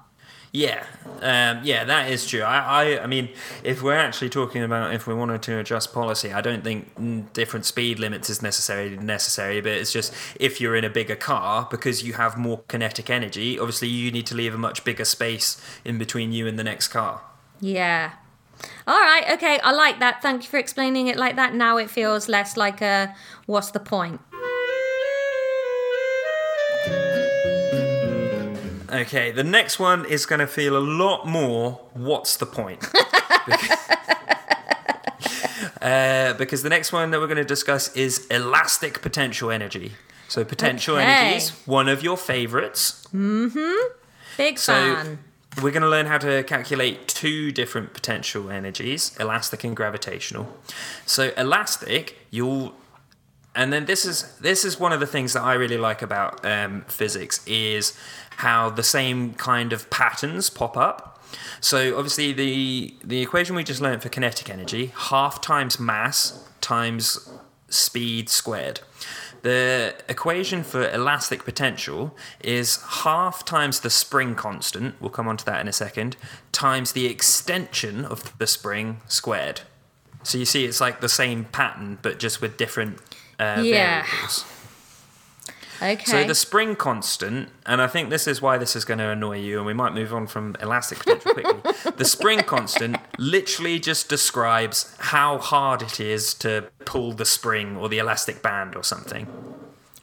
Yeah, 0.54 0.86
um, 1.22 1.62
yeah, 1.64 1.86
that 1.86 2.12
is 2.12 2.28
true. 2.28 2.42
I, 2.42 2.58
I, 2.84 3.04
I 3.04 3.08
mean, 3.08 3.30
if 3.64 3.82
we're 3.82 3.96
actually 3.96 4.30
talking 4.30 4.64
about 4.64 4.94
if 4.94 5.08
we 5.08 5.14
wanted 5.14 5.42
to 5.44 5.60
adjust 5.60 5.94
policy, 5.94 6.34
I 6.34 6.42
don't 6.42 6.62
think 6.62 7.32
different 7.32 7.66
speed 7.66 8.00
limits 8.00 8.30
is 8.30 8.42
necessarily 8.42 8.98
necessary. 8.98 9.62
But 9.62 9.72
it's 9.72 9.94
just 9.94 10.14
if 10.38 10.60
you're 10.60 10.76
in 10.76 10.84
a 10.84 10.90
bigger 10.90 11.16
car 11.16 11.70
because 11.72 12.04
you 12.04 12.14
have 12.14 12.38
more 12.38 12.64
kinetic 12.68 13.10
energy, 13.10 13.58
obviously 13.58 13.88
you 13.88 14.12
need 14.12 14.26
to 14.28 14.36
leave 14.36 14.54
a 14.54 14.58
much 14.58 14.84
bigger 14.84 15.06
space 15.06 15.60
in 15.86 15.98
between 15.98 16.34
you 16.34 16.48
and 16.48 16.60
the 16.60 16.66
next 16.66 16.90
car. 16.90 17.22
Yeah. 17.62 18.12
All 18.88 19.00
right, 19.00 19.24
okay, 19.34 19.60
I 19.64 19.72
like 19.72 20.00
that. 20.00 20.22
Thank 20.22 20.44
you 20.44 20.50
for 20.50 20.58
explaining 20.58 21.08
it 21.08 21.18
like 21.18 21.36
that. 21.36 21.54
Now 21.54 21.78
it 21.78 21.90
feels 21.90 22.28
less 22.28 22.58
like 22.58 22.82
a 22.82 23.16
what's 23.46 23.72
the 23.72 23.80
point? 23.80 24.22
Okay, 28.92 29.32
the 29.32 29.44
next 29.44 29.80
one 29.80 30.06
is 30.06 30.26
going 30.26 30.40
to 30.40 30.48
feel 30.48 30.76
a 30.76 30.80
lot 30.80 31.26
more. 31.26 31.80
What's 31.94 32.38
the 32.38 32.46
point? 32.46 32.86
uh, 35.82 36.34
because 36.34 36.62
the 36.62 36.70
next 36.70 36.92
one 36.92 37.12
that 37.12 37.20
we're 37.20 37.28
going 37.28 37.38
to 37.38 37.46
discuss 37.46 37.96
is 37.96 38.28
elastic 38.28 39.02
potential 39.02 39.50
energy. 39.50 39.94
So 40.28 40.44
potential 40.44 40.98
Okay. 40.98 41.06
energy 41.06 41.38
is 41.38 41.50
one 41.66 41.88
of 41.88 42.04
your 42.04 42.18
favorites. 42.18 43.08
Mm 43.14 43.52
hmm. 43.54 43.88
Big 44.38 44.60
So 44.60 44.74
fan. 44.74 45.20
We're 45.58 45.72
going 45.72 45.82
to 45.82 45.90
learn 45.90 46.06
how 46.06 46.18
to 46.18 46.44
calculate 46.44 47.08
two 47.08 47.52
different 47.52 47.94
potential 47.94 48.50
energies, 48.50 49.16
elastic 49.20 49.64
and 49.64 49.76
gravitational. 49.76 50.58
So 51.06 51.32
elastic, 51.38 52.18
you'll 52.30 52.74
and 53.54 53.74
then 53.74 53.86
this 53.86 54.06
is 54.06 54.34
this 54.38 54.64
is 54.64 54.80
one 54.80 54.94
of 54.94 55.00
the 55.00 55.08
things 55.08 55.34
that 55.34 55.42
I 55.42 55.54
really 55.56 55.78
like 55.78 56.02
about 56.02 56.46
um, 56.46 56.86
physics 56.88 57.46
is 57.46 57.98
how 58.38 58.70
the 58.70 58.84
same 58.84 59.34
kind 59.34 59.74
of 59.74 59.90
patterns 59.90 60.50
pop 60.50 60.78
up. 60.78 61.22
So 61.60 61.98
obviously 61.98 62.32
the 62.32 62.94
the 63.04 63.22
equation 63.22 63.56
we 63.56 63.64
just 63.64 63.82
learned 63.82 64.02
for 64.02 64.10
kinetic 64.10 64.50
energy, 64.50 64.94
half 64.96 65.42
times 65.42 65.80
mass 65.80 66.48
times 66.62 67.30
speed 67.68 68.30
squared. 68.30 68.80
The 69.42 69.96
equation 70.08 70.64
for 70.64 70.88
elastic 70.92 71.44
potential 71.46 72.16
is 72.44 72.80
half 73.04 73.44
times 73.44 73.80
the 73.80 73.90
spring 73.90 74.36
constant, 74.36 74.96
we'll 75.02 75.10
come 75.10 75.28
on 75.28 75.38
to 75.38 75.46
that 75.46 75.60
in 75.62 75.68
a 75.68 75.74
second, 75.74 76.16
times 76.52 76.92
the 76.92 77.08
extension 77.08 78.06
of 78.06 78.38
the 78.38 78.46
spring 78.46 79.02
squared. 79.08 79.62
So 80.24 80.38
you 80.38 80.46
see 80.46 80.66
it's 80.66 80.80
like 80.80 81.02
the 81.02 81.10
same 81.10 81.46
pattern 81.46 81.98
but 82.04 82.20
just 82.20 82.40
with 82.42 82.56
different 82.58 83.00
uh, 83.40 83.62
Yeah. 83.64 84.04
variables. 84.04 84.46
Okay. 85.82 86.04
So 86.06 86.24
the 86.24 86.36
spring 86.36 86.76
constant, 86.76 87.50
and 87.66 87.82
I 87.82 87.88
think 87.88 88.10
this 88.12 88.28
is 88.28 88.42
why 88.42 88.58
this 88.60 88.76
is 88.76 88.86
going 88.86 89.00
to 89.00 89.10
annoy 89.10 89.40
you, 89.40 89.58
and 89.58 89.66
we 89.66 89.74
might 89.74 89.94
move 89.94 90.14
on 90.14 90.28
from 90.28 90.56
elastic 90.62 91.00
potential 91.00 91.34
quickly. 91.34 91.92
the 91.98 92.06
spring 92.06 92.40
constant 92.44 92.98
literally 93.18 93.80
just 93.80 94.08
describes 94.08 94.96
how 95.00 95.40
hard 95.40 95.82
it 95.82 96.00
is 96.00 96.34
to 96.36 96.66
pull 96.86 97.14
the 97.14 97.26
spring 97.26 97.78
or 97.78 97.90
the 97.90 97.98
elastic 97.98 98.44
band 98.44 98.76
or 98.76 98.84
something. 98.84 99.28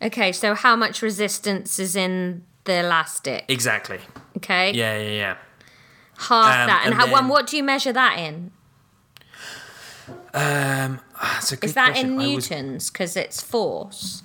Okay, 0.02 0.32
so 0.32 0.54
how 0.54 0.74
much 0.74 1.00
resistance 1.00 1.78
is 1.78 1.94
in 1.94 2.42
the 2.64 2.80
elastic? 2.80 3.44
Exactly. 3.48 4.00
Okay. 4.36 4.72
Yeah, 4.72 4.98
yeah, 4.98 5.10
yeah. 5.10 5.36
Half 6.18 6.60
Um, 6.62 6.66
that. 6.66 6.82
And, 6.84 6.94
and 6.94 6.94
how, 6.94 7.06
then- 7.06 7.28
what 7.28 7.46
do 7.46 7.56
you 7.56 7.62
measure 7.62 7.92
that 7.92 8.18
in? 8.18 8.50
Um, 10.34 11.00
that's 11.20 11.52
a 11.52 11.56
good 11.56 11.68
Is 11.68 11.74
that 11.74 11.90
question. 11.92 12.10
in 12.10 12.16
newtons? 12.16 12.90
Because 12.90 13.16
it's 13.16 13.40
force. 13.42 14.22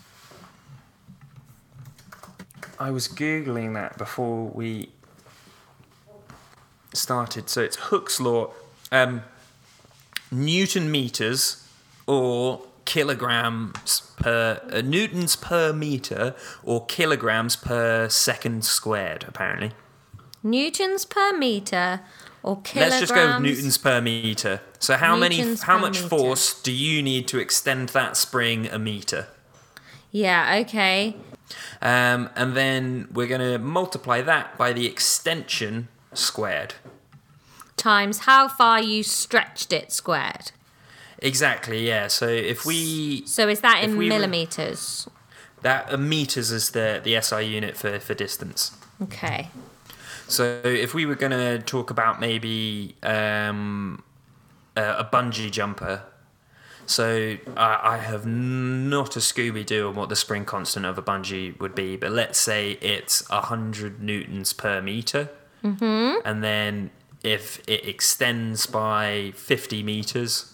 I 2.80 2.92
was 2.92 3.08
googling 3.08 3.74
that 3.76 3.98
before 3.98 4.46
we 4.46 4.90
started. 6.94 7.50
So 7.50 7.62
it's 7.62 7.76
Hooke's 7.78 8.20
law, 8.20 8.52
um, 8.92 9.24
Newton 10.32 10.92
meters 10.92 11.68
or 12.08 12.66
kilograms 12.86 14.02
per 14.18 14.62
uh, 14.72 14.82
newtons 14.82 15.36
per 15.36 15.72
meter 15.74 16.36
or 16.64 16.86
kilograms 16.86 17.56
per 17.56 18.10
second 18.10 18.66
squared. 18.66 19.26
Apparently, 19.28 19.72
Newtons 20.42 21.06
per 21.06 21.38
meter 21.38 22.02
or 22.42 22.62
kilograms? 22.62 22.92
let's 22.92 23.00
just 23.00 23.16
go 23.16 23.34
with 23.34 23.42
newtons 23.42 23.78
per 23.78 24.02
meter. 24.02 24.62
So 24.80 24.98
how 24.98 25.16
many? 25.16 25.38
Newtons 25.38 25.64
How 25.64 25.76
per 25.76 25.82
much 25.82 26.04
meter. 26.04 26.10
force 26.10 26.62
do 26.62 26.72
you 26.72 27.02
need 27.02 27.28
to 27.30 27.40
extend 27.40 27.90
that 27.90 28.18
spring 28.18 28.68
a 28.68 28.78
meter? 28.78 29.28
Yeah, 30.12 30.60
okay. 30.62 31.16
Um, 31.82 32.30
and 32.36 32.56
then 32.56 33.08
we're 33.12 33.28
going 33.28 33.42
to 33.42 33.60
multiply 33.60 34.22
that 34.22 34.58
by 34.58 34.74
the 34.74 34.86
extension 34.86 35.90
squared. 36.14 36.76
Times 37.76 38.20
how 38.20 38.48
far 38.48 38.82
you 38.82 39.04
stretched 39.04 39.74
it 39.74 39.92
squared. 39.92 40.52
Exactly, 41.20 41.88
yeah. 41.88 42.08
So 42.08 42.28
if 42.28 42.66
we 42.66 43.26
So 43.26 43.48
is 43.48 43.62
that 43.62 43.84
in 43.84 43.98
we 43.98 44.10
millimeters? 44.10 45.08
that 45.62 45.92
uh, 45.92 45.98
meters 45.98 46.52
is 46.52 46.72
the 46.72 47.02
the 47.04 47.20
SI 47.22 47.42
unit 47.44 47.76
for 47.76 48.00
for 48.00 48.14
distance. 48.14 48.78
Okay. 49.02 49.50
So 50.28 50.62
if 50.64 50.94
we 50.94 51.06
were 51.06 51.16
going 51.16 51.32
to 51.32 51.60
talk 51.60 51.90
about 51.90 52.20
maybe 52.20 52.96
um, 53.04 54.04
a, 54.76 54.82
a 55.00 55.10
bungee 55.12 55.52
jumper, 55.52 56.04
so 56.86 57.38
I, 57.56 57.80
I 57.84 57.98
have 57.98 58.26
not 58.26 59.16
a 59.16 59.20
Scooby 59.20 59.66
Doo 59.66 59.88
on 59.88 59.96
what 59.96 60.10
the 60.10 60.16
spring 60.16 60.46
constant 60.46 60.86
of 60.86 60.98
a 60.98 61.02
bungee 61.02 61.60
would 61.60 61.76
be, 61.76 61.96
but 61.96 62.12
let's 62.12 62.40
say 62.40 62.72
it's 62.82 63.28
hundred 63.30 64.02
newtons 64.02 64.54
per 64.54 64.82
meter, 64.82 65.30
mm-hmm. 65.64 66.20
and 66.26 66.44
then 66.44 66.92
if 67.24 67.62
it 67.68 67.88
extends 67.88 68.66
by 68.66 69.34
fifty 69.36 69.84
meters, 69.84 70.54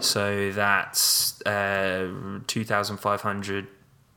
so 0.00 0.50
that's 0.52 1.40
uh, 1.46 2.40
two 2.46 2.64
thousand 2.64 2.98
five 2.98 3.22
hundred 3.22 3.66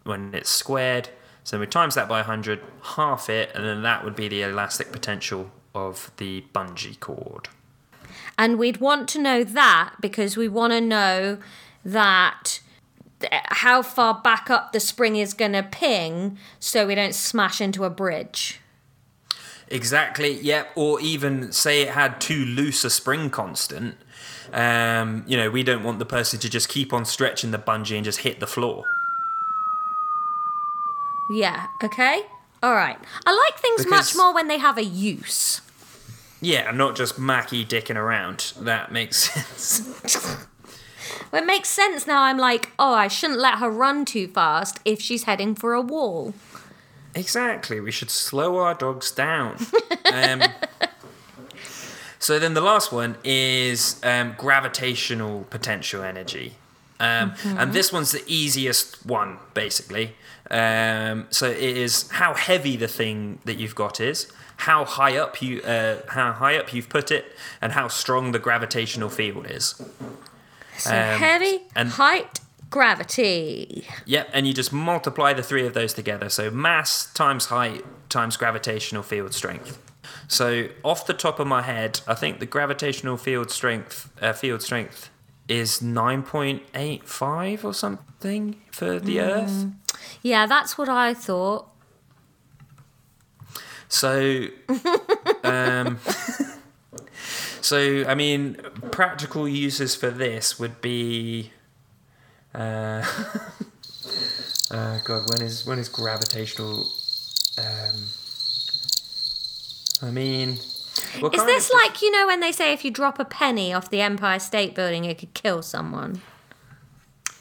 when 0.04 0.34
it's 0.34 0.50
squared. 0.50 1.10
So 1.44 1.60
we 1.60 1.66
times 1.66 1.96
that 1.96 2.08
by 2.08 2.18
100, 2.18 2.62
half 2.96 3.30
it, 3.30 3.52
and 3.56 3.66
then 3.66 3.82
that 3.82 4.04
would 4.04 4.16
be 4.16 4.28
the 4.28 4.44
elastic 4.44 4.92
potential 4.92 5.50
of 5.74 6.12
the 6.18 6.44
bungee 6.54 7.00
cord. 7.00 7.50
And 8.38 8.58
we'd 8.58 8.78
want 8.78 9.08
to 9.10 9.20
know 9.20 9.44
that 9.44 9.96
because 10.00 10.38
we 10.38 10.48
want 10.48 10.74
to 10.74 10.82
know 10.82 11.38
that 11.86 12.60
th- 13.20 13.32
how 13.46 13.82
far 13.82 14.20
back 14.24 14.50
up 14.50 14.72
the 14.72 14.80
spring 14.80 15.16
is 15.16 15.34
going 15.34 15.54
to 15.54 15.64
ping 15.64 16.38
so 16.60 16.88
we 16.88 16.96
don't 16.96 17.16
smash 17.16 17.62
into 17.62 17.84
a 17.84 17.90
bridge. 17.90 18.60
Exactly, 19.68 20.34
yep. 20.42 20.70
Or 20.76 21.00
even 21.00 21.52
say 21.52 21.82
it 21.82 21.90
had 21.90 22.20
too 22.20 22.46
loose 22.46 22.84
a 22.84 22.90
spring 22.90 23.30
constant. 23.30 23.96
Um, 24.52 25.24
you 25.26 25.38
know, 25.38 25.50
we 25.50 25.64
don't 25.64 25.84
want 25.84 26.00
the 26.00 26.06
person 26.06 26.40
to 26.40 26.50
just 26.50 26.68
keep 26.68 26.92
on 26.92 27.06
stretching 27.06 27.52
the 27.52 27.58
bungee 27.58 27.96
and 27.96 28.04
just 28.04 28.20
hit 28.20 28.40
the 28.40 28.48
floor. 28.48 28.84
Yeah, 31.30 31.68
okay? 31.82 32.24
All 32.62 32.74
right. 32.74 32.98
I 33.26 33.34
like 33.34 33.60
things 33.60 33.88
much 33.88 34.16
more 34.16 34.34
when 34.34 34.50
they 34.50 34.58
have 34.58 34.78
a 34.78 34.84
use. 34.84 35.62
Yeah, 36.42 36.72
not 36.72 36.96
just 36.96 37.20
Mackie 37.20 37.64
dicking 37.66 37.96
around. 37.96 38.54
That 38.60 38.92
makes 38.92 39.18
sense. 39.58 40.48
Well, 41.32 41.42
it 41.44 41.46
makes 41.46 41.70
sense 41.70 42.08
now. 42.08 42.24
I'm 42.24 42.38
like, 42.38 42.72
oh, 42.80 42.94
I 42.94 43.08
shouldn't 43.08 43.40
let 43.40 43.60
her 43.60 43.70
run 43.70 44.06
too 44.06 44.28
fast 44.28 44.80
if 44.84 45.02
she's 45.02 45.24
heading 45.24 45.56
for 45.56 45.74
a 45.74 45.82
wall. 45.82 46.34
Exactly. 47.14 47.80
We 47.80 47.92
should 47.92 48.10
slow 48.10 48.58
our 48.58 48.74
dogs 48.74 49.12
down. 49.12 49.58
um, 50.12 50.42
so 52.20 52.40
then 52.40 52.54
the 52.54 52.62
last 52.62 52.92
one 52.92 53.18
is 53.24 54.00
um, 54.04 54.36
gravitational 54.38 55.46
potential 55.50 56.04
energy. 56.04 56.56
Um, 57.00 57.34
And 57.46 57.74
this 57.74 57.92
one's 57.92 58.12
the 58.12 58.24
easiest 58.28 59.06
one, 59.06 59.38
basically. 59.54 60.16
Um, 60.52 61.28
so 61.32 61.48
it 61.50 61.58
is 61.78 62.10
how 62.12 62.34
heavy 62.34 62.78
the 62.78 62.88
thing 62.88 63.40
that 63.46 63.58
you've 63.58 63.76
got 63.76 64.00
is, 64.00 64.32
how 64.68 64.86
high 64.86 65.18
up 65.18 65.42
you 65.42 65.62
uh, 65.62 65.98
how 66.10 66.32
high 66.34 66.56
up 66.58 66.74
you've 66.74 66.90
put 66.90 67.12
it, 67.12 67.26
and 67.62 67.72
how 67.74 67.88
strong 67.88 68.32
the 68.32 68.40
gravitational 68.40 69.10
field 69.10 69.46
is. 69.50 69.76
So 70.78 70.92
Um, 70.92 71.20
heavy, 71.20 71.62
and- 71.76 71.90
height, 71.90 72.40
gravity. 72.70 73.88
Yep, 74.06 74.30
and 74.34 74.48
you 74.48 74.54
just 74.54 74.72
multiply 74.74 75.34
the 75.34 75.44
three 75.44 75.66
of 75.68 75.74
those 75.74 75.94
together. 75.94 76.30
So 76.30 76.50
mass 76.52 77.12
times 77.14 77.46
height 77.48 77.84
times 78.10 78.38
gravitational 78.38 79.04
field 79.04 79.34
strength. 79.34 79.80
So 80.28 80.68
off 80.84 81.06
the 81.06 81.14
top 81.14 81.40
of 81.40 81.48
my 81.48 81.62
head, 81.62 82.02
I 82.08 82.14
think 82.16 82.40
the 82.40 82.46
gravitational 82.46 83.18
field 83.18 83.52
strength 83.52 84.10
uh, 84.22 84.34
field 84.34 84.62
strength 84.62 85.10
is 85.48 85.80
9.85 85.82 87.64
or 87.66 87.74
something 87.74 88.62
for 88.72 89.00
the 89.00 89.20
Earth. 89.20 89.66
Yeah, 90.22 90.46
that's 90.46 90.78
what 90.78 90.88
I 90.90 91.14
thought. 91.14 91.68
So, 93.92 94.48
um, 95.44 96.00
so 97.60 98.06
I 98.08 98.16
mean, 98.16 98.56
practical 98.90 99.50
uses 99.50 99.96
for 99.96 100.10
this 100.10 100.58
would 100.58 100.80
be, 100.80 101.52
uh, 102.56 103.04
uh, 104.72 105.00
God, 105.04 105.24
when 105.30 105.42
is 105.42 105.66
when 105.66 105.78
is 105.78 105.90
gravitational? 105.90 106.88
Um, 107.58 108.08
I 110.02 110.10
mean, 110.10 110.52
Is 110.52 111.46
this 111.46 111.72
like, 111.74 112.02
you 112.02 112.12
know, 112.12 112.28
when 112.28 112.40
they 112.40 112.54
say 112.54 112.72
if 112.72 112.86
you 112.86 112.92
drop 112.92 113.20
a 113.20 113.26
penny 113.26 113.74
off 113.74 113.90
the 113.90 114.00
Empire 114.00 114.40
State 114.40 114.74
Building, 114.74 115.04
it 115.04 115.18
could 115.18 115.34
kill 115.34 115.62
someone? 115.62 116.22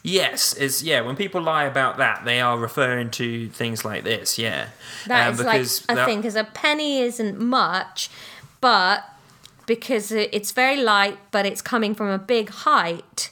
Yes, 0.02 0.54
is 0.54 0.82
yeah. 0.82 1.02
When 1.02 1.14
people 1.16 1.42
lie 1.42 1.64
about 1.64 1.98
that, 1.98 2.24
they 2.24 2.40
are 2.40 2.56
referring 2.58 3.10
to 3.12 3.48
things 3.50 3.84
like 3.84 4.02
this. 4.04 4.38
Yeah, 4.38 4.68
That 5.06 5.28
Um, 5.28 5.34
is 5.34 5.40
like 5.88 5.98
a 5.98 6.04
thing, 6.06 6.18
because 6.20 6.36
a 6.36 6.44
penny 6.44 7.00
isn't 7.02 7.38
much, 7.38 8.08
but 8.62 9.04
because 9.66 10.10
it's 10.10 10.52
very 10.52 10.76
light, 10.76 11.18
but 11.30 11.44
it's 11.46 11.60
coming 11.62 11.94
from 11.94 12.08
a 12.08 12.18
big 12.18 12.48
height, 12.50 13.30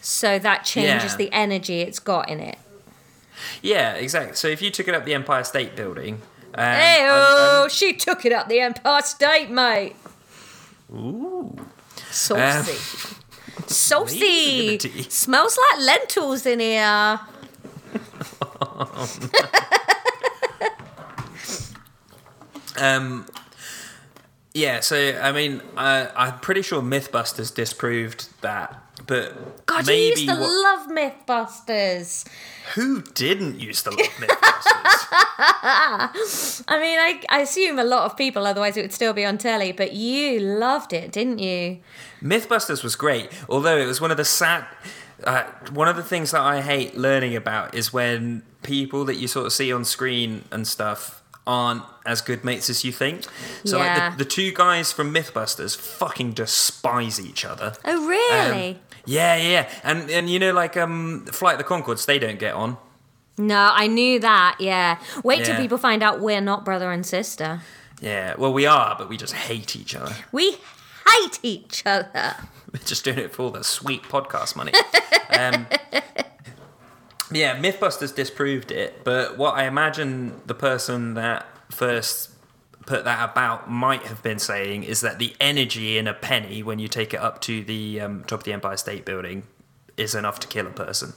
so 0.00 0.38
that 0.38 0.64
changes 0.64 1.12
Yeah. 1.12 1.16
the 1.16 1.32
energy 1.32 1.80
it's 1.80 1.98
got 1.98 2.28
in 2.28 2.38
it. 2.40 2.58
Yeah, 3.60 3.94
exactly. 3.94 4.36
So 4.36 4.46
if 4.48 4.62
you 4.62 4.70
took 4.70 4.86
it 4.88 4.94
up 4.94 5.04
the 5.04 5.14
Empire 5.14 5.42
State 5.44 5.74
Building, 5.76 6.22
um, 6.54 6.64
Hey, 6.74 7.06
oh, 7.10 7.66
she 7.68 7.92
took 7.92 8.24
it 8.24 8.32
up 8.32 8.48
the 8.48 8.60
Empire 8.60 9.02
State, 9.02 9.50
mate. 9.50 9.96
Ooh. 10.92 11.56
Saucy. 12.10 13.15
Saucy. 13.66 14.78
Smells 15.08 15.58
like 15.72 15.80
lentils 15.84 16.46
in 16.46 16.60
here. 16.60 17.20
Um, 22.78 23.26
yeah, 24.54 24.80
so 24.80 25.18
I 25.20 25.32
mean, 25.32 25.62
I, 25.76 26.08
I'm 26.14 26.38
pretty 26.40 26.62
sure 26.62 26.82
MythBusters 26.82 27.54
disproved 27.54 28.28
that, 28.42 28.82
but 29.06 29.66
God, 29.66 29.86
maybe 29.86 30.00
you 30.02 30.08
used 30.08 30.28
to 30.28 30.34
what- 30.34 30.50
love 30.50 30.88
Mythbusters. 30.88 32.26
who 32.74 33.02
didn't 33.02 33.60
used 33.60 33.84
to 33.84 33.90
love 33.90 33.98
MythBusters? 34.18 35.04
I 36.68 36.78
mean, 36.80 36.98
I, 36.98 37.22
I 37.28 37.40
assume 37.42 37.78
a 37.78 37.84
lot 37.84 38.04
of 38.10 38.16
people, 38.16 38.46
otherwise 38.46 38.76
it 38.76 38.82
would 38.82 38.92
still 38.92 39.12
be 39.12 39.24
on 39.24 39.38
telly, 39.38 39.72
but 39.72 39.92
you 39.92 40.40
loved 40.40 40.92
it, 40.92 41.12
didn't 41.12 41.38
you? 41.38 41.78
MythBusters 42.22 42.82
was 42.82 42.96
great, 42.96 43.30
although 43.48 43.76
it 43.76 43.86
was 43.86 44.00
one 44.00 44.10
of 44.10 44.16
the 44.16 44.24
sad. 44.24 44.64
Uh, 45.24 45.44
one 45.72 45.88
of 45.88 45.96
the 45.96 46.02
things 46.02 46.30
that 46.32 46.42
I 46.42 46.60
hate 46.60 46.96
learning 46.96 47.34
about 47.36 47.74
is 47.74 47.92
when 47.92 48.42
people 48.62 49.04
that 49.06 49.14
you 49.16 49.28
sort 49.28 49.46
of 49.46 49.52
see 49.52 49.72
on 49.72 49.84
screen 49.84 50.44
and 50.50 50.66
stuff 50.66 51.22
aren't 51.46 51.82
as 52.04 52.20
good 52.20 52.44
mates 52.44 52.68
as 52.68 52.84
you 52.84 52.90
think. 52.92 53.22
So 53.64 53.78
Yeah. 53.78 54.08
like 54.08 54.18
the, 54.18 54.24
the 54.24 54.28
two 54.30 54.52
guys 54.52 54.92
from 54.92 55.14
MythBusters 55.14 55.76
fucking 55.76 56.32
despise 56.32 57.20
each 57.24 57.44
other. 57.44 57.74
Oh, 57.84 58.06
really? 58.06 58.70
Um, 58.72 58.76
yeah, 59.06 59.36
yeah, 59.36 59.70
and 59.82 60.10
and 60.10 60.28
you 60.28 60.38
know 60.38 60.52
like 60.52 60.76
um, 60.76 61.24
Flight 61.26 61.54
of 61.54 61.58
the 61.58 61.64
Conchords, 61.64 62.04
they 62.06 62.18
don't 62.18 62.38
get 62.38 62.54
on. 62.54 62.76
No, 63.38 63.70
I 63.74 63.86
knew 63.86 64.18
that. 64.20 64.56
Yeah. 64.60 64.98
Wait 65.22 65.44
till 65.44 65.54
Yeah. 65.54 65.60
people 65.60 65.76
find 65.78 66.02
out 66.02 66.20
we're 66.20 66.40
not 66.40 66.64
brother 66.64 66.90
and 66.90 67.04
sister. 67.04 67.60
Yeah, 68.00 68.34
well, 68.38 68.52
we 68.52 68.66
are, 68.66 68.94
but 68.98 69.08
we 69.08 69.16
just 69.16 69.34
hate 69.34 69.76
each 69.76 69.94
other. 69.94 70.14
We 70.32 70.56
hate 71.06 71.38
each 71.42 71.82
other. 71.86 72.34
We're 72.72 72.80
just 72.84 73.04
doing 73.04 73.18
it 73.18 73.32
for 73.34 73.42
all 73.44 73.50
the 73.50 73.62
sweet 73.64 74.02
podcast 74.02 74.54
money. 74.56 74.72
um, 75.30 75.66
yeah, 77.30 77.56
Mythbusters 77.58 78.14
disproved 78.14 78.70
it, 78.70 79.02
but 79.04 79.38
what 79.38 79.54
I 79.54 79.64
imagine 79.64 80.40
the 80.46 80.54
person 80.54 81.14
that 81.14 81.46
first 81.70 82.30
put 82.86 83.04
that 83.04 83.28
about 83.30 83.70
might 83.70 84.02
have 84.02 84.22
been 84.22 84.38
saying 84.38 84.84
is 84.84 85.00
that 85.00 85.18
the 85.18 85.34
energy 85.40 85.98
in 85.98 86.06
a 86.06 86.14
penny 86.14 86.62
when 86.62 86.78
you 86.78 86.88
take 86.88 87.12
it 87.12 87.20
up 87.20 87.40
to 87.42 87.62
the 87.62 88.00
um, 88.00 88.24
top 88.24 88.40
of 88.40 88.44
the 88.44 88.52
Empire 88.52 88.76
State 88.76 89.04
Building 89.04 89.42
is 89.96 90.14
enough 90.14 90.38
to 90.40 90.48
kill 90.48 90.66
a 90.66 90.70
person. 90.70 91.12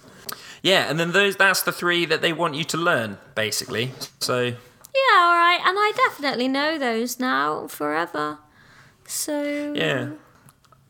Yeah, 0.62 0.90
and 0.90 1.00
then 1.00 1.12
those 1.12 1.36
that's 1.36 1.62
the 1.62 1.72
three 1.72 2.06
that 2.06 2.22
they 2.22 2.34
want 2.34 2.56
you 2.56 2.64
to 2.66 2.78
learn, 2.78 3.18
basically. 3.36 3.92
So 4.20 4.42
Yeah, 4.44 4.54
all 5.18 5.36
right. 5.36 5.60
And 5.64 5.78
I 5.78 5.92
definitely 5.96 6.48
know 6.48 6.78
those 6.78 7.20
now 7.20 7.68
forever. 7.68 8.40
So. 9.06 9.74
Yeah. 9.74 10.12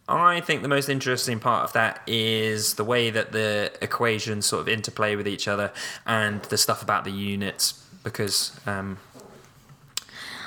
I 0.07 0.41
think 0.41 0.63
the 0.63 0.67
most 0.67 0.89
interesting 0.89 1.39
part 1.39 1.65
of 1.65 1.73
that 1.73 2.01
is 2.07 2.73
the 2.73 2.83
way 2.83 3.11
that 3.11 3.31
the 3.31 3.71
equations 3.79 4.47
sort 4.47 4.61
of 4.61 4.67
interplay 4.67 5.15
with 5.15 5.27
each 5.27 5.47
other 5.47 5.71
and 6.07 6.41
the 6.43 6.57
stuff 6.57 6.81
about 6.81 7.03
the 7.03 7.11
units 7.11 7.85
because 8.03 8.59
um, 8.65 8.97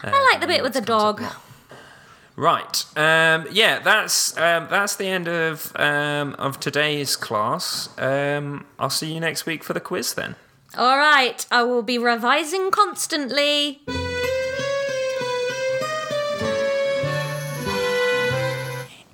I 0.05 0.31
like 0.33 0.41
the 0.41 0.47
bit 0.47 0.63
with 0.63 0.73
the 0.75 0.81
dog. 0.81 1.23
right 2.35 2.85
um, 2.97 3.47
yeah 3.53 3.79
that's 3.81 4.37
um, 4.39 4.67
that's 4.71 4.97
the 4.97 5.07
end 5.07 5.29
of 5.29 5.71
um, 5.77 6.35
of 6.39 6.59
today's 6.59 7.15
class 7.15 7.89
um, 7.99 8.65
I'll 8.79 8.89
see 8.91 9.13
you 9.13 9.21
next 9.21 9.45
week 9.47 9.63
for 9.63 9.75
the 9.75 9.81
quiz 9.81 10.15
then 10.15 10.35
All 10.77 10.97
right. 10.97 11.45
I 11.51 11.63
will 11.65 11.83
be 11.83 11.99
revising 11.99 12.71
constantly. 12.71 13.83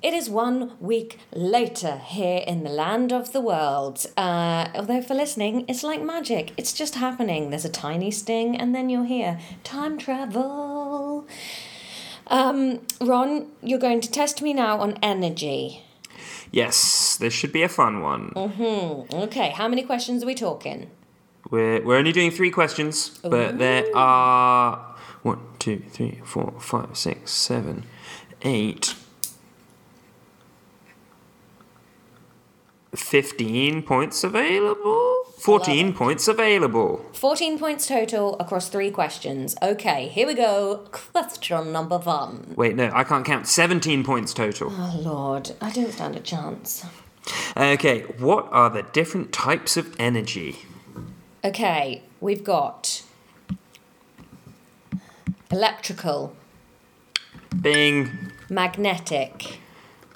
It 0.09 0.15
is 0.15 0.27
one 0.27 0.71
week 0.79 1.19
later 1.35 1.97
here 1.97 2.41
in 2.47 2.63
the 2.63 2.71
land 2.71 3.13
of 3.13 3.31
the 3.31 3.39
world. 3.39 4.07
Uh, 4.17 4.67
although 4.73 5.03
for 5.03 5.13
listening, 5.13 5.65
it's 5.67 5.83
like 5.83 6.01
magic. 6.01 6.51
It's 6.57 6.73
just 6.73 6.95
happening. 6.95 7.51
There's 7.51 7.63
a 7.63 7.69
tiny 7.69 8.09
sting, 8.09 8.57
and 8.59 8.73
then 8.73 8.89
you'll 8.89 9.03
hear 9.03 9.39
time 9.63 9.99
travel. 9.99 11.27
Um, 12.25 12.79
Ron, 12.99 13.49
you're 13.61 13.77
going 13.77 14.01
to 14.01 14.09
test 14.09 14.41
me 14.41 14.51
now 14.51 14.79
on 14.79 14.97
energy. 15.03 15.83
yes 16.51 17.15
this 17.17 17.31
should 17.31 17.51
be 17.53 17.61
a 17.61 17.69
fun 17.69 18.01
one 18.01 18.31
Okay, 19.25 19.49
how 19.51 19.67
many 19.67 19.83
questions 19.83 20.23
are 20.23 20.25
we 20.25 20.33
talking? 20.33 20.89
we're, 21.51 21.85
we're 21.85 21.97
only 21.97 22.11
doing 22.11 22.31
three 22.31 22.49
questions 22.49 23.19
but 23.21 23.59
there 23.59 23.85
are 23.95 24.95
one 25.21 25.39
two 25.59 25.83
three 25.91 26.19
four 26.23 26.51
five 26.59 26.97
six 26.97 27.31
seven 27.31 27.83
eight 28.41 28.95
15 32.95 33.83
points 33.83 34.23
available 34.23 35.23
14 35.39 35.93
points 35.93 36.27
available 36.27 37.05
14 37.13 37.59
points 37.59 37.87
total 37.87 38.35
across 38.39 38.67
three 38.69 38.91
questions. 38.91 39.55
Okay, 39.61 40.07
here 40.07 40.25
we 40.27 40.33
go. 40.33 40.87
Question 40.91 41.71
number 41.71 41.97
one. 41.99 42.53
wait 42.57 42.75
no 42.75 42.89
i 42.93 43.03
can't 43.03 43.25
count 43.25 43.47
17 43.47 44.03
points 44.03 44.33
total 44.33 44.69
Oh, 44.71 44.99
Lord, 45.01 45.51
I 45.61 45.71
don't 45.71 45.91
stand 45.91 46.15
a 46.15 46.19
chance. 46.19 46.83
okay 47.55 48.01
what 48.17 48.47
are 48.51 48.69
the 48.69 48.83
different 48.83 49.31
types 49.31 49.77
of 49.77 49.95
energy 49.99 50.57
Okay, 51.43 52.01
we've 52.19 52.43
got 52.43 53.03
electrical, 55.51 56.35
bing 57.61 58.31
magnetic, 58.49 59.59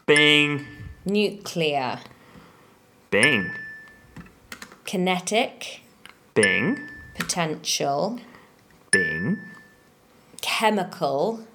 bing 0.05 0.65
nuclear, 1.05 1.99
bing. 3.13 3.51
Kinetic, 4.85 5.81
bing. 6.33 6.89
Potential, 7.13 8.19
bing. 8.89 9.39
Chemical, 10.41 11.45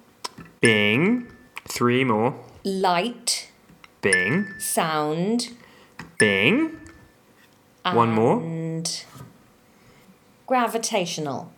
bing. 0.61 1.27
Three 1.67 2.05
more. 2.05 2.33
Light, 2.63 3.51
bing. 3.99 4.53
Sound, 4.57 5.49
bing. 6.17 6.79
One 7.83 8.13
more. 8.13 8.39
And 8.39 9.03
gravitational. 10.47 11.51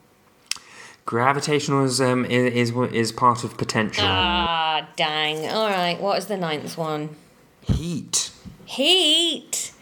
Gravitational 1.05 1.85
is 1.85 2.01
um 2.01 2.25
is 2.25 2.71
is, 2.71 2.91
is 2.91 3.11
part 3.11 3.43
of 3.43 3.55
potential. 3.55 4.05
Ah, 4.07 4.87
dang. 4.95 5.47
All 5.47 5.69
right, 5.69 6.01
what 6.01 6.17
is 6.17 6.25
the 6.25 6.37
ninth 6.37 6.75
one? 6.75 7.15
Heat. 7.61 8.31
Heat. 8.65 9.73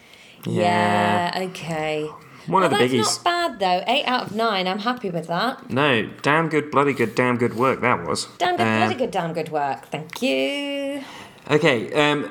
Yeah. 0.44 1.38
Yeah, 1.38 1.48
okay. 1.48 2.10
One 2.46 2.62
well, 2.62 2.64
of 2.64 2.70
the 2.70 2.78
that's 2.78 2.92
biggies. 2.92 3.24
not 3.24 3.24
bad 3.24 3.58
though. 3.60 3.84
Eight 3.92 4.04
out 4.06 4.22
of 4.26 4.34
nine. 4.34 4.66
I'm 4.66 4.78
happy 4.80 5.10
with 5.10 5.26
that. 5.28 5.70
No, 5.70 6.08
damn 6.22 6.48
good, 6.48 6.70
bloody 6.70 6.92
good, 6.94 7.14
damn 7.14 7.36
good 7.36 7.54
work 7.54 7.80
that 7.82 8.06
was. 8.06 8.26
Damn 8.38 8.56
good, 8.56 8.66
Um, 8.66 8.78
bloody 8.78 8.94
good, 8.94 9.10
damn 9.10 9.32
good 9.32 9.50
work. 9.50 9.86
Thank 9.86 10.22
you. 10.22 11.04
Okay, 11.50 11.92
um, 11.92 12.30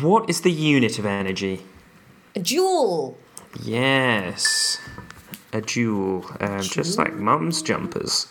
what 0.00 0.28
is 0.28 0.42
the 0.42 0.52
unit 0.52 0.98
of 0.98 1.06
energy? 1.06 1.62
A 2.36 2.40
joule. 2.40 3.16
Yes, 3.62 4.78
a 5.52 5.60
joule, 5.60 6.24
um, 6.40 6.60
just 6.60 6.98
like 6.98 7.14
mum's 7.14 7.62
jumpers. 7.62 8.26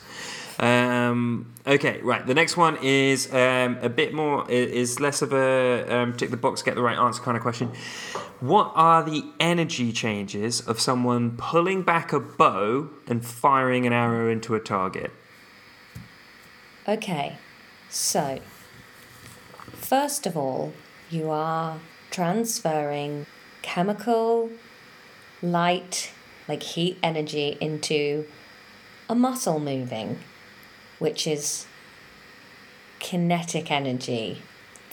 Um, 0.59 1.53
okay, 1.65 2.01
right. 2.01 2.25
The 2.25 2.33
next 2.33 2.57
one 2.57 2.77
is 2.81 3.33
um, 3.33 3.77
a 3.81 3.89
bit 3.89 4.13
more, 4.13 4.49
is 4.49 4.99
less 4.99 5.21
of 5.21 5.31
a 5.31 5.85
um, 5.89 6.17
tick 6.17 6.31
the 6.31 6.37
box, 6.37 6.61
get 6.61 6.75
the 6.75 6.81
right 6.81 6.97
answer 6.97 7.21
kind 7.21 7.37
of 7.37 7.43
question. 7.43 7.71
What 8.41 8.71
are 8.75 9.03
the 9.03 9.23
energy 9.39 9.91
changes 9.91 10.61
of 10.61 10.79
someone 10.79 11.37
pulling 11.37 11.83
back 11.83 12.11
a 12.11 12.19
bow 12.19 12.89
and 13.07 13.25
firing 13.25 13.85
an 13.87 13.93
arrow 13.93 14.29
into 14.29 14.53
a 14.55 14.59
target? 14.59 15.11
Okay, 16.87 17.37
so 17.89 18.39
first 19.73 20.25
of 20.25 20.35
all, 20.35 20.73
you 21.09 21.29
are 21.29 21.79
transferring 22.11 23.27
chemical, 23.61 24.49
light, 25.41 26.11
like 26.47 26.63
heat 26.63 26.97
energy 27.03 27.57
into 27.61 28.25
a 29.07 29.15
muscle 29.15 29.59
moving, 29.59 30.19
which 30.99 31.25
is 31.27 31.65
kinetic 32.99 33.71
energy. 33.71 34.41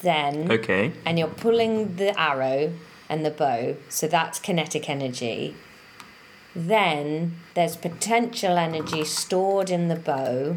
Then 0.02 0.50
Okay. 0.50 0.92
and 1.04 1.18
you're 1.18 1.28
pulling 1.28 1.96
the 1.96 2.18
arrow 2.18 2.72
and 3.08 3.24
the 3.24 3.30
bow, 3.30 3.76
so 3.88 4.06
that's 4.06 4.38
kinetic 4.38 4.88
energy. 4.88 5.54
Then 6.54 7.36
there's 7.54 7.76
potential 7.76 8.56
energy 8.56 9.04
stored 9.04 9.70
in 9.70 9.88
the 9.88 9.96
bow, 9.96 10.56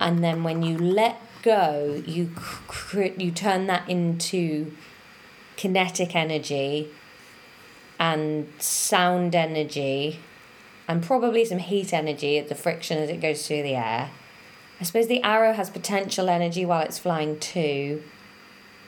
and 0.00 0.22
then 0.22 0.44
when 0.44 0.62
you 0.62 0.78
let 0.78 1.16
go, 1.42 2.02
you 2.06 2.30
cr- 2.36 3.14
you 3.16 3.30
turn 3.30 3.66
that 3.66 3.88
into 3.88 4.72
kinetic 5.56 6.14
energy 6.14 6.88
and 7.98 8.52
sound 8.58 9.34
energy, 9.34 10.20
and 10.86 11.02
probably 11.02 11.44
some 11.44 11.58
heat 11.58 11.92
energy 11.92 12.38
at 12.38 12.48
the 12.48 12.54
friction 12.54 12.98
as 12.98 13.08
it 13.08 13.20
goes 13.20 13.46
through 13.46 13.62
the 13.62 13.74
air. 13.74 14.10
I 14.80 14.84
suppose 14.84 15.06
the 15.06 15.22
arrow 15.22 15.52
has 15.52 15.70
potential 15.70 16.28
energy 16.28 16.64
while 16.64 16.82
it's 16.82 16.98
flying 16.98 17.38
too. 17.38 18.02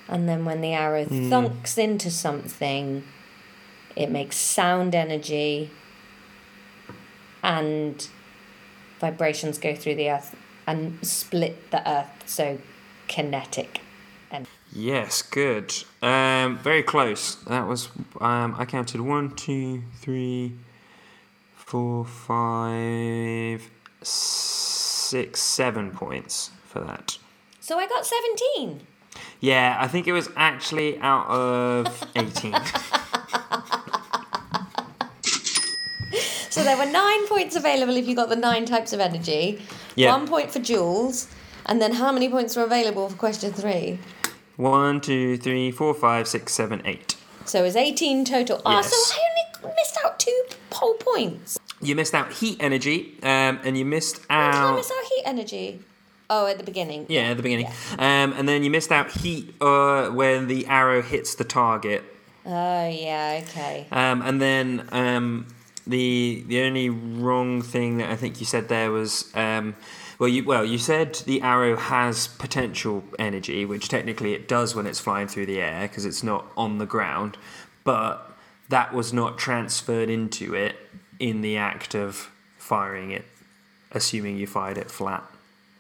And 0.07 0.28
then 0.28 0.45
when 0.45 0.61
the 0.61 0.72
arrow 0.72 1.05
thunks 1.05 1.76
into 1.76 2.11
something, 2.11 3.05
it 3.97 4.11
makes 4.11 4.36
sound 4.36 4.95
energy 4.95 5.70
and 7.43 8.09
vibrations 9.01 9.59
go 9.59 9.74
through 9.74 9.95
the 9.95 10.11
earth 10.11 10.34
and 10.66 10.99
split 11.07 11.70
the 11.70 11.89
earth. 11.89 12.09
So 12.26 12.59
kinetic. 13.07 13.80
Yes, 14.72 15.22
good. 15.22 15.72
Um, 16.03 16.59
very 16.59 16.82
close. 16.82 17.36
That 17.47 17.66
was. 17.66 17.89
Um, 18.20 18.55
I 18.59 18.66
counted 18.66 19.01
one, 19.01 19.34
two, 19.34 19.82
three, 20.01 20.53
four, 21.55 22.05
five, 22.05 23.70
six, 24.03 24.78
seven 25.35 25.91
points 25.91 26.51
for 26.65 26.81
that. 26.81 27.19
so 27.61 27.79
I 27.79 27.87
got 27.87 28.07
17. 28.07 28.81
Yeah, 29.41 29.77
I 29.81 29.89
think 29.89 30.07
it 30.07 30.13
was 30.13 30.29
actually 30.37 30.99
out 31.01 31.27
of 31.29 32.05
eighteen. 32.15 32.55
So 36.51 36.65
there 36.65 36.77
were 36.77 36.87
nine 36.91 37.27
points 37.29 37.55
available 37.55 37.97
if 37.97 38.09
you 38.09 38.17
got 38.17 38.31
the 38.31 38.37
nine 38.37 38.65
types 38.65 38.93
of 38.93 38.99
energy. 39.01 39.63
Yeah. 39.95 40.11
One 40.13 40.27
point 40.27 40.51
for 40.51 40.59
joules. 40.59 41.31
And 41.67 41.81
then 41.81 41.93
how 41.93 42.11
many 42.11 42.29
points 42.29 42.57
were 42.57 42.65
available 42.65 43.09
for 43.09 43.17
question 43.17 43.53
three? 43.53 43.99
one, 44.57 45.01
two, 45.01 45.37
three, 45.37 45.71
four, 45.71 45.95
five, 45.95 46.27
six, 46.27 46.53
seven, 46.53 46.83
eight. 46.85 47.15
So 47.45 47.61
it 47.61 47.63
was 47.63 47.77
18 47.77 48.25
total. 48.25 48.61
Ah, 48.67 48.77
Yes. 48.79 48.91
so 48.91 49.15
I 49.15 49.19
only 49.63 49.75
missed 49.77 49.99
out 50.05 50.19
two 50.19 50.43
whole 50.73 50.95
points. 50.95 51.59
You 51.81 51.95
missed 51.95 52.13
out 52.15 52.33
heat 52.33 52.57
energy, 52.59 53.17
um, 53.49 53.61
and 53.65 53.77
you 53.79 53.85
missed 53.85 54.17
Did 54.23 54.31
I 54.31 54.51
out. 54.53 54.77
miss 54.77 54.91
our 54.91 55.03
heat 55.03 55.23
energy? 55.25 55.81
Oh, 56.31 56.47
at 56.47 56.59
the 56.59 56.65
beginning. 56.65 57.07
Yeah, 57.09 57.31
at 57.31 57.37
the 57.39 57.43
beginning. 57.43 57.67
Um, 57.99 58.35
and 58.35 58.49
then 58.49 58.63
you 58.63 58.71
missed 58.71 58.93
out 58.93 59.11
heat 59.11 59.55
uh, 59.63 60.11
when 60.11 60.47
the 60.47 60.67
arrow 60.67 61.01
hits 61.01 61.35
the 61.35 61.45
target. 61.45 62.05
Oh, 62.45 62.89
yeah, 62.89 63.41
okay. 63.45 63.87
Um, 63.91 64.23
and 64.23 64.41
then 64.41 64.89
um, 64.93 65.47
the 65.87 66.45
the 66.47 66.61
only 66.63 66.91
wrong 66.91 67.63
thing 67.63 67.99
that 67.99 68.11
I 68.11 68.17
think 68.17 68.41
you 68.41 68.47
said 68.47 68.69
there 68.69 68.91
was 68.91 69.35
um, 69.35 69.75
well 70.19 70.29
you 70.29 70.45
well 70.45 70.65
you 70.65 70.79
said 70.79 71.15
the 71.27 71.41
arrow 71.41 71.77
has 71.77 72.29
potential 72.29 73.03
energy, 73.19 73.65
which 73.65 73.89
technically 73.89 74.35
it 74.35 74.47
does 74.49 74.75
when 74.75 74.87
it's 74.87 75.01
flying 75.01 75.29
through 75.29 75.47
the 75.47 75.61
air 75.61 75.89
because 75.89 76.05
it's 76.05 76.23
not 76.23 76.47
on 76.57 76.79
the 76.79 76.87
ground, 76.87 77.39
but 77.85 78.31
that 78.69 78.93
was 78.93 79.13
not 79.13 79.39
transferred 79.39 80.11
into 80.11 80.55
it 80.55 80.77
in 81.19 81.41
the 81.41 81.57
act 81.57 81.95
of 81.95 82.31
firing 82.59 83.11
it, 83.11 83.25
assuming 83.93 84.36
you 84.36 84.47
fired 84.47 84.78
it 84.78 84.91
flat. 84.91 85.24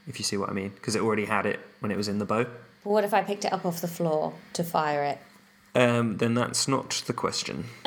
If 0.06 0.18
you 0.18 0.24
see 0.24 0.36
what 0.36 0.48
I 0.48 0.52
mean, 0.52 0.70
because 0.70 0.96
it 0.96 1.02
already 1.02 1.26
had 1.26 1.44
it 1.44 1.60
when 1.80 1.90
it 1.92 1.96
was 1.96 2.08
in 2.08 2.18
the 2.18 2.24
bow. 2.24 2.44
But 2.44 2.90
what 2.90 3.04
if 3.04 3.12
I 3.12 3.22
picked 3.22 3.44
it 3.44 3.52
up 3.52 3.66
off 3.66 3.80
the 3.80 3.88
floor 3.88 4.32
to 4.54 4.64
fire 4.64 5.04
it? 5.04 5.18
Um, 5.74 6.16
then 6.16 6.34
that's 6.34 6.66
not 6.66 7.02
the 7.06 7.12
question. 7.12 7.66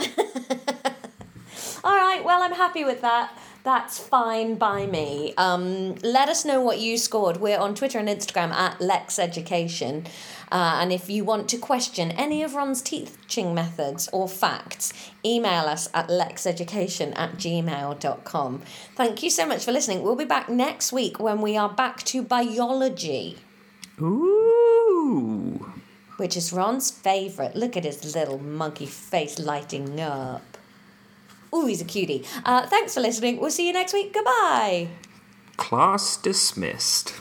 All 1.83 1.95
right, 1.95 2.21
well, 2.23 2.43
I'm 2.43 2.53
happy 2.53 2.83
with 2.83 3.01
that. 3.01 3.31
That's 3.63 3.99
fine 3.99 4.55
by 4.55 4.87
me. 4.87 5.35
Um, 5.37 5.95
let 6.01 6.29
us 6.29 6.43
know 6.43 6.61
what 6.61 6.79
you 6.79 6.97
scored. 6.97 7.37
We're 7.37 7.59
on 7.59 7.75
Twitter 7.75 7.99
and 7.99 8.09
Instagram 8.09 8.51
at 8.51 8.79
Lexx 8.79 9.19
Education. 9.19 10.07
Uh, 10.51 10.79
and 10.81 10.91
if 10.91 11.09
you 11.09 11.23
want 11.23 11.47
to 11.49 11.57
question 11.57 12.11
any 12.11 12.41
of 12.41 12.55
Ron's 12.55 12.81
teaching 12.81 13.53
methods 13.53 14.09
or 14.11 14.27
facts, 14.27 14.93
email 15.23 15.65
us 15.65 15.87
at 15.93 16.09
lexxeducation 16.09 17.13
at 17.15 17.33
gmail.com. 17.37 18.61
Thank 18.95 19.23
you 19.23 19.29
so 19.29 19.45
much 19.45 19.63
for 19.63 19.71
listening. 19.71 20.01
We'll 20.01 20.15
be 20.15 20.25
back 20.25 20.49
next 20.49 20.91
week 20.91 21.19
when 21.19 21.39
we 21.39 21.55
are 21.55 21.69
back 21.69 22.03
to 22.05 22.23
biology, 22.23 23.37
Ooh. 24.01 25.71
which 26.17 26.35
is 26.35 26.51
Ron's 26.51 26.89
favourite. 26.89 27.55
Look 27.55 27.77
at 27.77 27.85
his 27.85 28.15
little 28.15 28.39
monkey 28.39 28.87
face 28.87 29.37
lighting 29.37 30.01
up. 30.01 30.50
Ooh, 31.53 31.65
he's 31.65 31.81
a 31.81 31.85
cutie. 31.85 32.23
Uh, 32.45 32.65
thanks 32.67 32.93
for 32.93 33.01
listening. 33.01 33.39
We'll 33.39 33.51
see 33.51 33.67
you 33.67 33.73
next 33.73 33.93
week. 33.93 34.13
Goodbye. 34.13 34.87
Class 35.57 36.17
dismissed. 36.17 37.13